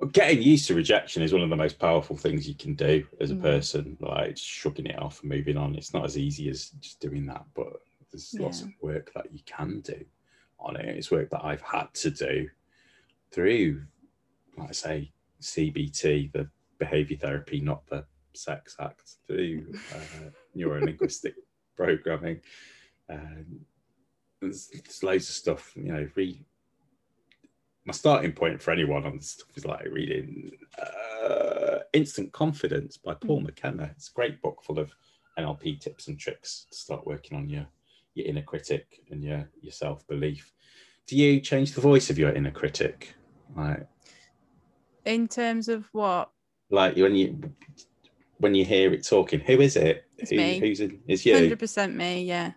Well, 0.00 0.10
Getting 0.12 0.42
used 0.42 0.68
to 0.68 0.74
rejection 0.74 1.22
is 1.24 1.32
one 1.32 1.42
of 1.42 1.50
the 1.50 1.56
most 1.56 1.80
powerful 1.80 2.16
things 2.16 2.46
you 2.48 2.54
can 2.54 2.74
do 2.74 3.04
as 3.20 3.32
a 3.32 3.34
Mm. 3.34 3.42
person. 3.42 3.96
Like 4.00 4.36
shrugging 4.36 4.86
it 4.86 4.96
off 4.98 5.20
and 5.22 5.28
moving 5.28 5.56
on. 5.56 5.74
It's 5.74 5.92
not 5.92 6.04
as 6.04 6.16
easy 6.16 6.48
as 6.48 6.70
just 6.78 7.00
doing 7.00 7.26
that, 7.26 7.44
but 7.52 7.72
there's 8.12 8.32
lots 8.38 8.60
Yeah. 8.60 8.66
of 8.68 8.72
work 8.80 9.12
that 9.14 9.32
you 9.32 9.40
can 9.44 9.80
do 9.80 10.04
on 10.60 10.76
it. 10.76 10.86
It's 10.86 11.10
work 11.10 11.30
that 11.30 11.44
I've 11.44 11.62
had 11.62 11.92
to 11.94 12.10
do 12.10 12.48
through, 13.30 13.82
like 14.56 14.68
I 14.68 14.72
say, 14.72 15.12
CBT, 15.40 16.32
the 16.32 16.48
behavior 16.78 17.16
therapy, 17.16 17.60
not 17.60 17.86
the 17.86 18.04
sex 18.32 18.76
act, 18.80 19.16
through 19.26 19.66
uh, 19.94 20.30
neuro 20.54 20.84
linguistic 20.84 21.34
programming. 21.76 22.40
Um, 23.08 23.60
there's, 24.40 24.68
there's 24.68 25.02
loads 25.02 25.28
of 25.28 25.34
stuff, 25.34 25.72
you 25.76 25.92
know, 25.92 26.08
re- 26.14 26.44
my 27.88 27.92
starting 27.92 28.32
point 28.32 28.60
for 28.60 28.70
anyone 28.70 29.06
on 29.06 29.16
this 29.16 29.30
stuff 29.30 29.48
is 29.56 29.64
like 29.64 29.86
reading 29.90 30.50
uh, 30.78 31.78
Instant 31.94 32.30
Confidence 32.32 32.98
by 32.98 33.14
Paul 33.14 33.40
McKenna. 33.40 33.90
It's 33.96 34.10
a 34.10 34.12
great 34.12 34.42
book 34.42 34.62
full 34.62 34.78
of 34.78 34.92
NLP 35.38 35.80
tips 35.80 36.08
and 36.08 36.18
tricks 36.18 36.66
to 36.70 36.76
start 36.76 37.06
working 37.06 37.38
on 37.38 37.48
your 37.48 37.66
your 38.18 38.26
inner 38.26 38.42
critic 38.42 39.00
and 39.10 39.22
your 39.22 39.48
your 39.62 39.72
self 39.72 40.06
belief. 40.06 40.52
Do 41.06 41.16
you 41.16 41.40
change 41.40 41.72
the 41.72 41.80
voice 41.80 42.10
of 42.10 42.18
your 42.18 42.32
inner 42.34 42.50
critic? 42.50 43.14
Like 43.56 43.86
In 45.04 45.26
terms 45.28 45.68
of 45.68 45.88
what? 45.92 46.30
like 46.70 46.96
when 46.96 47.14
you 47.14 47.40
when 48.38 48.54
you 48.54 48.64
hear 48.64 48.92
it 48.92 49.06
talking, 49.06 49.40
who 49.40 49.60
is 49.60 49.76
it? 49.76 50.04
It's 50.18 50.30
Who, 50.30 50.36
me. 50.36 50.58
Who's 50.58 50.80
in? 50.80 51.00
It's 51.08 51.24
you. 51.24 51.34
Hundred 51.34 51.58
percent 51.58 51.94
me. 51.96 52.24
Yeah. 52.24 52.52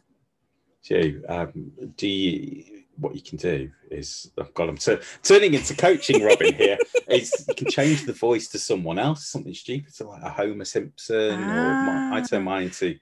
It's 0.82 0.90
you. 0.90 1.24
Um, 1.30 1.72
do 1.96 2.08
you? 2.08 2.78
What 2.98 3.16
you 3.16 3.22
can 3.22 3.38
do 3.38 3.72
is, 3.90 4.30
oh 4.38 4.48
God, 4.54 4.70
I'm 4.70 4.78
tur- 4.78 5.02
turning 5.24 5.56
into 5.56 5.76
coaching, 5.76 6.22
Robin. 6.24 6.54
Here 6.54 6.78
is 7.08 7.46
you 7.48 7.56
can 7.56 7.68
change 7.68 8.06
the 8.06 8.14
voice 8.14 8.48
to 8.50 8.60
someone 8.60 9.00
else, 9.00 9.26
something 9.28 9.54
stupid, 9.56 9.92
so 9.96 10.10
like 10.10 10.22
a 10.22 10.30
Homer 10.30 10.66
Simpson, 10.66 11.50
or 11.50 11.74
my, 11.82 12.18
I 12.18 12.22
turn 12.22 12.42
Ah. 12.42 12.46
mine 12.46 12.64
into 12.64 13.00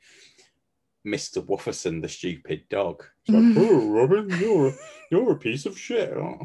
Mr. 1.06 1.44
Wofferson, 1.46 2.02
the 2.02 2.10
stupid 2.10 2.68
dog. 2.70 3.04
It's 3.26 3.34
like, 3.36 3.44
Mm. 3.44 3.58
oh, 3.58 3.90
Robin, 3.90 4.30
you're 4.40 4.74
you're 5.12 5.32
a 5.32 5.38
piece 5.38 5.66
of 5.66 5.78
shit. 5.78 6.12
Oh. 6.16 6.40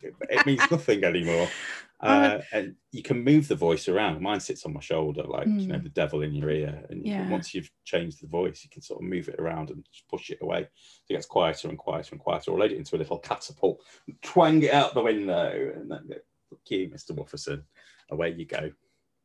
It 0.00 0.46
means 0.46 0.62
nothing 0.70 1.04
anymore. 1.04 1.48
Uh, 2.00 2.40
and 2.52 2.76
you 2.92 3.02
can 3.02 3.24
move 3.24 3.48
the 3.48 3.56
voice 3.56 3.88
around. 3.88 4.22
Mine 4.22 4.38
sits 4.38 4.64
on 4.64 4.72
my 4.72 4.78
shoulder, 4.78 5.24
like 5.24 5.48
you 5.48 5.66
know, 5.66 5.80
Mm. 5.80 5.82
the 5.82 5.88
devil 5.88 6.22
in 6.22 6.32
your 6.32 6.48
ear. 6.48 6.86
And 6.88 7.04
you 7.04 7.10
Yeah. 7.14 7.28
once 7.28 7.52
you've 7.52 7.72
changed 7.84 8.22
the 8.22 8.28
voice, 8.28 8.62
you 8.62 8.70
can 8.70 8.82
sort 8.82 9.02
of 9.02 9.08
move 9.08 9.28
it 9.28 9.40
around 9.40 9.70
and 9.70 9.84
just 9.92 10.06
push 10.06 10.30
it 10.30 10.38
away. 10.40 10.68
So 10.76 11.06
it 11.10 11.14
gets 11.14 11.26
quieter 11.26 11.68
and 11.68 11.76
quieter 11.76 12.10
and 12.14 12.20
quieter, 12.20 12.52
or 12.52 12.58
load 12.60 12.70
it 12.70 12.76
into 12.78 12.94
a 12.94 12.98
little 13.02 13.18
catapult, 13.18 13.82
twang 14.22 14.62
it 14.62 14.72
out 14.72 14.94
the 14.94 15.02
window, 15.02 15.72
and 15.74 15.90
then 15.90 16.08
fuck 16.48 16.60
you, 16.70 16.88
Mr. 16.88 17.10
Wofferson, 17.16 17.64
Away 18.10 18.30
you 18.30 18.44
go. 18.44 18.70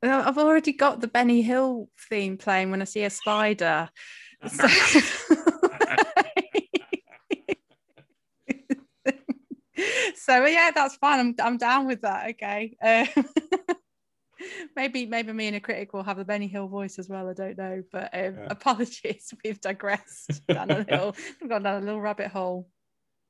Well, 0.02 0.28
I've 0.28 0.39
already 0.39 0.74
got 0.74 1.00
the 1.00 1.08
Benny 1.08 1.44
Hill 1.44 1.91
theme 2.10 2.38
playing 2.39 2.72
when 2.72 2.82
I 2.82 2.86
see 2.86 3.04
a 3.04 3.12
spider. 3.12 3.88
So... 4.48 4.68
so 10.16 10.46
yeah, 10.46 10.72
that's 10.74 10.96
fine. 10.98 11.20
I'm 11.20 11.36
I'm 11.41 11.58
down 11.58 11.88
with 11.88 12.02
that. 12.02 12.30
Okay. 12.32 12.76
Um, 12.82 13.26
maybe 14.76 15.06
maybe 15.06 15.34
me 15.34 15.48
and 15.48 15.56
a 15.56 15.60
critic 15.60 15.94
will 15.94 16.04
have 16.04 16.20
a 16.20 16.26
Benny 16.26 16.48
Hill 16.48 16.68
voice 16.68 17.00
as 17.00 17.10
well. 17.10 17.30
I 17.30 17.34
don't 17.34 17.58
know, 17.58 17.84
but 17.91 18.14
um, 18.14 18.36
Yeah. 18.36 18.48
apologies, 18.50 19.34
we've 19.44 19.62
digressed 19.62 20.46
down 20.48 20.72
a 20.72 20.80
little. 20.80 21.16
We've 21.39 21.50
gone 21.50 21.64
down 21.64 21.82
a 21.82 21.86
little 21.86 22.02
rabbit 22.02 22.28
hole. 22.28 22.70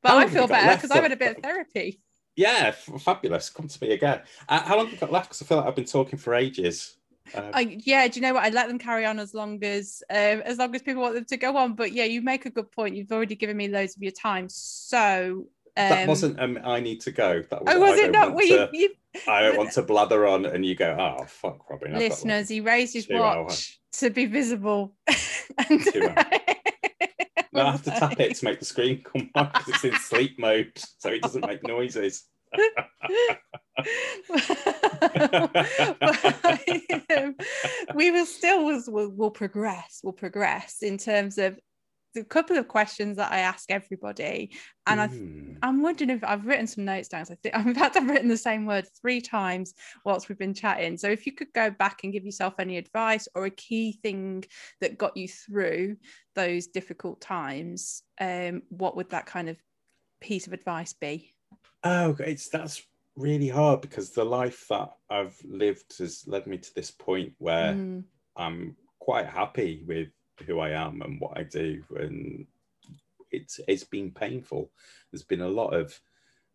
But 0.02 0.10
How 0.10 0.18
I 0.20 0.28
feel 0.28 0.48
better 0.48 0.76
because 0.76 0.92
I've 0.92 1.04
had 1.04 1.14
a 1.14 1.18
bit 1.18 1.38
of 1.38 1.44
therapy. 1.44 2.02
Yeah, 2.36 2.74
f- 2.74 3.02
fabulous. 3.02 3.50
Come 3.50 3.68
to 3.68 3.84
me 3.84 3.94
again. 3.94 4.22
Uh, 4.50 4.62
how 4.62 4.76
long 4.76 4.86
have 4.88 4.94
you 4.94 5.00
got 5.00 5.12
left? 5.12 5.30
Because 5.30 5.42
I 5.42 5.46
feel 5.46 5.58
like 5.58 5.68
I've 5.68 5.76
been 5.76 5.86
talking 5.86 6.20
for 6.20 6.34
ages. 6.36 6.98
I, 7.36 7.78
yeah, 7.84 8.08
do 8.08 8.20
you 8.20 8.22
know 8.26 8.34
what? 8.34 8.44
I'd 8.44 8.54
let 8.54 8.68
them 8.68 8.80
carry 8.80 9.06
on 9.06 9.20
as 9.20 9.34
long 9.34 9.64
as 9.64 10.04
um, 10.10 10.18
as 10.18 10.58
long 10.58 10.76
as 10.76 10.82
people 10.82 11.02
want 11.02 11.16
them 11.16 11.26
to 11.26 11.38
go 11.38 11.58
on. 11.58 11.74
But 11.74 11.94
yeah, 11.94 12.04
you 12.06 12.22
make 12.22 12.46
a 12.46 12.50
good 12.50 12.72
point. 12.72 12.96
You've 12.96 13.12
already 13.12 13.36
given 13.36 13.58
me 13.58 13.68
loads 13.70 13.96
of 13.96 14.04
your 14.04 14.12
time. 14.12 14.48
So 14.50 15.48
um, 15.78 15.90
that 15.90 16.08
wasn't 16.08 16.40
um, 16.40 16.60
I 16.64 16.80
need 16.80 17.02
to 17.02 17.12
go. 17.12 17.42
That 17.50 17.64
was, 17.64 17.76
Oh, 17.76 17.80
was 17.80 18.00
I 18.00 18.04
it 18.04 18.14
want 18.14 18.36
Well, 18.36 18.48
to- 18.48 18.70
you 18.74 18.90
I 19.28 19.42
don't 19.42 19.58
want 19.58 19.72
to 19.74 19.82
blather 19.84 20.26
on, 20.28 20.46
and 20.46 20.66
you 20.66 20.76
go, 20.76 20.96
oh 21.00 21.26
fuck, 21.26 21.70
Robin. 21.70 21.94
I've 21.94 22.00
listeners, 22.00 22.50
he 22.50 22.62
raised 22.62 22.94
his 22.94 23.10
hour. 23.10 23.44
watch 23.44 23.80
to 23.94 24.10
be 24.10 24.26
visible. 24.26 24.94
and. 25.70 25.86
No, 27.54 27.62
I 27.68 27.72
have 27.72 27.84
to 27.84 27.92
tap 27.92 28.20
it 28.20 28.36
to 28.36 28.46
make 28.46 28.60
the 28.60 28.66
screen 28.66 29.04
come 29.04 29.30
on 29.36 29.52
because 29.54 29.68
it's 29.68 29.84
in 29.84 29.96
sleep 30.00 30.40
mode, 30.40 30.72
so 30.98 31.10
it 31.10 31.22
doesn't 31.22 31.46
make 31.46 31.66
noises. 31.66 32.24
we 37.96 38.12
will 38.12 38.26
still 38.26 38.66
will, 38.66 39.10
will 39.10 39.32
progress 39.32 40.00
will 40.04 40.14
progress 40.14 40.78
in 40.82 40.98
terms 40.98 41.38
of 41.38 41.58
a 42.16 42.24
couple 42.24 42.58
of 42.58 42.68
questions 42.68 43.18
that 43.18 43.32
I 43.32 43.40
ask 43.40 43.72
everybody, 43.72 44.52
and 44.86 45.02
I 45.02 45.08
Mm. 45.08 45.58
I'm 45.64 45.82
wondering 45.82 46.10
if 46.10 46.24
I've 46.24 46.46
written 46.46 46.68
some 46.68 46.86
notes 46.86 47.08
down. 47.08 47.26
So 47.26 47.34
I 47.34 47.38
think 47.38 47.68
in 47.68 47.74
fact 47.74 47.96
I've 47.96 48.10
written 48.10 48.28
the 48.28 48.38
same 48.38 48.66
word 48.66 48.86
three 49.02 49.22
times 49.22 49.74
whilst 50.06 50.28
we've 50.28 50.38
been 50.38 50.54
chatting. 50.54 50.98
So 50.98 51.10
if 51.10 51.26
you 51.26 51.32
could 51.32 51.54
go 51.54 51.72
back 51.72 52.02
and 52.04 52.12
give 52.12 52.26
yourself 52.26 52.56
any 52.60 52.78
advice 52.78 53.28
or 53.34 53.46
a 53.46 53.50
key 53.50 53.98
thing 54.04 54.44
that 54.82 54.98
got 54.98 55.16
you 55.16 55.28
through 55.28 55.96
those 56.36 56.68
difficult 56.68 57.22
times, 57.22 58.04
um, 58.20 58.64
what 58.70 58.98
would 58.98 59.10
that 59.12 59.26
kind 59.26 59.50
of 59.50 59.58
piece 60.20 60.48
of 60.48 60.54
advice 60.54 60.94
be? 60.94 61.33
Oh, 61.84 62.16
it's 62.20 62.50
that's 62.50 62.84
really 63.16 63.50
hard 63.50 63.82
because 63.82 64.10
the 64.12 64.24
life 64.24 64.66
that 64.70 64.90
I've 65.10 65.38
lived 65.44 65.98
has 66.00 66.28
led 66.28 66.48
me 66.48 66.58
to 66.58 66.76
this 66.76 66.92
point 66.92 67.34
where 67.38 67.74
Mm, 67.74 68.04
I'm 68.36 68.76
quite 69.00 69.28
happy 69.28 69.84
with 69.86 70.10
who 70.48 70.60
I 70.60 70.70
am 70.70 71.02
and 71.02 71.20
what 71.20 71.38
I 71.38 71.44
do, 71.44 71.84
and 71.98 72.48
it's 73.32 73.60
it's 73.68 73.84
been 73.84 74.12
painful. 74.12 74.72
There's 75.12 75.24
been 75.24 75.42
a 75.42 75.48
lot 75.48 75.74
of 75.74 76.00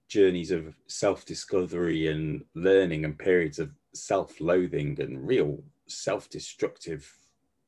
journeys 0.09 0.51
of 0.51 0.75
self-discovery 0.87 2.09
and 2.09 2.45
learning, 2.55 3.05
and 3.05 3.19
periods 3.19 3.59
of 3.59 3.71
self-loathing 3.95 5.01
and 5.01 5.27
real 5.27 5.63
self-destructive 5.87 7.13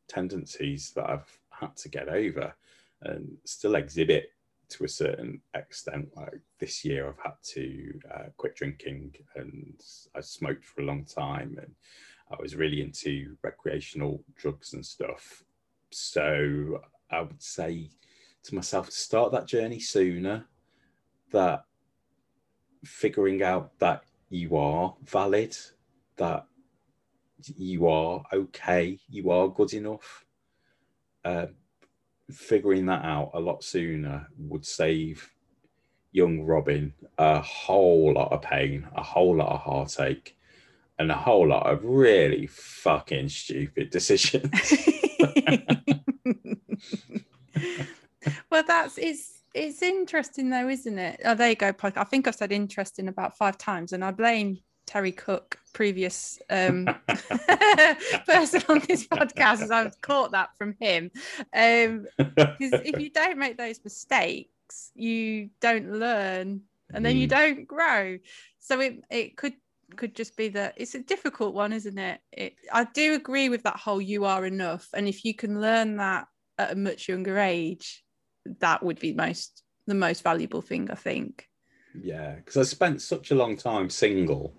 tendencies 0.08 0.90
that 0.92 1.08
I've 1.08 1.38
had 1.50 1.76
to 1.76 1.88
get 1.88 2.08
over, 2.08 2.54
and 3.02 3.36
still 3.44 3.74
exhibit 3.74 4.32
to 4.70 4.84
a 4.84 4.88
certain 4.88 5.40
extent. 5.54 6.08
Like 6.16 6.40
this 6.58 6.84
year, 6.84 7.08
I've 7.08 7.22
had 7.22 7.34
to 7.54 8.00
uh, 8.14 8.24
quit 8.36 8.56
drinking, 8.56 9.14
and 9.36 9.80
I 10.14 10.20
smoked 10.20 10.64
for 10.64 10.82
a 10.82 10.86
long 10.86 11.04
time, 11.04 11.56
and 11.60 11.72
I 12.30 12.36
was 12.40 12.56
really 12.56 12.80
into 12.80 13.36
recreational 13.42 14.22
drugs 14.36 14.72
and 14.74 14.84
stuff. 14.84 15.44
So 15.90 16.80
I 17.10 17.22
would 17.22 17.42
say 17.42 17.90
to 18.44 18.54
myself 18.54 18.86
to 18.86 18.92
start 18.92 19.32
that 19.32 19.46
journey 19.46 19.80
sooner, 19.80 20.46
that 21.32 21.64
figuring 22.84 23.42
out 23.42 23.78
that 23.78 24.04
you 24.28 24.56
are 24.56 24.94
valid, 25.04 25.56
that 26.16 26.46
you 27.56 27.88
are 27.88 28.24
okay, 28.32 28.98
you 29.08 29.30
are 29.30 29.48
good 29.48 29.72
enough. 29.74 30.24
Uh, 31.24 31.46
figuring 32.34 32.86
that 32.86 33.04
out 33.04 33.30
a 33.34 33.40
lot 33.40 33.62
sooner 33.64 34.28
would 34.38 34.64
save 34.64 35.30
young 36.12 36.42
Robin 36.42 36.92
a 37.18 37.40
whole 37.40 38.14
lot 38.14 38.32
of 38.32 38.42
pain, 38.42 38.86
a 38.94 39.02
whole 39.02 39.36
lot 39.36 39.52
of 39.52 39.60
heartache, 39.60 40.36
and 40.98 41.10
a 41.10 41.16
whole 41.16 41.48
lot 41.48 41.66
of 41.66 41.84
really 41.84 42.46
fucking 42.46 43.28
stupid 43.28 43.90
decisions. 43.92 44.50
well, 48.50 48.64
that's 48.66 48.98
it's 48.98 49.42
it's 49.54 49.82
interesting 49.82 50.50
though, 50.50 50.68
isn't 50.68 50.98
it? 50.98 51.20
Oh, 51.24 51.34
there 51.34 51.50
you 51.50 51.56
go. 51.56 51.72
I 51.82 52.04
think 52.04 52.28
I've 52.28 52.34
said 52.34 52.52
interesting 52.52 53.08
about 53.08 53.36
five 53.36 53.58
times, 53.58 53.92
and 53.92 54.04
I 54.04 54.10
blame 54.10 54.58
Terry 54.90 55.12
Cook, 55.12 55.56
previous 55.72 56.40
um, 56.50 56.86
person 58.26 58.62
on 58.68 58.82
this 58.88 59.06
podcast, 59.06 59.62
as 59.62 59.70
I've 59.70 60.00
caught 60.00 60.32
that 60.32 60.48
from 60.58 60.74
him. 60.80 61.12
Um, 61.54 62.06
if 62.58 62.98
you 62.98 63.08
don't 63.10 63.38
make 63.38 63.56
those 63.56 63.78
mistakes, 63.84 64.90
you 64.96 65.50
don't 65.60 65.92
learn, 65.92 66.62
and 66.92 67.06
then 67.06 67.16
you 67.16 67.28
Mm. 67.28 67.30
don't 67.30 67.68
grow. 67.68 68.18
So 68.58 68.80
it 68.80 69.00
it 69.10 69.36
could 69.36 69.54
could 69.94 70.16
just 70.16 70.36
be 70.36 70.48
that 70.48 70.74
it's 70.76 70.96
a 70.96 71.02
difficult 71.02 71.54
one, 71.54 71.72
isn't 71.72 71.98
it? 71.98 72.20
it? 72.32 72.54
I 72.72 72.84
do 72.92 73.14
agree 73.14 73.48
with 73.48 73.62
that 73.62 73.76
whole 73.76 74.00
you 74.00 74.24
are 74.24 74.44
enough, 74.44 74.88
and 74.92 75.06
if 75.06 75.24
you 75.24 75.34
can 75.34 75.60
learn 75.60 75.98
that 75.98 76.26
at 76.58 76.72
a 76.72 76.76
much 76.76 77.08
younger 77.08 77.38
age, 77.38 78.02
that 78.58 78.82
would 78.82 78.98
be 78.98 79.12
most 79.12 79.62
the 79.86 79.94
most 79.94 80.24
valuable 80.24 80.62
thing, 80.62 80.90
I 80.90 80.96
think. 80.96 81.46
Yeah, 82.02 82.34
because 82.34 82.56
I 82.56 82.62
spent 82.64 83.02
such 83.02 83.30
a 83.30 83.36
long 83.36 83.56
time 83.56 83.88
single 83.88 84.52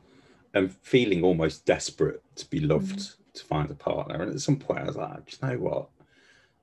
and 0.53 0.71
feeling 0.71 1.23
almost 1.23 1.65
desperate 1.65 2.21
to 2.35 2.49
be 2.49 2.59
loved 2.59 3.15
to 3.33 3.43
find 3.43 3.69
a 3.71 3.75
partner. 3.75 4.21
And 4.21 4.33
at 4.33 4.41
some 4.41 4.57
point, 4.57 4.81
I 4.81 4.85
was 4.85 4.97
like, 4.97 5.25
"Do 5.25 5.37
you 5.41 5.47
know 5.47 5.59
what? 5.59 5.89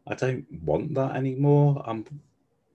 I 0.06 0.14
don't 0.14 0.46
want 0.62 0.94
that 0.94 1.16
anymore. 1.16 1.82
I'm, 1.86 2.06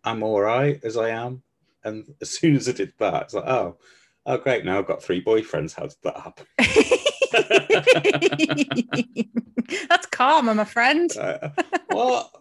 I'm 0.04 0.22
all 0.24 0.42
right 0.42 0.80
as 0.84 0.98
I 0.98 1.10
am. 1.10 1.42
And 1.84 2.14
as 2.22 2.30
soon 2.30 2.56
as 2.56 2.70
I 2.70 2.74
did 2.74 2.94
that, 3.00 3.24
it's 3.24 3.34
like, 3.34 3.46
oh, 3.46 3.78
oh, 4.26 4.38
great! 4.38 4.66
Now 4.66 4.78
I've 4.80 4.88
got 4.88 5.04
three 5.04 5.24
boyfriends. 5.24 5.74
How 5.74 5.88
did 5.88 5.98
that 6.04 6.20
happen? 6.20 6.46
That's 9.90 10.06
karma, 10.08 10.54
my 10.54 10.66
friend. 10.66 11.12
Uh, 11.18 11.50
what? 11.90 12.32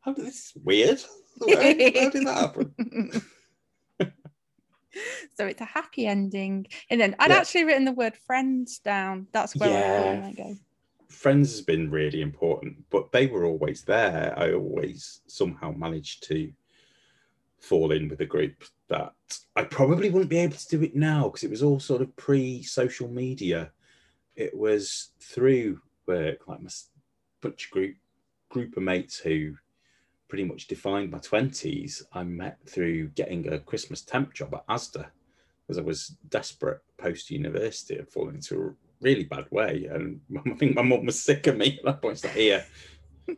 How 0.00 0.12
this 0.14 0.34
is 0.34 0.52
weird? 0.64 1.00
How 1.40 1.46
did 1.46 2.26
that 2.26 2.36
happen? 2.36 3.22
so 5.34 5.46
it's 5.46 5.60
a 5.60 5.64
happy 5.66 6.06
ending. 6.06 6.66
And 6.90 7.00
then 7.00 7.16
I'd 7.18 7.30
Yeah. 7.30 7.38
actually 7.38 7.64
written 7.64 7.84
the 7.84 7.92
word 7.92 8.16
friends 8.16 8.78
down. 8.78 9.28
That's 9.32 9.54
where 9.56 9.70
Yeah. 9.70 10.26
I 10.26 10.32
go. 10.32 10.56
friends 11.08 11.50
has 11.50 11.62
been 11.62 11.90
really 11.90 12.20
important, 12.22 12.84
but 12.88 13.10
they 13.12 13.26
were 13.26 13.44
always 13.44 13.82
there. 13.82 14.32
I 14.38 14.52
always 14.52 15.20
somehow 15.26 15.72
managed 15.72 16.22
to 16.28 16.52
fall 17.58 17.92
in 17.92 18.08
with 18.08 18.20
a 18.20 18.26
group 18.26 18.64
that 18.88 19.12
I 19.54 19.64
probably 19.64 20.10
wouldn't 20.10 20.30
be 20.30 20.38
able 20.38 20.56
to 20.56 20.68
do 20.68 20.82
it 20.82 20.96
now 20.96 21.24
because 21.24 21.44
it 21.44 21.50
was 21.50 21.62
all 21.62 21.80
sort 21.80 22.00
of 22.02 22.14
pre 22.16 22.62
social 22.62 23.08
media. 23.08 23.72
It 24.36 24.56
was 24.56 25.10
through 25.20 25.80
work, 26.06 26.46
like 26.48 26.62
my 26.62 26.70
bunch 27.40 27.66
of 27.66 27.70
group 27.70 27.96
group 28.48 28.76
of 28.76 28.82
mates 28.82 29.18
who 29.18 29.54
pretty 30.30 30.44
much 30.44 30.68
defined 30.68 31.10
my 31.10 31.18
twenties. 31.18 32.02
I 32.12 32.22
met 32.22 32.58
through 32.66 33.08
getting 33.08 33.52
a 33.52 33.58
Christmas 33.58 34.00
temp 34.00 34.32
job 34.32 34.54
at 34.54 34.66
ASDA 34.68 35.06
because 35.66 35.76
I 35.76 35.82
was 35.82 36.16
desperate 36.28 36.80
post 36.96 37.30
university. 37.30 37.98
I'd 37.98 38.08
fallen 38.08 38.36
into 38.36 38.62
a 38.62 38.74
really 39.00 39.24
bad 39.24 39.46
way, 39.50 39.88
and 39.92 40.20
I 40.46 40.54
think 40.54 40.74
my 40.74 40.82
mum 40.82 41.04
was 41.04 41.20
sick 41.20 41.46
of 41.48 41.58
me 41.58 41.78
at 41.78 41.84
that 41.84 42.00
point. 42.00 42.16
She's 42.16 42.24
like, 42.24 42.34
"Here, 42.34 42.64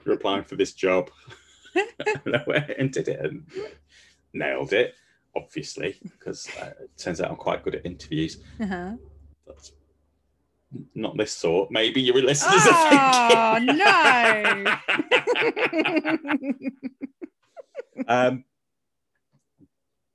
you're 0.04 0.14
applying 0.14 0.44
for 0.44 0.56
this 0.56 0.74
job," 0.74 1.10
and 1.74 2.36
I 2.36 2.44
went 2.46 2.70
and 2.78 2.92
did 2.92 3.08
it 3.08 3.20
and 3.20 3.46
nailed 4.32 4.72
it. 4.72 4.94
Obviously, 5.34 5.98
because 6.02 6.46
uh, 6.60 6.72
it 6.82 6.90
turns 6.98 7.22
out 7.22 7.30
I'm 7.30 7.36
quite 7.36 7.64
good 7.64 7.74
at 7.74 7.86
interviews. 7.86 8.42
Uh-huh. 8.60 8.92
That's 9.46 9.72
not 10.94 11.16
this 11.16 11.32
sort. 11.32 11.70
Maybe 11.70 12.00
your 12.02 12.20
listeners 12.22 12.62
Oh 12.64 12.90
are 12.94 13.58
thinking. 13.60 13.76
no! 13.78 14.76
um, 18.08 18.44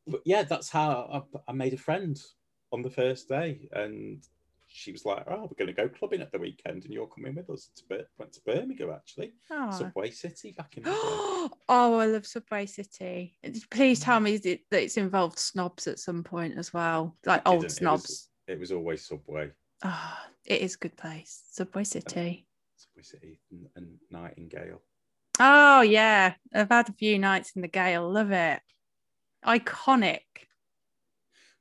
but 0.07 0.21
yeah, 0.25 0.43
that's 0.43 0.69
how 0.69 1.25
I, 1.35 1.51
I 1.51 1.53
made 1.53 1.73
a 1.73 1.77
friend 1.77 2.19
on 2.71 2.81
the 2.81 2.89
first 2.89 3.27
day, 3.29 3.67
and 3.71 4.23
she 4.67 4.91
was 4.91 5.05
like, 5.05 5.23
"Oh, 5.27 5.41
we're 5.43 5.57
going 5.65 5.73
to 5.73 5.81
go 5.81 5.87
clubbing 5.89 6.21
at 6.21 6.31
the 6.31 6.39
weekend, 6.39 6.83
and 6.85 6.93
you're 6.93 7.07
coming 7.07 7.35
with 7.35 7.49
us." 7.49 7.69
To 7.75 7.83
Bir- 7.89 8.07
went 8.17 8.33
to 8.33 8.41
Birmingham 8.45 8.91
actually, 8.91 9.33
Oh. 9.51 9.71
Subway 9.71 10.11
City 10.11 10.53
back 10.57 10.77
in. 10.77 10.83
the 10.83 10.89
oh, 10.93 11.49
I 11.69 12.05
love 12.05 12.25
Subway 12.25 12.65
City. 12.65 13.37
Please 13.71 13.99
tell 13.99 14.19
me 14.19 14.37
that 14.37 14.59
that 14.71 14.83
it's 14.83 14.97
involved 14.97 15.39
snobs 15.39 15.87
at 15.87 15.99
some 15.99 16.23
point 16.23 16.57
as 16.57 16.73
well, 16.73 17.15
like 17.25 17.41
It 17.41 17.47
old 17.47 17.61
didn't. 17.61 17.71
It 17.73 17.75
snobs. 17.75 18.03
was- 18.03 18.29
It 18.47 18.59
was 18.59 18.71
always 18.71 19.05
Subway, 19.05 19.51
Oh, 19.83 20.17
it 20.45 20.61
is 20.61 20.75
a 20.75 20.79
good 20.79 20.97
place, 20.97 21.43
Subway 21.51 21.83
City. 21.83 22.47
Subway 22.75 23.03
City, 23.03 23.39
and, 23.51 23.67
and 23.75 23.97
Nightingale. 24.11 24.81
Oh 25.39 25.81
yeah, 25.81 26.33
I've 26.53 26.69
had 26.69 26.89
a 26.89 26.93
few 26.93 27.19
nights 27.19 27.51
in 27.55 27.61
the 27.61 27.67
Gale. 27.67 28.09
Love 28.09 28.31
it. 28.31 28.59
Iconic. 29.45 30.21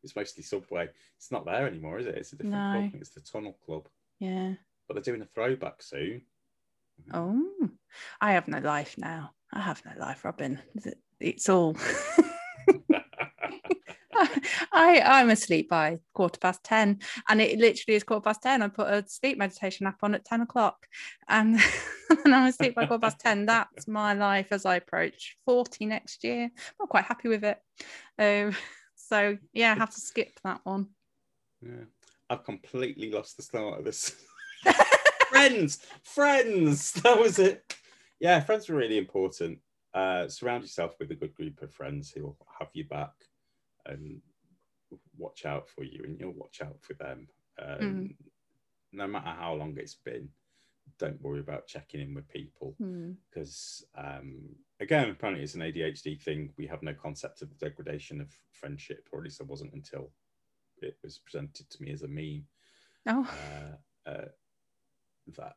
It's 0.03 0.17
mostly 0.17 0.43
Subway. 0.43 0.89
It's 1.17 1.31
not 1.33 1.45
there 1.45 1.67
anymore, 1.67 1.99
is 1.99 2.07
it? 2.07 2.15
It's 2.15 2.33
a 2.33 2.37
different 2.37 2.55
No. 2.55 2.71
club. 2.91 3.01
It's 3.01 3.11
the 3.11 3.21
Tunnel 3.21 3.59
Club, 3.65 3.89
Yeah. 4.19 4.55
but 4.87 4.95
they're 4.95 5.03
doing 5.03 5.23
a 5.23 5.27
throwback 5.27 5.83
soon. 5.83 6.23
Oh, 7.13 7.43
I 8.21 8.33
have 8.33 8.49
no 8.49 8.59
life 8.59 8.97
now. 8.97 9.33
I 9.53 9.61
have 9.61 9.83
no 9.85 9.93
life, 9.99 10.25
Robin. 10.25 10.61
It's 11.21 11.49
all. 11.49 11.77
I 14.77 15.01
I'm 15.01 15.31
asleep 15.31 15.71
by 15.71 15.99
quarter 16.13 16.39
past 16.39 16.63
ten, 16.63 17.01
and 17.29 17.41
it 17.41 17.59
literally 17.59 17.97
is 17.97 18.05
quarter 18.05 18.25
past 18.25 18.43
ten. 18.43 18.61
I 18.61 18.69
put 18.69 18.89
a 18.89 19.03
sleep 19.09 19.39
meditation 19.39 19.87
app 19.87 20.03
on 20.03 20.15
at 20.15 20.27
ten 20.27 20.43
o'clock, 20.43 20.87
and 21.29 21.59
and 22.25 22.35
I'm 22.35 22.49
asleep 22.49 22.75
by 22.75 22.85
quarter 22.85 23.01
past 23.01 23.19
ten. 23.19 23.47
That's 23.47 23.89
my 23.89 24.13
life 24.13 24.49
as 24.51 24.67
I 24.67 24.77
approach 24.77 25.39
forty 25.47 25.87
next 25.87 26.25
year. 26.25 26.51
I'm 26.79 26.87
quite 26.89 27.07
happy 27.07 27.29
with 27.29 27.43
it. 27.43 27.59
Um, 28.19 28.55
so 28.95 29.39
yeah, 29.55 29.73
I 29.73 29.77
have 29.77 29.95
to 29.95 30.01
skip 30.01 30.39
that 30.45 30.61
one. 30.65 30.89
Yeah. 31.63 31.87
I've 32.29 32.45
completely 32.45 33.11
lost 33.11 33.37
the 33.37 33.45
start 33.45 33.79
of 33.79 33.85
this. 33.85 34.15
friends, 35.29 35.79
friends. 36.03 36.93
That 36.93 37.19
was 37.19 37.39
it. 37.39 37.77
Yeah, 38.21 38.41
friends 38.41 38.69
are 38.69 38.75
really 38.75 38.99
important. 38.99 39.61
Uh, 39.95 40.29
surround 40.29 40.65
yourself 40.65 40.97
with 40.99 41.11
a 41.13 41.15
good 41.15 41.35
group 41.35 41.63
of 41.63 41.73
friends 41.73 42.11
who'll 42.11 42.37
have 42.59 42.69
you 42.75 42.85
back 42.85 43.13
and 43.87 44.21
watch 45.17 45.45
out 45.47 45.69
for 45.69 45.85
you 45.85 46.03
and 46.05 46.19
you'll 46.19 46.33
watch 46.33 46.61
out 46.63 46.79
for 46.83 46.95
them. 46.95 47.29
Um, 47.59 47.79
Mm. 47.81 48.17
No 48.93 49.07
matter 49.07 49.29
how 49.29 49.55
long 49.55 49.77
it's 49.77 49.97
been, 49.97 50.29
don't 50.99 51.21
worry 51.21 51.41
about 51.41 51.67
checking 51.67 52.01
in 52.01 52.15
with 52.15 52.29
people 52.29 52.75
Hmm. 52.79 53.13
because, 53.29 53.85
um, 53.97 54.57
again, 54.81 55.11
apparently 55.11 55.43
it's 55.45 55.55
an 55.55 55.63
ADHD 55.63 56.17
thing. 56.23 56.53
We 56.57 56.67
have 56.69 56.83
no 56.83 56.95
concept 56.95 57.43
of 57.43 57.49
the 57.51 57.57
degradation 57.57 58.21
of 58.21 58.33
friendship, 58.53 59.09
or 59.13 59.19
at 59.19 59.25
least 59.25 59.41
I 59.41 59.45
wasn't 59.45 59.75
until 59.75 60.13
it 60.79 60.97
was 61.03 61.19
presented 61.19 61.69
to 61.69 61.83
me 61.83 61.91
as 61.93 62.03
a 62.03 62.09
meme. 62.09 62.47
Oh, 63.07 63.25
Uh, 64.07 64.09
uh, 64.11 64.29
that 65.37 65.57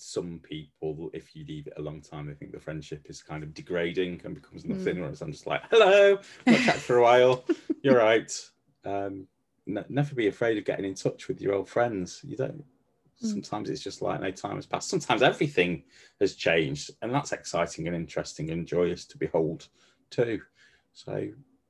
some 0.00 0.40
people, 0.42 1.10
if 1.12 1.34
you 1.34 1.44
leave 1.46 1.66
it 1.66 1.74
a 1.76 1.82
long 1.82 2.00
time, 2.00 2.26
they 2.26 2.34
think 2.34 2.52
the 2.52 2.60
friendship 2.60 3.06
is 3.08 3.22
kind 3.22 3.42
of 3.42 3.54
degrading 3.54 4.20
and 4.24 4.34
becomes 4.34 4.64
nothing. 4.64 4.96
Mm. 4.96 5.00
Whereas 5.00 5.22
I'm 5.22 5.32
just 5.32 5.46
like, 5.46 5.62
hello, 5.70 6.18
not 6.46 6.60
chat 6.60 6.76
for 6.76 6.98
a 6.98 7.02
while. 7.02 7.44
You're 7.82 7.98
right. 7.98 8.32
Um, 8.84 9.26
n- 9.66 9.84
never 9.88 10.14
be 10.14 10.28
afraid 10.28 10.58
of 10.58 10.64
getting 10.64 10.84
in 10.84 10.94
touch 10.94 11.28
with 11.28 11.40
your 11.40 11.54
old 11.54 11.68
friends. 11.68 12.20
You 12.24 12.36
don't. 12.36 12.64
Mm. 13.22 13.30
Sometimes 13.30 13.70
it's 13.70 13.82
just 13.82 14.02
like 14.02 14.20
no 14.20 14.30
time 14.30 14.56
has 14.56 14.66
passed. 14.66 14.88
Sometimes 14.88 15.22
everything 15.22 15.82
has 16.20 16.34
changed, 16.34 16.90
and 17.02 17.12
that's 17.12 17.32
exciting 17.32 17.86
and 17.86 17.96
interesting 17.96 18.50
and 18.50 18.66
joyous 18.66 19.04
to 19.06 19.18
behold 19.18 19.68
too. 20.10 20.40
So 20.92 21.28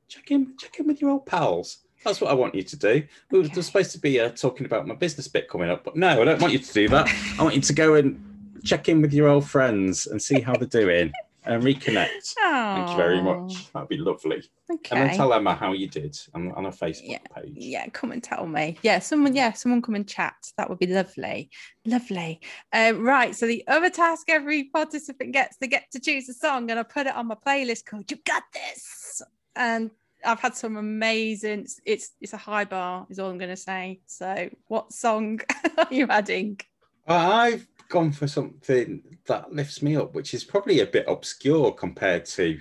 check 0.08 0.30
in, 0.30 0.56
check 0.58 0.78
in 0.78 0.86
with 0.86 1.00
your 1.00 1.10
old 1.10 1.26
pals. 1.26 1.78
That's 2.04 2.20
what 2.20 2.30
I 2.30 2.34
want 2.34 2.54
you 2.54 2.62
to 2.62 2.76
do. 2.76 3.02
We 3.30 3.40
were 3.40 3.62
supposed 3.62 3.92
to 3.92 3.98
be 3.98 4.20
uh, 4.20 4.30
talking 4.30 4.66
about 4.66 4.86
my 4.86 4.94
business 4.94 5.28
bit 5.28 5.48
coming 5.48 5.70
up, 5.70 5.84
but 5.84 5.96
no, 5.96 6.22
I 6.22 6.24
don't 6.24 6.40
want 6.40 6.52
you 6.52 6.58
to 6.58 6.72
do 6.72 6.88
that. 6.88 7.08
I 7.38 7.42
want 7.42 7.54
you 7.54 7.60
to 7.60 7.72
go 7.72 7.94
and 7.94 8.60
check 8.64 8.88
in 8.88 9.02
with 9.02 9.12
your 9.12 9.28
old 9.28 9.48
friends 9.48 10.06
and 10.06 10.20
see 10.20 10.40
how 10.40 10.54
they're 10.54 10.68
doing 10.68 11.12
and 11.48 11.62
reconnect. 11.62 12.34
Thank 12.38 12.90
you 12.90 12.96
very 12.96 13.22
much. 13.22 13.72
That'd 13.72 13.88
be 13.88 13.96
lovely. 13.96 14.42
Okay. 14.70 15.00
And 15.00 15.10
then 15.10 15.16
tell 15.16 15.32
Emma 15.32 15.54
how 15.54 15.72
you 15.72 15.88
did 15.88 16.16
on, 16.34 16.52
on 16.52 16.66
a 16.66 16.70
Facebook 16.70 17.02
Yeah, 17.04 17.18
page. 17.34 17.54
Yeah, 17.54 17.86
come 17.88 18.12
and 18.12 18.22
tell 18.22 18.46
me. 18.46 18.76
Yeah, 18.82 18.98
someone, 18.98 19.34
yeah, 19.34 19.52
someone 19.52 19.82
come 19.82 19.94
and 19.94 20.06
chat. 20.06 20.34
That 20.56 20.68
would 20.68 20.78
be 20.78 20.86
lovely. 20.86 21.50
Lovely. 21.86 22.40
Uh, 22.72 22.92
right. 22.96 23.34
So 23.34 23.46
the 23.46 23.64
other 23.66 23.90
task 23.90 24.28
every 24.28 24.64
participant 24.64 25.32
gets, 25.32 25.56
they 25.56 25.68
get 25.68 25.90
to 25.92 26.00
choose 26.00 26.28
a 26.28 26.34
song, 26.34 26.70
and 26.70 26.78
I 26.78 26.82
put 26.82 27.06
it 27.06 27.14
on 27.14 27.26
my 27.28 27.36
playlist 27.46 27.86
called 27.86 28.10
"You 28.10 28.18
Got 28.24 28.42
This." 28.52 29.22
And 29.56 29.90
I've 30.24 30.40
had 30.40 30.54
some 30.56 30.76
amazing. 30.76 31.60
it's- 31.84 32.12
It's 32.20 32.32
a 32.32 32.36
high 32.38 32.64
bar, 32.64 33.06
is 33.10 33.18
all 33.18 33.30
I'm 33.30 33.38
going 33.38 33.50
to 33.50 33.56
say. 33.56 34.00
So, 34.06 34.50
what 34.66 34.92
song 34.92 35.40
are 35.78 35.86
you 35.90 36.06
adding? 36.08 36.60
I've 37.06 37.66
gone 37.88 38.12
for 38.12 38.26
something 38.26 39.02
that 39.26 39.52
lifts 39.52 39.80
me 39.82 39.96
up, 39.96 40.14
which 40.14 40.34
is 40.34 40.44
probably 40.44 40.80
a 40.80 40.86
bit 40.86 41.06
obscure 41.08 41.72
compared 41.72 42.26
to 42.26 42.58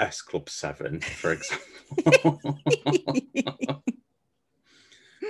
S 0.00 0.20
Club 0.20 0.48
7, 0.50 1.00
for 1.00 1.32
example. 1.32 2.40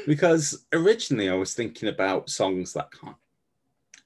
because 0.07 0.64
originally 0.72 1.28
I 1.28 1.34
was 1.34 1.55
thinking 1.55 1.88
about 1.88 2.30
songs 2.30 2.72
that 2.72 2.90
kind 2.90 3.14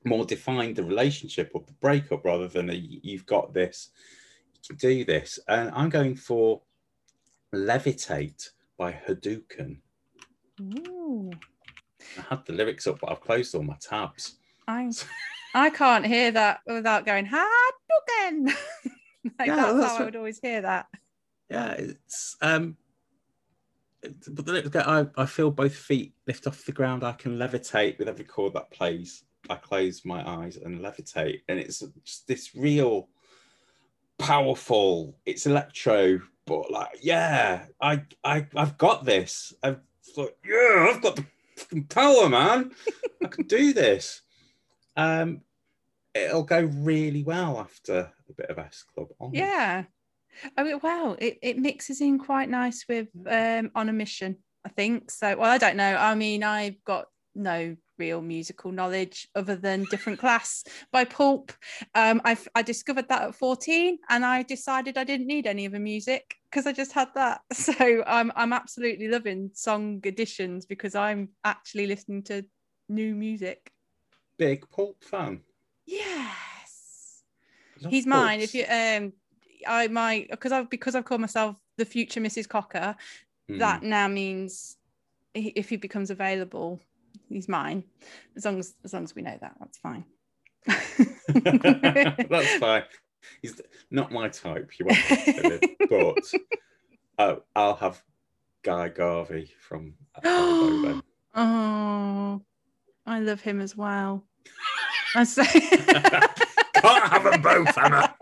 more 0.04 0.24
define 0.24 0.74
the 0.74 0.82
relationship 0.82 1.50
or 1.54 1.62
the 1.66 1.72
breakup 1.74 2.24
rather 2.24 2.48
than 2.48 2.70
a 2.70 2.74
you've 2.74 3.26
got 3.26 3.52
this, 3.52 3.90
you 4.54 4.76
can 4.76 4.76
do 4.76 5.04
this. 5.04 5.38
And 5.48 5.70
I'm 5.74 5.88
going 5.88 6.16
for 6.16 6.62
Levitate 7.54 8.50
by 8.76 8.92
Hadouken. 8.92 9.78
Ooh, 10.60 11.30
I 12.18 12.22
had 12.30 12.44
the 12.46 12.52
lyrics 12.52 12.86
up, 12.86 13.00
but 13.00 13.10
I've 13.10 13.20
closed 13.20 13.54
all 13.54 13.62
my 13.62 13.76
tabs. 13.80 14.36
I 14.66 14.90
I 15.54 15.70
can't 15.70 16.06
hear 16.06 16.30
that 16.32 16.60
without 16.66 17.06
going 17.06 17.26
Hadouken. 17.26 18.46
like 19.38 19.48
Yeah, 19.48 19.56
that's, 19.56 19.80
that's 19.80 19.92
how 19.94 20.02
I 20.02 20.04
would 20.04 20.16
always 20.16 20.38
hear 20.40 20.60
that. 20.62 20.86
yeah, 21.50 21.72
it's 21.72 22.36
um 22.42 22.76
but 24.02 24.46
the 24.46 24.52
lyrics 24.52 24.68
go, 24.68 24.80
I, 24.80 25.06
I 25.20 25.26
feel 25.26 25.50
both 25.50 25.74
feet 25.74 26.14
lift 26.26 26.46
off 26.46 26.64
the 26.64 26.72
ground. 26.72 27.02
I 27.02 27.12
can 27.12 27.36
levitate 27.36 27.98
with 27.98 28.08
every 28.08 28.24
chord 28.24 28.54
that 28.54 28.70
plays. 28.70 29.24
I 29.50 29.56
close 29.56 30.04
my 30.04 30.26
eyes 30.28 30.56
and 30.56 30.80
levitate. 30.80 31.40
And 31.48 31.58
it's 31.58 31.82
just 32.04 32.26
this 32.28 32.54
real 32.54 33.08
powerful, 34.18 35.18
it's 35.26 35.46
electro, 35.46 36.20
but 36.48 36.70
like, 36.70 36.98
yeah, 37.02 37.66
I 37.80 38.02
I 38.24 38.46
I've 38.56 38.78
got 38.78 39.04
this. 39.04 39.52
I've 39.62 39.80
like, 40.16 40.36
yeah, 40.44 40.90
I've 40.90 41.02
got 41.02 41.16
the 41.16 41.24
fucking 41.56 41.84
power, 41.84 42.28
man. 42.28 42.72
I 43.22 43.28
can 43.28 43.46
do 43.46 43.72
this. 43.72 44.22
Um 44.96 45.42
it'll 46.14 46.42
go 46.42 46.62
really 46.62 47.22
well 47.22 47.60
after 47.60 48.10
a 48.28 48.32
bit 48.36 48.50
of 48.50 48.58
S 48.58 48.84
Club 48.94 49.08
on. 49.20 49.32
Yeah. 49.34 49.84
Oh 50.56 50.66
it- 50.66 50.82
wow, 50.82 51.16
it, 51.18 51.38
it 51.42 51.58
mixes 51.58 52.00
in 52.00 52.18
quite 52.18 52.48
nice 52.48 52.84
with 52.88 53.08
um 53.26 53.70
on 53.74 53.88
a 53.88 53.92
mission, 53.92 54.36
I 54.64 54.70
think. 54.70 55.10
So 55.10 55.36
well, 55.36 55.50
I 55.50 55.58
don't 55.58 55.76
know. 55.76 55.94
I 55.96 56.14
mean, 56.14 56.42
I've 56.42 56.82
got 56.84 57.06
no 57.34 57.76
real 57.98 58.20
musical 58.20 58.72
knowledge 58.72 59.28
other 59.34 59.56
than 59.56 59.84
different 59.90 60.18
class 60.18 60.64
by 60.92 61.04
pulp 61.04 61.52
um 61.94 62.20
i 62.24 62.36
i 62.54 62.62
discovered 62.62 63.08
that 63.08 63.22
at 63.22 63.34
14 63.34 63.98
and 64.08 64.24
i 64.24 64.42
decided 64.42 64.96
i 64.98 65.04
didn't 65.04 65.26
need 65.26 65.46
any 65.46 65.66
other 65.66 65.78
music 65.78 66.36
because 66.50 66.66
i 66.66 66.72
just 66.72 66.92
had 66.92 67.08
that 67.14 67.40
so 67.52 68.02
i'm 68.06 68.32
i'm 68.36 68.52
absolutely 68.52 69.08
loving 69.08 69.50
song 69.54 70.00
additions 70.04 70.66
because 70.66 70.94
i'm 70.94 71.28
actually 71.44 71.86
listening 71.86 72.22
to 72.22 72.44
new 72.88 73.14
music 73.14 73.72
Big 74.38 74.64
pulp 74.70 75.02
fan. 75.02 75.40
yes 75.84 76.78
he's 77.88 78.06
mine. 78.06 78.40
If 78.40 78.54
you 78.54 78.64
um, 78.64 79.12
I 79.66 79.88
my 79.88 80.26
because 80.30 80.52
I've 80.52 80.70
because 80.70 80.94
I've 80.94 81.04
called 81.04 81.20
myself 81.20 81.56
the 81.76 81.84
future 81.84 82.20
Mrs. 82.20 82.48
Cocker. 82.48 82.96
Hmm. 83.48 83.58
That 83.58 83.82
now 83.82 84.08
means 84.08 84.76
if 85.34 85.68
he 85.68 85.76
becomes 85.76 86.10
available, 86.10 86.80
he's 87.28 87.48
mine. 87.48 87.84
As 88.36 88.44
long 88.44 88.58
as 88.58 88.74
as 88.84 88.92
long 88.92 89.04
as 89.04 89.14
we 89.14 89.22
know 89.22 89.36
that, 89.40 89.54
that's 89.58 89.78
fine. 89.78 90.04
That's 91.28 92.54
fine. 92.56 92.82
He's 93.42 93.60
not 93.90 94.12
my 94.12 94.28
type. 94.28 94.70
You 94.78 94.86
won't 94.86 95.64
but 95.88 96.32
uh, 97.18 97.36
I'll 97.54 97.76
have 97.76 98.02
Guy 98.62 98.88
Garvey 98.88 99.52
from 99.60 99.94
oh, 100.24 101.00
I 103.06 103.20
love 103.20 103.40
him 103.40 103.60
as 103.60 103.76
well. 103.76 104.24
I 105.14 105.24
say. 105.24 105.44
Can't 105.46 107.12
have 107.12 107.24
them 107.24 107.42
both, 107.42 107.78
Anna. 107.78 108.14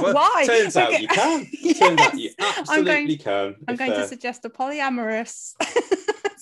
Well, 0.00 0.14
Why? 0.14 0.44
Turns 0.46 0.76
out 0.76 0.92
Okay. 0.92 1.02
you 1.02 1.08
can. 1.08 1.46
Turns 1.74 2.00
out 2.00 2.18
you 2.18 2.30
absolutely 2.38 2.76
I'm 2.76 2.84
going, 2.84 3.18
can. 3.18 3.56
I'm 3.66 3.76
going 3.76 3.92
to 3.92 4.06
suggest 4.06 4.44
a 4.44 4.50
polyamorous 4.50 5.54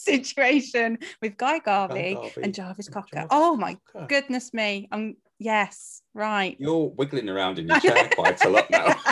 situation 0.06 0.98
with 1.20 1.36
Guy 1.36 1.58
Garvey, 1.58 2.14
Garvey 2.14 2.42
and 2.42 2.54
Jarvis 2.54 2.88
Cocker. 2.88 3.08
Jarvis 3.14 3.28
Oh 3.30 3.56
my 3.56 3.76
Cocker. 3.92 4.06
goodness 4.06 4.54
me. 4.54 4.88
I'm 4.92 5.16
yes, 5.38 6.02
right. 6.14 6.56
You're 6.58 6.90
wiggling 6.90 7.28
around 7.28 7.58
in 7.58 7.66
your 7.68 7.80
chair 7.86 8.08
quite 8.14 8.42
a 8.44 8.48
lot 8.48 8.70
now. 8.70 8.94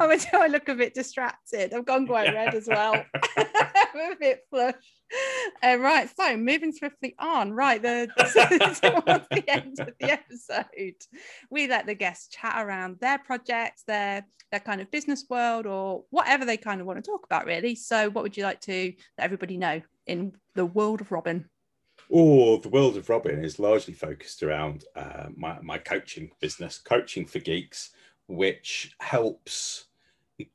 I'm 0.00 0.10
until 0.10 0.40
I 0.40 0.46
look 0.48 0.68
a 0.68 0.74
bit 0.74 0.94
distracted. 0.94 1.74
I've 1.74 1.84
gone 1.84 2.06
quite 2.06 2.32
red 2.32 2.54
as 2.54 2.68
well. 2.68 2.94
I'm 3.36 4.12
a 4.12 4.16
bit 4.18 4.40
flush. 4.50 4.74
Uh, 5.64 5.76
right, 5.76 6.10
so 6.16 6.36
moving 6.36 6.72
swiftly 6.72 7.14
on. 7.18 7.52
Right, 7.52 7.80
the 7.82 8.08
towards 8.82 9.28
the 9.30 9.44
end 9.48 9.78
of 9.78 9.92
the 10.00 10.10
episode, 10.10 10.96
we 11.50 11.68
let 11.68 11.86
the 11.86 11.94
guests 11.94 12.28
chat 12.28 12.54
around 12.64 12.98
their 13.00 13.18
projects, 13.18 13.84
their 13.84 14.26
their 14.50 14.60
kind 14.60 14.80
of 14.80 14.90
business 14.90 15.24
world, 15.30 15.66
or 15.66 16.04
whatever 16.10 16.44
they 16.44 16.56
kind 16.56 16.80
of 16.80 16.86
want 16.86 17.02
to 17.02 17.08
talk 17.08 17.24
about, 17.24 17.46
really. 17.46 17.76
So, 17.76 18.10
what 18.10 18.24
would 18.24 18.36
you 18.36 18.42
like 18.42 18.60
to 18.62 18.92
let 19.18 19.24
everybody 19.24 19.56
know 19.56 19.80
in 20.06 20.34
the 20.54 20.66
world 20.66 21.00
of 21.00 21.12
Robin? 21.12 21.48
Oh, 22.10 22.58
the 22.58 22.68
world 22.68 22.96
of 22.96 23.08
Robin 23.08 23.44
is 23.44 23.58
largely 23.58 23.94
focused 23.94 24.42
around 24.42 24.84
uh, 24.96 25.28
my, 25.34 25.58
my 25.62 25.78
coaching 25.78 26.30
business, 26.40 26.78
Coaching 26.78 27.26
for 27.26 27.38
Geeks, 27.38 27.90
which 28.26 28.94
helps 29.00 29.86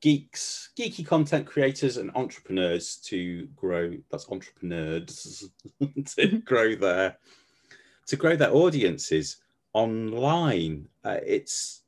geeks, 0.00 0.70
geeky 0.78 1.06
content 1.06 1.46
creators, 1.46 1.96
and 1.96 2.10
entrepreneurs 2.14 2.96
to 2.96 3.46
grow. 3.56 3.94
That's 4.10 4.30
entrepreneurs 4.30 5.48
to 6.16 6.38
grow 6.38 6.74
their 6.74 7.18
to 8.06 8.16
grow 8.16 8.36
their 8.36 8.54
audiences 8.54 9.38
online. 9.72 10.88
Uh, 11.04 11.18
it's 11.24 11.82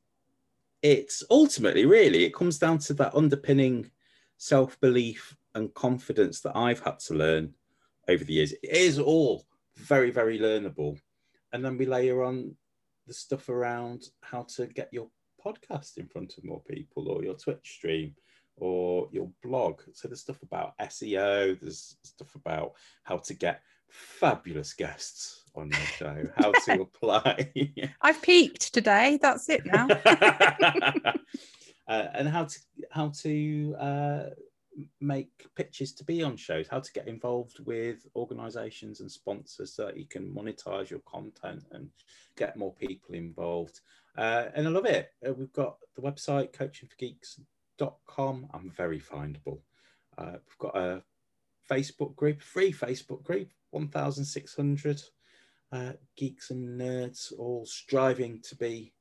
it's 0.81 1.23
ultimately 1.29 1.85
really 1.85 2.23
it 2.23 2.33
comes 2.33 2.57
down 2.57 2.79
to 2.79 2.93
that 2.95 3.15
underpinning 3.15 3.89
self 4.37 4.79
belief 4.79 5.35
and 5.53 5.73
confidence 5.73 6.41
that 6.41 6.55
I've 6.55 6.79
had 6.79 6.99
to 7.01 7.13
learn 7.13 7.53
over 8.07 8.23
the 8.23 8.33
years. 8.33 8.53
It 8.53 8.69
is 8.71 8.99
all 8.99 9.45
very, 9.77 10.11
very 10.11 10.39
learnable. 10.39 10.99
And 11.53 11.63
then 11.63 11.77
we 11.77 11.85
layer 11.85 12.23
on 12.23 12.55
the 13.07 13.13
stuff 13.13 13.49
around 13.49 14.03
how 14.21 14.43
to 14.55 14.67
get 14.67 14.89
your 14.91 15.09
podcast 15.43 15.97
in 15.97 16.07
front 16.07 16.37
of 16.37 16.43
more 16.43 16.61
people 16.61 17.09
or 17.09 17.23
your 17.23 17.35
Twitch 17.35 17.59
stream 17.77 18.15
or 18.57 19.07
your 19.11 19.29
blog. 19.43 19.81
So 19.93 20.07
there's 20.07 20.21
stuff 20.21 20.41
about 20.43 20.77
SEO, 20.79 21.59
there's 21.59 21.97
stuff 22.03 22.35
about 22.35 22.73
how 23.03 23.17
to 23.17 23.33
get 23.33 23.61
fabulous 23.89 24.73
guests 24.73 25.43
on 25.55 25.69
your 25.69 25.79
show, 25.79 26.29
how 26.37 26.51
to 26.65 26.81
apply. 26.81 27.51
I've 28.01 28.21
peaked 28.21 28.73
today. 28.73 29.19
That's 29.21 29.49
it 29.49 29.65
now. 29.65 29.87
uh, 30.05 31.13
and 31.87 32.27
how 32.27 32.45
to 32.45 32.59
how 32.91 33.09
to 33.21 33.75
uh, 33.79 34.23
make 34.99 35.45
pitches 35.55 35.93
to 35.93 36.03
be 36.03 36.23
on 36.23 36.37
shows, 36.37 36.67
how 36.67 36.79
to 36.79 36.93
get 36.93 37.07
involved 37.07 37.59
with 37.65 38.05
organisations 38.15 39.01
and 39.01 39.11
sponsors 39.11 39.73
so 39.73 39.85
that 39.85 39.97
you 39.97 40.05
can 40.05 40.33
monetize 40.33 40.89
your 40.89 41.01
content 41.01 41.63
and 41.71 41.89
get 42.37 42.55
more 42.57 42.73
people 42.73 43.15
involved. 43.15 43.81
Uh, 44.17 44.45
and 44.55 44.67
I 44.67 44.69
love 44.69 44.85
it. 44.85 45.11
Uh, 45.25 45.33
we've 45.33 45.53
got 45.53 45.77
the 45.95 46.01
website 46.01 46.53
coachingforgeeks.com. 46.53 48.47
I'm 48.53 48.69
very 48.69 48.99
findable. 48.99 49.59
Uh, 50.17 50.33
we've 50.33 50.57
got 50.59 50.77
a 50.77 51.03
Facebook 51.69 52.15
group, 52.15 52.41
free 52.41 52.73
Facebook 52.73 53.23
group, 53.23 53.49
1,600 53.71 55.01
uh, 55.71 55.93
geeks 56.17 56.49
and 56.51 56.79
nerds 56.79 57.31
all 57.37 57.65
striving 57.65 58.41
to 58.41 58.55
be 58.55 58.93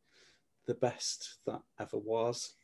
the 0.67 0.75
best 0.75 1.39
that 1.47 1.61
ever 1.81 1.99
was. 1.99 2.55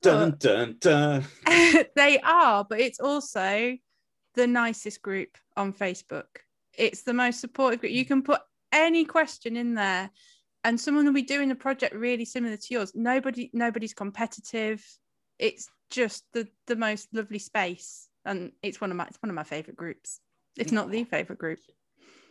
Dun 0.00 0.34
dun 0.38 0.76
dun. 0.80 1.24
they 1.46 2.18
are, 2.24 2.66
but 2.68 2.80
it's 2.80 2.98
also 2.98 3.76
the 4.34 4.46
nicest 4.46 5.00
group 5.00 5.38
on 5.56 5.72
Facebook. 5.72 6.24
It's 6.76 7.02
the 7.02 7.14
most 7.14 7.40
supportive 7.40 7.80
group. 7.80 7.92
You 7.92 8.04
can 8.04 8.22
put 8.22 8.40
any 8.72 9.04
question 9.04 9.56
in 9.56 9.74
there, 9.74 10.10
and 10.64 10.80
someone 10.80 11.04
will 11.04 11.12
be 11.12 11.22
doing 11.22 11.50
a 11.50 11.56
project 11.56 11.94
really 11.94 12.24
similar 12.24 12.56
to 12.56 12.74
yours. 12.74 12.92
Nobody, 12.94 13.50
nobody's 13.52 13.94
competitive. 13.94 14.84
It's 15.38 15.68
just 15.90 16.24
the 16.32 16.48
the 16.66 16.76
most 16.76 17.08
lovely 17.12 17.38
space, 17.38 18.08
and 18.24 18.52
it's 18.62 18.80
one 18.80 18.90
of 18.90 18.96
my 18.96 19.06
it's 19.06 19.22
one 19.22 19.30
of 19.30 19.36
my 19.36 19.44
favorite 19.44 19.76
groups. 19.76 20.20
If 20.58 20.70
not 20.70 20.90
the 20.90 21.04
favorite 21.04 21.38
group. 21.38 21.60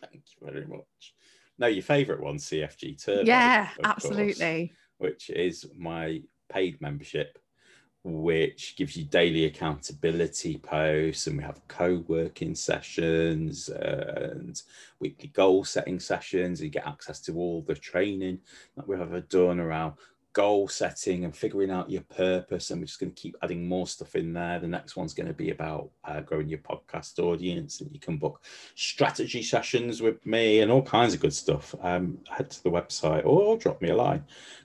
Thank 0.02 0.24
you 0.40 0.48
very 0.48 0.68
much. 0.68 1.14
No, 1.58 1.68
your 1.68 1.84
favourite 1.84 2.22
one, 2.22 2.38
CFG 2.38 3.04
Turbo. 3.04 3.24
yeah, 3.24 3.70
of 3.70 3.76
course, 3.76 4.06
absolutely. 4.06 4.74
which 4.98 5.30
is 5.30 5.66
my 5.78 6.22
paid 6.52 6.82
membership, 6.82 7.38
which 8.04 8.76
gives 8.78 8.98
you 8.98 9.04
daily 9.06 9.46
accountability 9.46 10.58
posts, 10.58 11.28
and 11.28 11.38
we 11.38 11.44
have 11.44 11.62
co-working 11.68 12.56
sessions 12.56 13.70
and 13.70 14.62
weekly 15.00 15.30
goal 15.30 15.64
setting 15.64 16.00
sessions. 16.00 16.62
You 16.62 16.70
get 16.70 16.88
access 16.88 17.20
to 17.22 17.36
all 17.38 17.62
the 17.62 17.76
training 17.76 18.40
that 18.76 18.88
we've 18.88 19.00
ever 19.00 19.22
done 19.22 19.60
around 19.60 19.94
goal 20.34 20.68
setting 20.68 21.26
and 21.26 21.36
figuring 21.36 21.72
out 21.72 21.90
your 21.90 22.02
purpose 22.04 22.72
and 22.72 22.80
we're 22.80 22.86
just 22.86 23.00
going 23.00 23.12
to 23.12 23.22
keep 23.22 23.36
adding 23.44 23.68
more 23.68 23.88
stuff 23.88 24.16
in 24.16 24.34
there. 24.34 24.60
The 24.60 24.68
next 24.68 24.96
one's 24.96 25.14
going 25.14 25.28
to 25.28 25.34
be 25.34 25.52
about 25.52 25.90
uh, 26.06 26.22
growing 26.22 26.50
your 26.50 26.60
podcast 26.60 27.20
audience 27.20 27.82
and 27.82 27.92
you 27.92 28.00
can 28.00 28.18
book 28.18 28.44
strategy 28.76 29.44
sessions 29.44 30.02
with 30.02 30.26
me 30.26 30.62
and 30.62 30.72
all 30.72 30.82
kinds 30.82 31.14
of 31.14 31.20
good 31.20 31.34
stuff. 31.34 31.76
Um, 31.82 32.20
head 32.30 32.50
to 32.50 32.64
the 32.64 32.72
website 32.72 33.26
or 33.26 33.58
drop 33.58 33.82
me 33.82 33.90
a 33.90 33.96
line. 33.96 34.24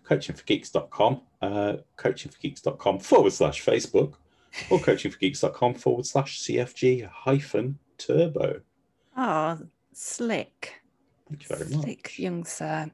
Coachingforgeeks.com 0.08 1.20
uh, 1.42 1.76
coachingforgeeks.com 1.98 2.98
forward 3.00 3.32
slash 3.32 3.64
facebook 3.64 4.14
or 4.70 4.78
coachingforgeeks.com 4.78 5.74
forward 5.74 6.06
slash 6.06 6.40
cfg 6.40 7.08
hyphen 7.08 7.78
turbo. 7.98 8.60
Oh, 9.16 9.58
slick. 9.92 10.82
Thank 11.28 11.42
you 11.42 11.56
very 11.56 11.70
much 11.70 11.84
Slick 11.84 12.18
young 12.18 12.44
sir. 12.44 12.90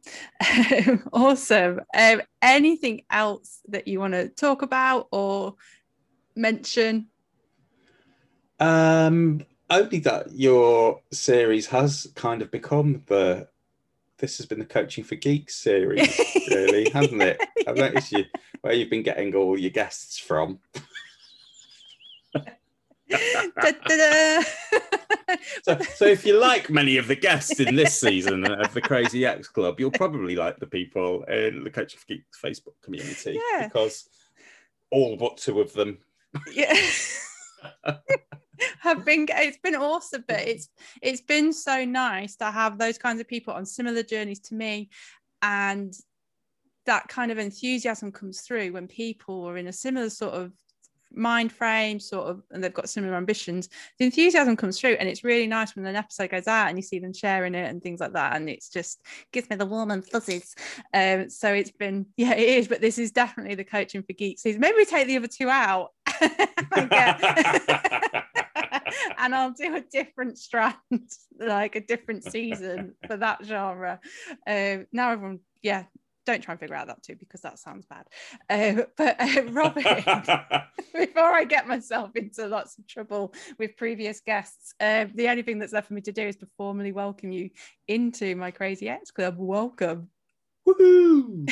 awesome. 1.12 1.80
Um, 1.96 2.22
anything 2.40 3.02
else 3.10 3.60
that 3.68 3.88
you 3.88 4.00
want 4.00 4.14
to 4.14 4.28
talk 4.28 4.62
about 4.62 5.08
or 5.10 5.54
mention? 6.34 7.08
Um, 8.58 9.44
only 9.70 9.98
that 10.00 10.32
your 10.32 11.00
series 11.12 11.66
has 11.68 12.06
kind 12.14 12.42
of 12.42 12.50
become 12.50 13.02
the. 13.06 13.48
This 14.18 14.36
has 14.36 14.46
been 14.46 14.60
the 14.60 14.64
coaching 14.64 15.02
for 15.02 15.16
geeks 15.16 15.56
series, 15.56 16.16
really, 16.48 16.88
hasn't 16.90 17.20
it? 17.20 17.40
I've 17.66 17.76
noticed 17.76 18.12
you 18.12 18.24
where 18.60 18.72
you've 18.72 18.90
been 18.90 19.02
getting 19.02 19.34
all 19.34 19.58
your 19.58 19.70
guests 19.70 20.16
from. 20.16 20.60
So, 25.64 25.78
so 25.94 26.04
if 26.04 26.26
you 26.26 26.38
like 26.38 26.68
many 26.68 26.98
of 26.98 27.06
the 27.08 27.14
guests 27.14 27.58
in 27.60 27.74
this 27.74 27.98
season 27.98 28.44
of 28.44 28.74
the 28.74 28.80
Crazy 28.80 29.24
Ex 29.24 29.48
Club, 29.48 29.80
you'll 29.80 29.90
probably 29.90 30.36
like 30.36 30.58
the 30.58 30.66
people 30.66 31.22
in 31.24 31.64
the 31.64 31.70
Coaching 31.70 31.98
for 31.98 32.06
Geeks 32.06 32.40
Facebook 32.42 32.74
community 32.82 33.38
Yeah. 33.52 33.66
because 33.68 34.08
all 34.90 35.16
but 35.16 35.38
two 35.38 35.60
of 35.60 35.72
them. 35.72 35.98
yeah. 36.52 36.74
have 38.80 39.04
been 39.04 39.26
it's 39.30 39.58
been 39.58 39.74
awesome 39.74 40.24
but 40.26 40.40
it's 40.40 40.68
it's 41.00 41.20
been 41.20 41.52
so 41.52 41.84
nice 41.84 42.36
to 42.36 42.44
have 42.44 42.78
those 42.78 42.98
kinds 42.98 43.20
of 43.20 43.28
people 43.28 43.54
on 43.54 43.64
similar 43.64 44.02
journeys 44.02 44.40
to 44.40 44.54
me 44.54 44.90
and 45.42 45.94
that 46.86 47.06
kind 47.08 47.30
of 47.30 47.38
enthusiasm 47.38 48.10
comes 48.10 48.40
through 48.40 48.72
when 48.72 48.88
people 48.88 49.44
are 49.44 49.56
in 49.56 49.68
a 49.68 49.72
similar 49.72 50.10
sort 50.10 50.34
of 50.34 50.52
mind 51.14 51.52
frame 51.52 52.00
sort 52.00 52.28
of 52.28 52.42
and 52.50 52.62
they've 52.62 52.74
got 52.74 52.88
similar 52.88 53.14
ambitions 53.14 53.68
the 53.98 54.04
enthusiasm 54.04 54.56
comes 54.56 54.78
through 54.78 54.92
and 54.92 55.08
it's 55.08 55.24
really 55.24 55.46
nice 55.46 55.74
when 55.76 55.86
an 55.86 55.96
episode 55.96 56.30
goes 56.30 56.46
out 56.46 56.68
and 56.68 56.78
you 56.78 56.82
see 56.82 56.98
them 56.98 57.12
sharing 57.12 57.54
it 57.54 57.68
and 57.68 57.82
things 57.82 58.00
like 58.00 58.12
that 58.12 58.36
and 58.36 58.48
it's 58.48 58.68
just 58.68 59.02
gives 59.32 59.48
me 59.50 59.56
the 59.56 59.66
warm 59.66 59.90
and 59.90 60.06
fuzzies. 60.06 60.54
Um 60.94 61.28
so 61.28 61.52
it's 61.52 61.70
been 61.70 62.06
yeah 62.16 62.34
it 62.34 62.48
is 62.48 62.68
but 62.68 62.80
this 62.80 62.98
is 62.98 63.12
definitely 63.12 63.54
the 63.54 63.64
coaching 63.64 64.02
for 64.02 64.12
geeks. 64.12 64.44
Maybe 64.44 64.74
we 64.76 64.84
take 64.84 65.06
the 65.06 65.16
other 65.16 65.28
two 65.28 65.48
out 65.48 65.90
and 66.76 66.90
and 69.18 69.34
I'll 69.34 69.52
do 69.52 69.76
a 69.76 69.80
different 69.80 70.38
strand, 70.38 70.76
like 71.38 71.76
a 71.76 71.80
different 71.80 72.24
season 72.24 72.94
for 73.06 73.16
that 73.16 73.44
genre. 73.44 74.00
Um, 74.46 74.86
now 74.92 75.12
everyone, 75.12 75.40
yeah, 75.62 75.84
don't 76.24 76.42
try 76.42 76.52
and 76.52 76.60
figure 76.60 76.76
out 76.76 76.86
that 76.86 77.02
too 77.02 77.16
because 77.16 77.40
that 77.42 77.58
sounds 77.58 77.86
bad. 77.86 78.06
Um, 78.48 78.84
but 78.96 79.16
uh, 79.20 79.42
Robin, 79.50 79.82
before 80.94 81.32
I 81.32 81.44
get 81.44 81.66
myself 81.66 82.14
into 82.16 82.46
lots 82.46 82.78
of 82.78 82.86
trouble 82.86 83.34
with 83.58 83.76
previous 83.76 84.20
guests, 84.20 84.74
um, 84.80 85.12
the 85.14 85.28
only 85.28 85.42
thing 85.42 85.58
that's 85.58 85.72
left 85.72 85.88
for 85.88 85.94
me 85.94 86.00
to 86.02 86.12
do 86.12 86.22
is 86.22 86.36
to 86.36 86.48
formally 86.56 86.92
welcome 86.92 87.32
you 87.32 87.50
into 87.88 88.36
my 88.36 88.50
Crazy 88.50 88.88
Ex 88.88 89.10
Club. 89.10 89.36
Welcome. 89.38 90.08
Woohoo! 90.66 91.46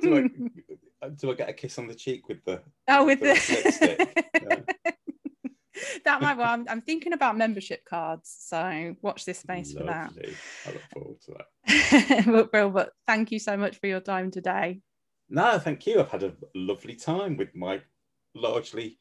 do, 0.00 0.30
I, 1.02 1.08
do 1.10 1.30
I 1.30 1.34
get 1.34 1.48
a 1.48 1.52
kiss 1.52 1.78
on 1.78 1.86
the 1.86 1.94
cheek 1.94 2.28
with 2.28 2.44
the? 2.44 2.60
oh, 2.88 3.04
with 3.06 3.20
the? 3.20 4.06
Yeah. 4.42 4.56
that 6.04 6.20
might 6.20 6.36
well. 6.36 6.48
I'm, 6.48 6.66
I'm 6.68 6.80
thinking 6.80 7.12
about 7.12 7.36
membership 7.36 7.84
cards, 7.84 8.34
so 8.38 8.94
watch 9.02 9.24
this 9.24 9.38
space 9.38 9.72
for 9.72 9.84
that. 9.84 10.12
I 10.66 10.70
look 10.72 10.82
forward 10.92 11.20
to 11.22 11.34
that. 11.38 12.24
but 12.26 12.52
Bill, 12.52 12.70
but 12.70 12.92
thank 13.06 13.32
you 13.32 13.38
so 13.38 13.56
much 13.56 13.78
for 13.78 13.86
your 13.86 14.00
time 14.00 14.30
today. 14.30 14.80
No, 15.28 15.58
thank 15.58 15.86
you. 15.86 16.00
I've 16.00 16.10
had 16.10 16.22
a 16.24 16.34
lovely 16.54 16.94
time 16.94 17.36
with 17.36 17.54
my 17.54 17.80
largely 18.34 18.98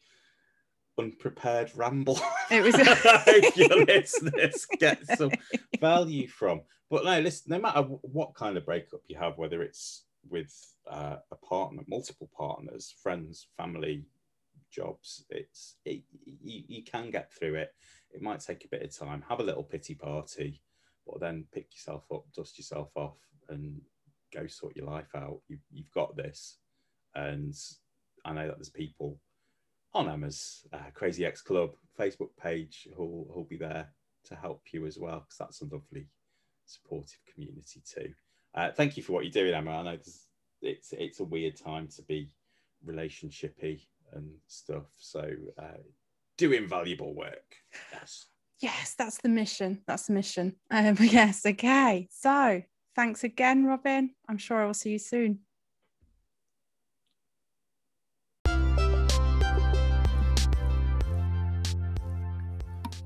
unprepared 0.98 1.72
ramble. 1.76 2.20
It 2.50 2.64
was- 2.64 2.76
Hope 2.78 3.56
your 3.58 3.86
listeners 3.86 4.66
get 4.80 5.06
some 5.18 5.32
value 5.80 6.28
from. 6.28 6.62
But 6.90 7.06
no, 7.06 7.20
listen. 7.20 7.52
No 7.52 7.60
matter 7.60 7.82
what 7.82 8.34
kind 8.36 8.58
of 8.58 8.66
breakup 8.66 9.02
you 9.08 9.18
have, 9.18 9.38
whether 9.38 9.62
it's 9.62 10.04
with 10.30 10.54
uh, 10.90 11.18
a 11.32 11.36
partner, 11.38 11.84
multiple 11.88 12.30
partners, 12.38 12.94
friends, 13.02 13.48
family, 13.58 14.04
jobs, 14.72 15.26
it's 15.30 15.76
it, 15.86 16.04
you, 16.26 16.64
you 16.68 16.84
can 16.84 17.12
get 17.12 17.32
through 17.34 17.56
it. 17.56 17.74
It 18.14 18.22
might 18.22 18.40
take 18.40 18.66
a 18.66 18.70
bit 18.70 18.84
of 18.84 18.98
time. 18.98 19.24
Have 19.28 19.40
a 19.40 19.44
little 19.44 19.64
pity 19.64 19.96
party, 19.96 20.62
but 21.06 21.20
then 21.20 21.46
pick 21.54 21.68
yourself 21.74 22.04
up, 22.14 22.26
dust 22.36 22.58
yourself 22.58 22.90
off, 22.96 23.18
and 23.50 23.82
go 24.34 24.48
sort 24.48 24.76
your 24.76 24.88
life 24.88 25.14
out. 25.16 25.40
You, 25.48 25.58
you've 25.72 25.92
got 25.92 26.16
this. 26.16 26.58
And 27.16 27.54
I 28.26 28.34
know 28.34 28.48
that 28.48 28.58
there's 28.58 28.70
people 28.70 29.20
on 29.94 30.10
Emma's 30.10 30.66
uh, 30.74 30.90
Crazy 30.94 31.26
Ex 31.26 31.42
Club 31.42 31.72
Facebook 32.00 32.30
page 32.42 32.88
who'll, 32.96 33.46
be 33.50 33.58
there 33.58 33.90
to 34.26 34.36
help 34.36 34.62
you 34.72 34.86
as 34.86 34.98
well, 34.98 35.20
because 35.20 35.38
that's 35.38 35.62
a 35.62 35.66
lovely, 35.66 36.08
supportive 36.66 37.20
community 37.34 37.82
too. 37.86 38.14
Uh, 38.56 38.72
thank 38.72 38.98
you 38.98 39.04
for 39.04 39.14
what 39.14 39.24
you're 39.24 39.32
doing, 39.32 39.54
Emma. 39.54 39.72
I 39.72 39.84
know 39.84 39.98
it's 40.62 40.94
it's 40.94 41.20
a 41.20 41.26
weird 41.26 41.58
time 41.58 41.88
to 41.96 42.04
be 42.04 42.30
relationshipy 42.86 43.82
and 44.14 44.30
stuff. 44.48 44.86
So 44.98 45.32
uh, 45.58 45.82
doing 46.38 46.68
valuable 46.68 47.14
work. 47.14 47.56
Yes. 47.92 48.26
Yes, 48.60 48.94
that's 48.96 49.18
the 49.22 49.30
mission. 49.30 49.82
That's 49.88 50.08
the 50.08 50.14
mission. 50.14 50.56
Um, 50.70 50.96
yes, 51.02 51.46
okay. 51.46 52.08
So 52.12 52.62
thanks 52.96 53.24
again, 53.24 53.66
Robin. 53.66 54.12
I'm 54.30 54.38
sure 54.38 54.62
I 54.62 54.66
will 54.66 54.74
see 54.74 54.92
you 54.92 55.00
soon. 55.00 55.40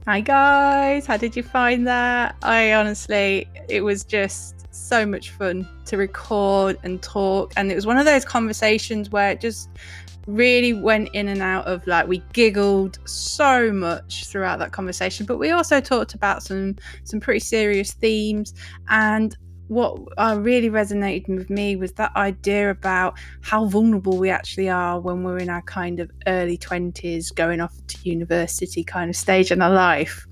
Hi 0.08 0.22
guys, 0.22 1.08
how 1.08 1.18
did 1.18 1.36
you 1.36 1.42
find 1.42 1.88
that? 1.88 2.36
I 2.44 2.74
honestly, 2.74 3.50
it 3.68 3.82
was 3.82 4.04
just 4.04 4.68
so 4.70 5.04
much 5.04 5.32
fun 5.32 5.68
to 5.86 5.98
record 5.98 6.78
and 6.84 7.02
talk, 7.02 7.54
and 7.58 7.72
it 7.72 7.76
was 7.76 7.88
one 7.88 7.98
of 7.98 8.06
those 8.06 8.24
conversations 8.24 9.10
where 9.10 9.32
it 9.32 9.42
just 9.42 9.68
really 10.28 10.74
went 10.74 11.10
in 11.14 11.28
and 11.28 11.42
out 11.42 11.66
of 11.68 11.86
like 11.88 12.08
we 12.08 12.20
giggled 12.34 12.98
so 13.08 13.72
much 13.72 14.26
throughout 14.26 14.58
that 14.60 14.72
conversation 14.72 15.26
but 15.26 15.38
we 15.38 15.52
also 15.52 15.80
talked 15.80 16.14
about 16.14 16.42
some 16.42 16.76
some 17.04 17.20
pretty 17.20 17.40
serious 17.40 17.94
themes 17.94 18.54
and 18.90 19.38
what 19.68 20.00
uh, 20.18 20.38
really 20.40 20.70
resonated 20.70 21.28
with 21.28 21.50
me 21.50 21.76
was 21.76 21.92
that 21.94 22.16
idea 22.16 22.70
about 22.70 23.18
how 23.42 23.66
vulnerable 23.66 24.18
we 24.18 24.30
actually 24.30 24.70
are 24.70 25.00
when 25.00 25.24
we're 25.24 25.40
in 25.40 25.50
our 25.50 25.62
kind 25.64 26.00
of 26.00 26.12
early 26.28 26.58
20s, 26.58 27.34
going 27.34 27.62
off 27.62 27.74
to 27.88 27.98
university 28.08 28.84
kind 28.84 29.10
of 29.10 29.16
stage 29.16 29.52
in 29.52 29.62
our 29.62 29.74
life. 29.74 30.26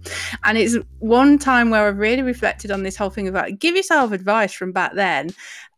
And 0.44 0.58
it's 0.58 0.78
one 1.00 1.39
time 1.39 1.72
where 1.72 1.88
I've 1.88 1.98
really 1.98 2.22
reflected 2.22 2.70
on 2.70 2.84
this 2.84 2.96
whole 2.96 3.10
thing 3.10 3.28
about 3.28 3.60
give 3.60 3.76
yourself 3.76 4.12
advice 4.12 4.54
from 4.54 4.72
back 4.72 4.94
then. 4.94 5.32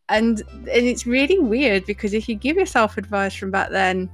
And, 0.08 0.40
and 0.50 0.68
it's 0.68 1.06
really 1.06 1.38
weird 1.38 1.84
because 1.84 2.14
if 2.14 2.28
you 2.28 2.36
give 2.36 2.56
yourself 2.56 2.96
advice 2.96 3.34
from 3.34 3.50
back 3.50 3.70
then, 3.70 4.08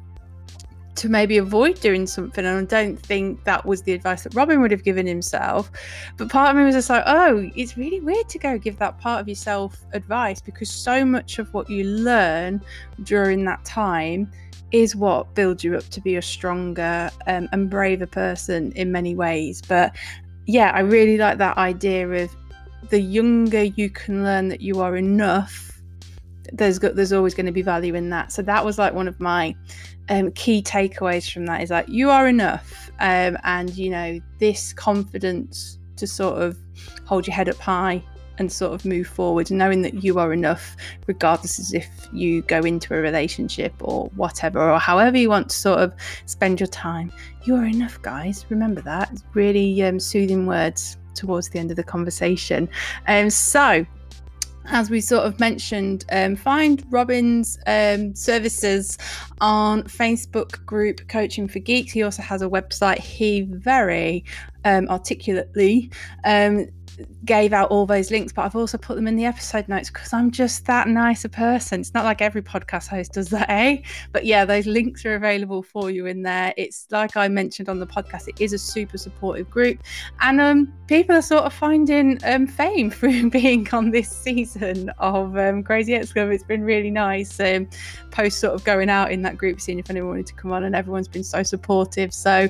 to 0.94 1.08
maybe 1.08 1.38
avoid 1.38 1.80
doing 1.80 2.06
something. 2.06 2.44
And 2.44 2.58
I 2.58 2.64
don't 2.64 2.98
think 2.98 3.44
that 3.44 3.64
was 3.64 3.82
the 3.82 3.92
advice 3.92 4.24
that 4.24 4.34
Robin 4.34 4.60
would 4.60 4.70
have 4.70 4.84
given 4.84 5.06
himself. 5.06 5.70
But 6.16 6.28
part 6.28 6.50
of 6.50 6.56
me 6.56 6.64
was 6.64 6.74
just 6.74 6.90
like, 6.90 7.04
oh, 7.06 7.50
it's 7.56 7.76
really 7.76 8.00
weird 8.00 8.28
to 8.28 8.38
go 8.38 8.58
give 8.58 8.78
that 8.78 8.98
part 8.98 9.20
of 9.20 9.28
yourself 9.28 9.80
advice 9.92 10.40
because 10.40 10.70
so 10.70 11.04
much 11.04 11.38
of 11.38 11.52
what 11.54 11.70
you 11.70 11.84
learn 11.84 12.62
during 13.04 13.44
that 13.46 13.64
time 13.64 14.30
is 14.70 14.96
what 14.96 15.34
builds 15.34 15.62
you 15.64 15.76
up 15.76 15.84
to 15.84 16.00
be 16.00 16.16
a 16.16 16.22
stronger 16.22 17.10
um, 17.26 17.48
and 17.52 17.68
braver 17.68 18.06
person 18.06 18.72
in 18.72 18.92
many 18.92 19.14
ways. 19.14 19.62
But 19.62 19.96
yeah, 20.46 20.72
I 20.74 20.80
really 20.80 21.18
like 21.18 21.38
that 21.38 21.56
idea 21.56 22.08
of 22.08 22.34
the 22.90 23.00
younger 23.00 23.62
you 23.62 23.88
can 23.90 24.24
learn 24.24 24.48
that 24.48 24.60
you 24.60 24.80
are 24.80 24.96
enough 24.96 25.71
there's 26.52 26.78
there's 26.78 27.12
always 27.12 27.34
going 27.34 27.46
to 27.46 27.52
be 27.52 27.62
value 27.62 27.94
in 27.94 28.10
that. 28.10 28.32
So 28.32 28.42
that 28.42 28.64
was 28.64 28.78
like 28.78 28.94
one 28.94 29.08
of 29.08 29.20
my 29.20 29.54
um, 30.08 30.32
key 30.32 30.62
takeaways 30.62 31.30
from 31.32 31.46
that 31.46 31.62
is 31.62 31.68
that 31.68 31.88
you 31.88 32.10
are 32.10 32.28
enough 32.28 32.90
um, 33.00 33.36
and 33.44 33.74
you 33.76 33.90
know 33.90 34.20
this 34.38 34.72
confidence 34.72 35.78
to 35.96 36.06
sort 36.06 36.40
of 36.40 36.58
hold 37.04 37.26
your 37.26 37.34
head 37.34 37.48
up 37.48 37.56
high 37.56 38.02
and 38.38 38.50
sort 38.50 38.72
of 38.72 38.84
move 38.86 39.06
forward 39.06 39.50
knowing 39.50 39.82
that 39.82 40.02
you 40.02 40.18
are 40.18 40.32
enough 40.32 40.74
regardless 41.06 41.60
as 41.60 41.74
if 41.74 42.08
you 42.12 42.40
go 42.42 42.60
into 42.60 42.94
a 42.94 42.96
relationship 42.96 43.74
or 43.80 44.06
whatever 44.16 44.70
or 44.70 44.78
however 44.78 45.18
you 45.18 45.28
want 45.28 45.50
to 45.50 45.56
sort 45.56 45.78
of 45.78 45.92
spend 46.24 46.58
your 46.58 46.66
time 46.68 47.12
you 47.44 47.56
are 47.56 47.64
enough 47.64 48.00
guys. 48.02 48.46
Remember 48.48 48.80
that. 48.82 49.10
It's 49.12 49.24
really 49.34 49.82
um, 49.82 49.98
soothing 49.98 50.46
words 50.46 50.96
towards 51.14 51.50
the 51.50 51.58
end 51.58 51.70
of 51.70 51.76
the 51.76 51.82
conversation. 51.82 52.68
Um, 53.08 53.30
so 53.30 53.84
as 54.66 54.90
we 54.90 55.00
sort 55.00 55.24
of 55.24 55.38
mentioned, 55.40 56.04
um, 56.12 56.36
find 56.36 56.84
Robin's 56.90 57.58
um, 57.66 58.14
services 58.14 58.98
on 59.40 59.84
Facebook 59.84 60.64
group 60.64 61.08
Coaching 61.08 61.48
for 61.48 61.58
Geeks. 61.58 61.92
He 61.92 62.02
also 62.02 62.22
has 62.22 62.42
a 62.42 62.48
website. 62.48 62.98
He 62.98 63.42
very 63.42 64.24
um, 64.64 64.88
articulately 64.88 65.90
um, 66.24 66.68
gave 67.24 67.52
out 67.52 67.70
all 67.70 67.86
those 67.86 68.10
links, 68.10 68.32
but 68.32 68.44
I've 68.44 68.56
also 68.56 68.78
put 68.78 68.96
them 68.96 69.06
in 69.06 69.16
the 69.16 69.24
episode 69.24 69.68
notes 69.68 69.90
because 69.90 70.12
I'm 70.12 70.30
just 70.30 70.66
that 70.66 70.88
nice 70.88 71.24
a 71.24 71.28
person. 71.28 71.80
It's 71.80 71.94
not 71.94 72.04
like 72.04 72.20
every 72.20 72.42
podcast 72.42 72.88
host 72.88 73.12
does 73.12 73.28
that, 73.28 73.48
eh? 73.48 73.82
But 74.12 74.24
yeah, 74.24 74.44
those 74.44 74.66
links 74.66 75.04
are 75.04 75.14
available 75.14 75.62
for 75.62 75.90
you 75.90 76.06
in 76.06 76.22
there. 76.22 76.52
It's 76.56 76.86
like 76.90 77.16
I 77.16 77.28
mentioned 77.28 77.68
on 77.68 77.78
the 77.78 77.86
podcast, 77.86 78.28
it 78.28 78.40
is 78.40 78.52
a 78.52 78.58
super 78.58 78.98
supportive 78.98 79.50
group, 79.50 79.82
and 80.20 80.40
um, 80.40 80.72
people 80.86 81.16
are 81.16 81.22
sort 81.22 81.44
of 81.44 81.52
finding 81.52 82.18
um, 82.24 82.46
fame 82.46 82.90
through 82.92 83.30
being 83.30 83.68
on 83.72 83.90
this 83.90 84.10
season 84.10 84.90
of 84.98 85.36
um, 85.36 85.62
Crazy 85.62 85.94
Ex 85.94 86.12
Club. 86.12 86.30
It's 86.30 86.44
been 86.44 86.64
really 86.64 86.90
nice. 86.90 87.38
Um, 87.40 87.68
post 88.10 88.40
sort 88.40 88.54
of 88.54 88.64
going 88.64 88.90
out 88.90 89.10
in 89.10 89.22
that 89.22 89.38
group, 89.38 89.60
seeing 89.60 89.78
if 89.78 89.90
anyone 89.90 90.10
wanted 90.10 90.26
to 90.26 90.34
come 90.34 90.52
on, 90.52 90.64
and 90.64 90.74
everyone's 90.74 91.08
been 91.08 91.24
so 91.24 91.42
supportive. 91.42 92.12
So 92.12 92.48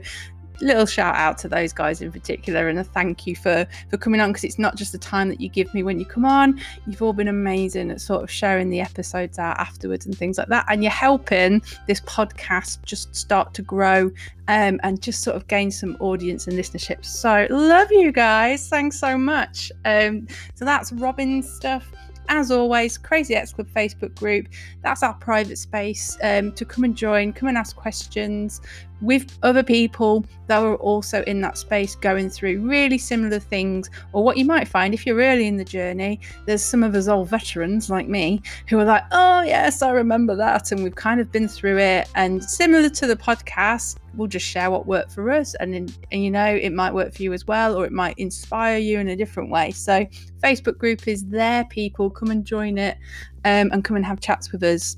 little 0.61 0.87
shout 0.87 1.15
out 1.15 1.39
to 1.39 1.49
those 1.49 1.73
guys 1.73 2.01
in 2.03 2.13
particular 2.13 2.69
and 2.69 2.79
a 2.79 2.85
thank 2.85 3.27
you 3.27 3.35
for 3.35 3.67
for 3.91 3.97
coming 3.97 4.21
on 4.21 4.31
because 4.31 4.45
it's 4.45 4.59
not 4.59 4.77
just 4.77 4.93
the 4.93 4.99
time 4.99 5.29
that 5.29 5.41
you 5.41 5.49
give 5.49 5.73
me 5.75 5.83
when 5.83 5.99
you 5.99 6.07
come 6.07 6.25
on. 6.25 6.61
You've 6.87 7.03
all 7.03 7.13
been 7.13 7.29
amazing 7.29 7.91
at 7.91 8.01
sort 8.01 8.23
of 8.23 8.31
sharing 8.31 8.71
the 8.71 8.81
episodes 8.81 9.39
out 9.39 9.59
afterwards 9.59 10.07
and 10.07 10.17
things 10.17 10.39
like 10.39 10.49
that 10.49 10.67
and 10.69 10.83
you're 10.83 10.93
helping 10.93 11.63
this 11.87 12.01
podcast 12.01 12.83
just 12.85 13.15
start 13.15 13.55
to 13.55 13.63
grow 13.63 14.11
um, 14.49 14.81
and 14.83 15.01
just 15.01 15.23
sort 15.23 15.37
of 15.37 15.47
gain 15.49 15.71
some 15.71 15.97
audience 16.01 16.47
and 16.47 16.59
listenership. 16.59 17.05
So 17.05 17.47
love 17.51 17.91
you 17.91 18.13
guys. 18.13 18.69
Thanks 18.69 18.99
so 18.99 19.17
much. 19.17 19.73
Um, 19.85 20.27
so 20.55 20.65
that's 20.65 20.93
robin's 20.93 21.51
stuff. 21.51 21.91
As 22.29 22.51
always, 22.51 22.97
Crazy 22.99 23.35
Ex 23.35 23.53
Club 23.53 23.69
Facebook 23.75 24.15
group. 24.15 24.47
That's 24.83 25.03
our 25.03 25.15
private 25.15 25.59
space 25.59 26.17
um, 26.23 26.53
to 26.53 26.65
come 26.65 26.85
and 26.85 26.97
join, 26.97 27.33
come 27.33 27.49
and 27.49 27.59
ask 27.59 27.77
questions 27.77 28.61
with 29.03 29.39
other 29.43 29.63
people 29.63 30.25
that 30.47 30.63
are 30.63 30.77
also 30.77 31.23
in 31.25 31.41
that 31.41 31.59
space 31.59 31.95
going 31.97 32.31
through 32.31 32.61
really 32.67 32.99
similar 32.99 33.39
things. 33.39 33.91
Or 34.13 34.23
what 34.25 34.37
you 34.37 34.45
might 34.45 34.69
find 34.69 34.95
if 34.95 35.05
you're 35.05 35.19
early 35.19 35.47
in 35.47 35.57
the 35.57 35.65
journey, 35.65 36.21
there's 36.47 36.63
some 36.63 36.83
of 36.83 36.95
us 36.95 37.09
old 37.09 37.29
veterans 37.29 37.91
like 37.91 38.09
me 38.09 38.41
who 38.69 38.79
are 38.79 38.85
like, 38.85 39.05
oh, 39.11 39.43
yes, 39.43 39.83
I 39.83 39.91
remember 39.91 40.37
that. 40.37 40.73
And 40.73 40.83
we've 40.83 40.95
kind 40.95 41.21
of 41.21 41.31
been 41.33 41.49
through 41.49 41.79
it. 41.79 42.09
And 42.15 42.43
similar 42.43 42.89
to 42.89 43.07
the 43.07 43.17
podcast, 43.17 43.97
we'll 44.15 44.29
just 44.29 44.47
share 44.47 44.71
what 44.71 44.87
worked 44.87 45.13
for 45.13 45.31
us 45.31 45.55
and, 45.57 45.75
and 45.75 46.25
you 46.25 46.31
know 46.31 46.45
it 46.45 46.71
might 46.71 46.93
work 46.93 47.15
for 47.15 47.23
you 47.23 47.33
as 47.33 47.47
well 47.47 47.75
or 47.75 47.87
it 47.87 47.93
might 47.93 48.19
inspire 48.19 48.79
you 48.79 48.99
in 48.99 49.09
a 49.09 49.17
different 49.17 49.51
way 49.51 49.71
so 49.71 50.07
facebook 50.43 50.77
group 50.77 51.09
is 51.09 51.25
there 51.29 51.65
people 51.67 52.11
come 52.11 52.31
and 52.31 52.45
join 52.45 52.77
it 52.79 52.99
um, 53.45 53.71
and 53.73 53.85
come 53.85 53.97
and 53.97 54.05
have 54.05 54.21
chats 54.21 54.53
with 54.53 54.63
us 54.63 54.97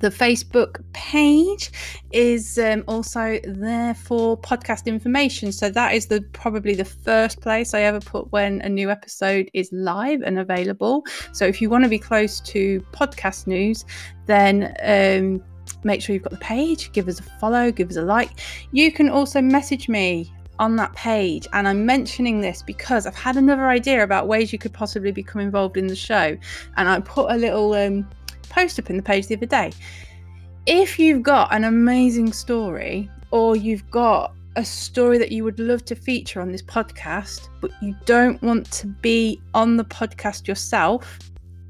the 0.00 0.10
Facebook 0.10 0.82
page 0.92 1.70
is 2.12 2.58
um, 2.58 2.84
also 2.86 3.38
there 3.44 3.94
for 3.94 4.36
podcast 4.38 4.86
information. 4.86 5.52
So 5.52 5.70
that 5.70 5.94
is 5.94 6.06
the 6.06 6.22
probably 6.32 6.74
the 6.74 6.84
first 6.84 7.40
place 7.40 7.74
I 7.74 7.82
ever 7.82 8.00
put 8.00 8.30
when 8.32 8.60
a 8.62 8.68
new 8.68 8.90
episode 8.90 9.50
is 9.54 9.70
live 9.72 10.22
and 10.22 10.38
available. 10.38 11.04
So 11.32 11.46
if 11.46 11.60
you 11.60 11.70
want 11.70 11.84
to 11.84 11.90
be 11.90 11.98
close 11.98 12.40
to 12.40 12.80
podcast 12.92 13.46
news, 13.46 13.84
then 14.26 14.74
um, 14.82 15.42
make 15.84 16.02
sure 16.02 16.14
you've 16.14 16.22
got 16.22 16.32
the 16.32 16.38
page. 16.38 16.92
Give 16.92 17.08
us 17.08 17.18
a 17.18 17.22
follow. 17.22 17.70
Give 17.72 17.90
us 17.90 17.96
a 17.96 18.02
like. 18.02 18.30
You 18.72 18.92
can 18.92 19.08
also 19.08 19.40
message 19.40 19.88
me 19.88 20.32
on 20.58 20.76
that 20.76 20.92
page. 20.94 21.46
And 21.52 21.68
I'm 21.68 21.86
mentioning 21.86 22.40
this 22.40 22.62
because 22.62 23.06
I've 23.06 23.14
had 23.14 23.36
another 23.36 23.68
idea 23.68 24.02
about 24.02 24.26
ways 24.28 24.52
you 24.52 24.58
could 24.58 24.72
possibly 24.72 25.12
become 25.12 25.40
involved 25.40 25.76
in 25.76 25.86
the 25.86 25.96
show. 25.96 26.36
And 26.76 26.88
I 26.88 27.00
put 27.00 27.30
a 27.30 27.36
little 27.36 27.74
um, 27.74 28.08
post 28.48 28.78
up 28.78 28.90
in 28.90 28.96
the 28.96 29.02
page 29.02 29.26
the 29.26 29.36
other 29.36 29.46
day. 29.46 29.72
If 30.66 30.98
you've 30.98 31.22
got 31.22 31.52
an 31.52 31.64
amazing 31.64 32.32
story 32.32 33.10
or 33.30 33.56
you've 33.56 33.88
got 33.90 34.34
a 34.56 34.64
story 34.64 35.18
that 35.18 35.30
you 35.30 35.44
would 35.44 35.58
love 35.58 35.84
to 35.86 35.94
feature 35.94 36.40
on 36.40 36.52
this 36.52 36.62
podcast, 36.62 37.48
but 37.60 37.70
you 37.80 37.94
don't 38.04 38.42
want 38.42 38.70
to 38.72 38.86
be 38.86 39.40
on 39.54 39.76
the 39.76 39.84
podcast 39.84 40.46
yourself, 40.48 41.18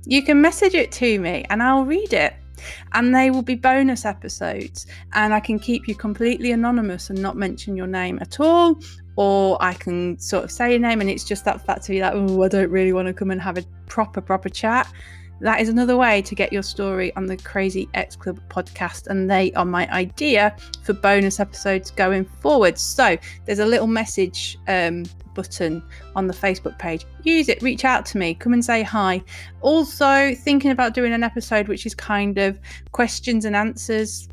you 0.07 0.23
can 0.23 0.41
message 0.41 0.75
it 0.75 0.91
to 0.93 1.19
me 1.21 1.45
and 1.51 1.63
I'll 1.63 1.85
read 1.85 2.13
it. 2.13 2.35
And 2.93 3.15
they 3.15 3.31
will 3.31 3.43
be 3.43 3.55
bonus 3.55 4.05
episodes, 4.05 4.87
and 5.13 5.33
I 5.33 5.39
can 5.39 5.61
keep 5.61 5.87
you 5.87 5.95
completely 5.95 6.51
anonymous 6.51 7.09
and 7.09 7.23
not 7.23 7.37
mention 7.37 7.77
your 7.77 7.87
name 7.87 8.19
at 8.21 8.41
all. 8.41 8.81
Or 9.15 9.57
I 9.61 9.75
can 9.75 10.19
sort 10.19 10.43
of 10.43 10.51
say 10.51 10.73
your 10.73 10.81
name, 10.81 11.01
and 11.01 11.09
it's 11.09 11.23
just 11.23 11.45
that 11.45 11.65
fact 11.65 11.85
to 11.85 11.93
be 11.93 12.01
like, 12.01 12.15
oh, 12.15 12.43
I 12.43 12.49
don't 12.49 12.71
really 12.71 12.93
want 12.93 13.07
to 13.07 13.15
come 13.15 13.31
and 13.31 13.41
have 13.41 13.59
a 13.59 13.65
proper, 13.87 14.21
proper 14.21 14.49
chat 14.49 14.93
that 15.41 15.61
is 15.61 15.69
another 15.69 15.97
way 15.97 16.23
to 16.23 16.35
get 16.35 16.53
your 16.53 16.63
story 16.63 17.15
on 17.15 17.27
the 17.27 17.37
Crazy 17.37 17.89
Ex 17.95 18.17
Club 18.17 18.41
podcast, 18.49 19.07
and 19.07 19.31
they 19.31 19.53
are 19.53 19.65
my 19.65 19.89
idea 19.93 20.57
for 20.83 20.93
bonus 20.93 21.39
episodes 21.41 21.91
going 21.91 22.25
forward. 22.25 22.79
So 22.79 23.17
there's 23.45 23.61
a 23.61 23.67
little 23.67 23.87
message 23.87 24.59
um, 24.67 25.05
button 25.35 25.83
on 26.17 26.27
the 26.27 26.35
Facebook 26.35 26.79
page. 26.79 27.07
Use 27.23 27.49
it, 27.49 27.63
reach 27.63 27.85
out 27.85 28.05
to 28.07 28.19
me, 28.19 28.35
come 28.35 28.53
and 28.53 28.65
say 28.65 28.83
hi. 28.83 29.23
Also, 29.61 30.35
thinking 30.35 30.71
about 30.73 30.95
doing 30.95 31.13
an 31.13 31.23
episode 31.23 31.69
which 31.69 31.87
is 31.87 31.95
kind 31.95 32.39
of 32.39 32.59
questions 32.93 33.45
and 33.45 33.55
answers 33.55 34.29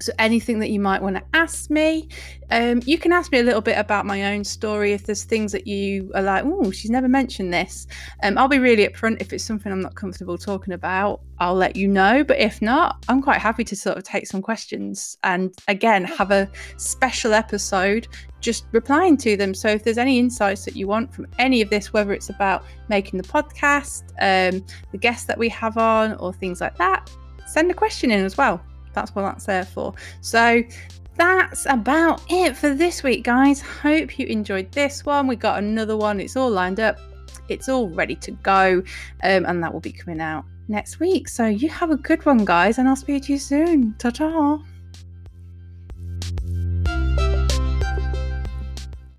so, 0.00 0.12
anything 0.18 0.60
that 0.60 0.70
you 0.70 0.80
might 0.80 1.02
want 1.02 1.16
to 1.16 1.22
ask 1.34 1.70
me, 1.70 2.08
um, 2.50 2.80
you 2.86 2.98
can 2.98 3.12
ask 3.12 3.32
me 3.32 3.38
a 3.38 3.42
little 3.42 3.60
bit 3.60 3.76
about 3.76 4.06
my 4.06 4.32
own 4.32 4.44
story. 4.44 4.92
If 4.92 5.06
there's 5.06 5.24
things 5.24 5.52
that 5.52 5.66
you 5.66 6.10
are 6.14 6.22
like, 6.22 6.44
oh, 6.46 6.70
she's 6.70 6.90
never 6.90 7.08
mentioned 7.08 7.52
this, 7.52 7.86
um, 8.22 8.38
I'll 8.38 8.48
be 8.48 8.58
really 8.58 8.86
upfront. 8.86 9.20
If 9.20 9.32
it's 9.32 9.44
something 9.44 9.72
I'm 9.72 9.80
not 9.80 9.96
comfortable 9.96 10.38
talking 10.38 10.72
about, 10.72 11.20
I'll 11.40 11.54
let 11.54 11.74
you 11.74 11.88
know. 11.88 12.22
But 12.22 12.38
if 12.38 12.62
not, 12.62 13.04
I'm 13.08 13.22
quite 13.22 13.40
happy 13.40 13.64
to 13.64 13.76
sort 13.76 13.98
of 13.98 14.04
take 14.04 14.26
some 14.26 14.40
questions 14.40 15.18
and 15.24 15.52
again 15.66 16.04
have 16.04 16.30
a 16.30 16.48
special 16.76 17.34
episode 17.34 18.06
just 18.40 18.66
replying 18.70 19.16
to 19.18 19.36
them. 19.36 19.52
So, 19.52 19.68
if 19.68 19.82
there's 19.82 19.98
any 19.98 20.18
insights 20.18 20.64
that 20.64 20.76
you 20.76 20.86
want 20.86 21.12
from 21.12 21.26
any 21.38 21.60
of 21.60 21.70
this, 21.70 21.92
whether 21.92 22.12
it's 22.12 22.30
about 22.30 22.64
making 22.88 23.20
the 23.20 23.28
podcast, 23.28 24.04
um, 24.20 24.64
the 24.92 24.98
guests 24.98 25.26
that 25.26 25.38
we 25.38 25.48
have 25.48 25.76
on, 25.76 26.14
or 26.14 26.32
things 26.32 26.60
like 26.60 26.76
that, 26.78 27.10
send 27.46 27.70
a 27.70 27.74
question 27.74 28.12
in 28.12 28.24
as 28.24 28.36
well 28.36 28.62
that's 28.92 29.14
what 29.14 29.22
that's 29.22 29.46
there 29.46 29.64
for. 29.64 29.94
So 30.20 30.62
that's 31.16 31.66
about 31.66 32.22
it 32.30 32.56
for 32.56 32.74
this 32.74 33.02
week, 33.02 33.24
guys. 33.24 33.60
Hope 33.60 34.18
you 34.18 34.26
enjoyed 34.26 34.70
this 34.72 35.04
one. 35.04 35.26
We 35.26 35.36
got 35.36 35.58
another 35.58 35.96
one. 35.96 36.20
It's 36.20 36.36
all 36.36 36.50
lined 36.50 36.80
up. 36.80 36.98
It's 37.48 37.68
all 37.68 37.88
ready 37.88 38.14
to 38.16 38.30
go, 38.30 38.82
um, 39.24 39.46
and 39.46 39.62
that 39.62 39.72
will 39.72 39.80
be 39.80 39.92
coming 39.92 40.20
out 40.20 40.44
next 40.68 41.00
week. 41.00 41.28
So 41.28 41.46
you 41.46 41.68
have 41.70 41.90
a 41.90 41.96
good 41.96 42.24
one, 42.26 42.44
guys, 42.44 42.78
and 42.78 42.88
I'll 42.88 42.96
speak 42.96 43.24
to 43.24 43.32
you 43.32 43.38
soon. 43.38 43.94
Ta 43.98 44.10
ta. 44.10 44.60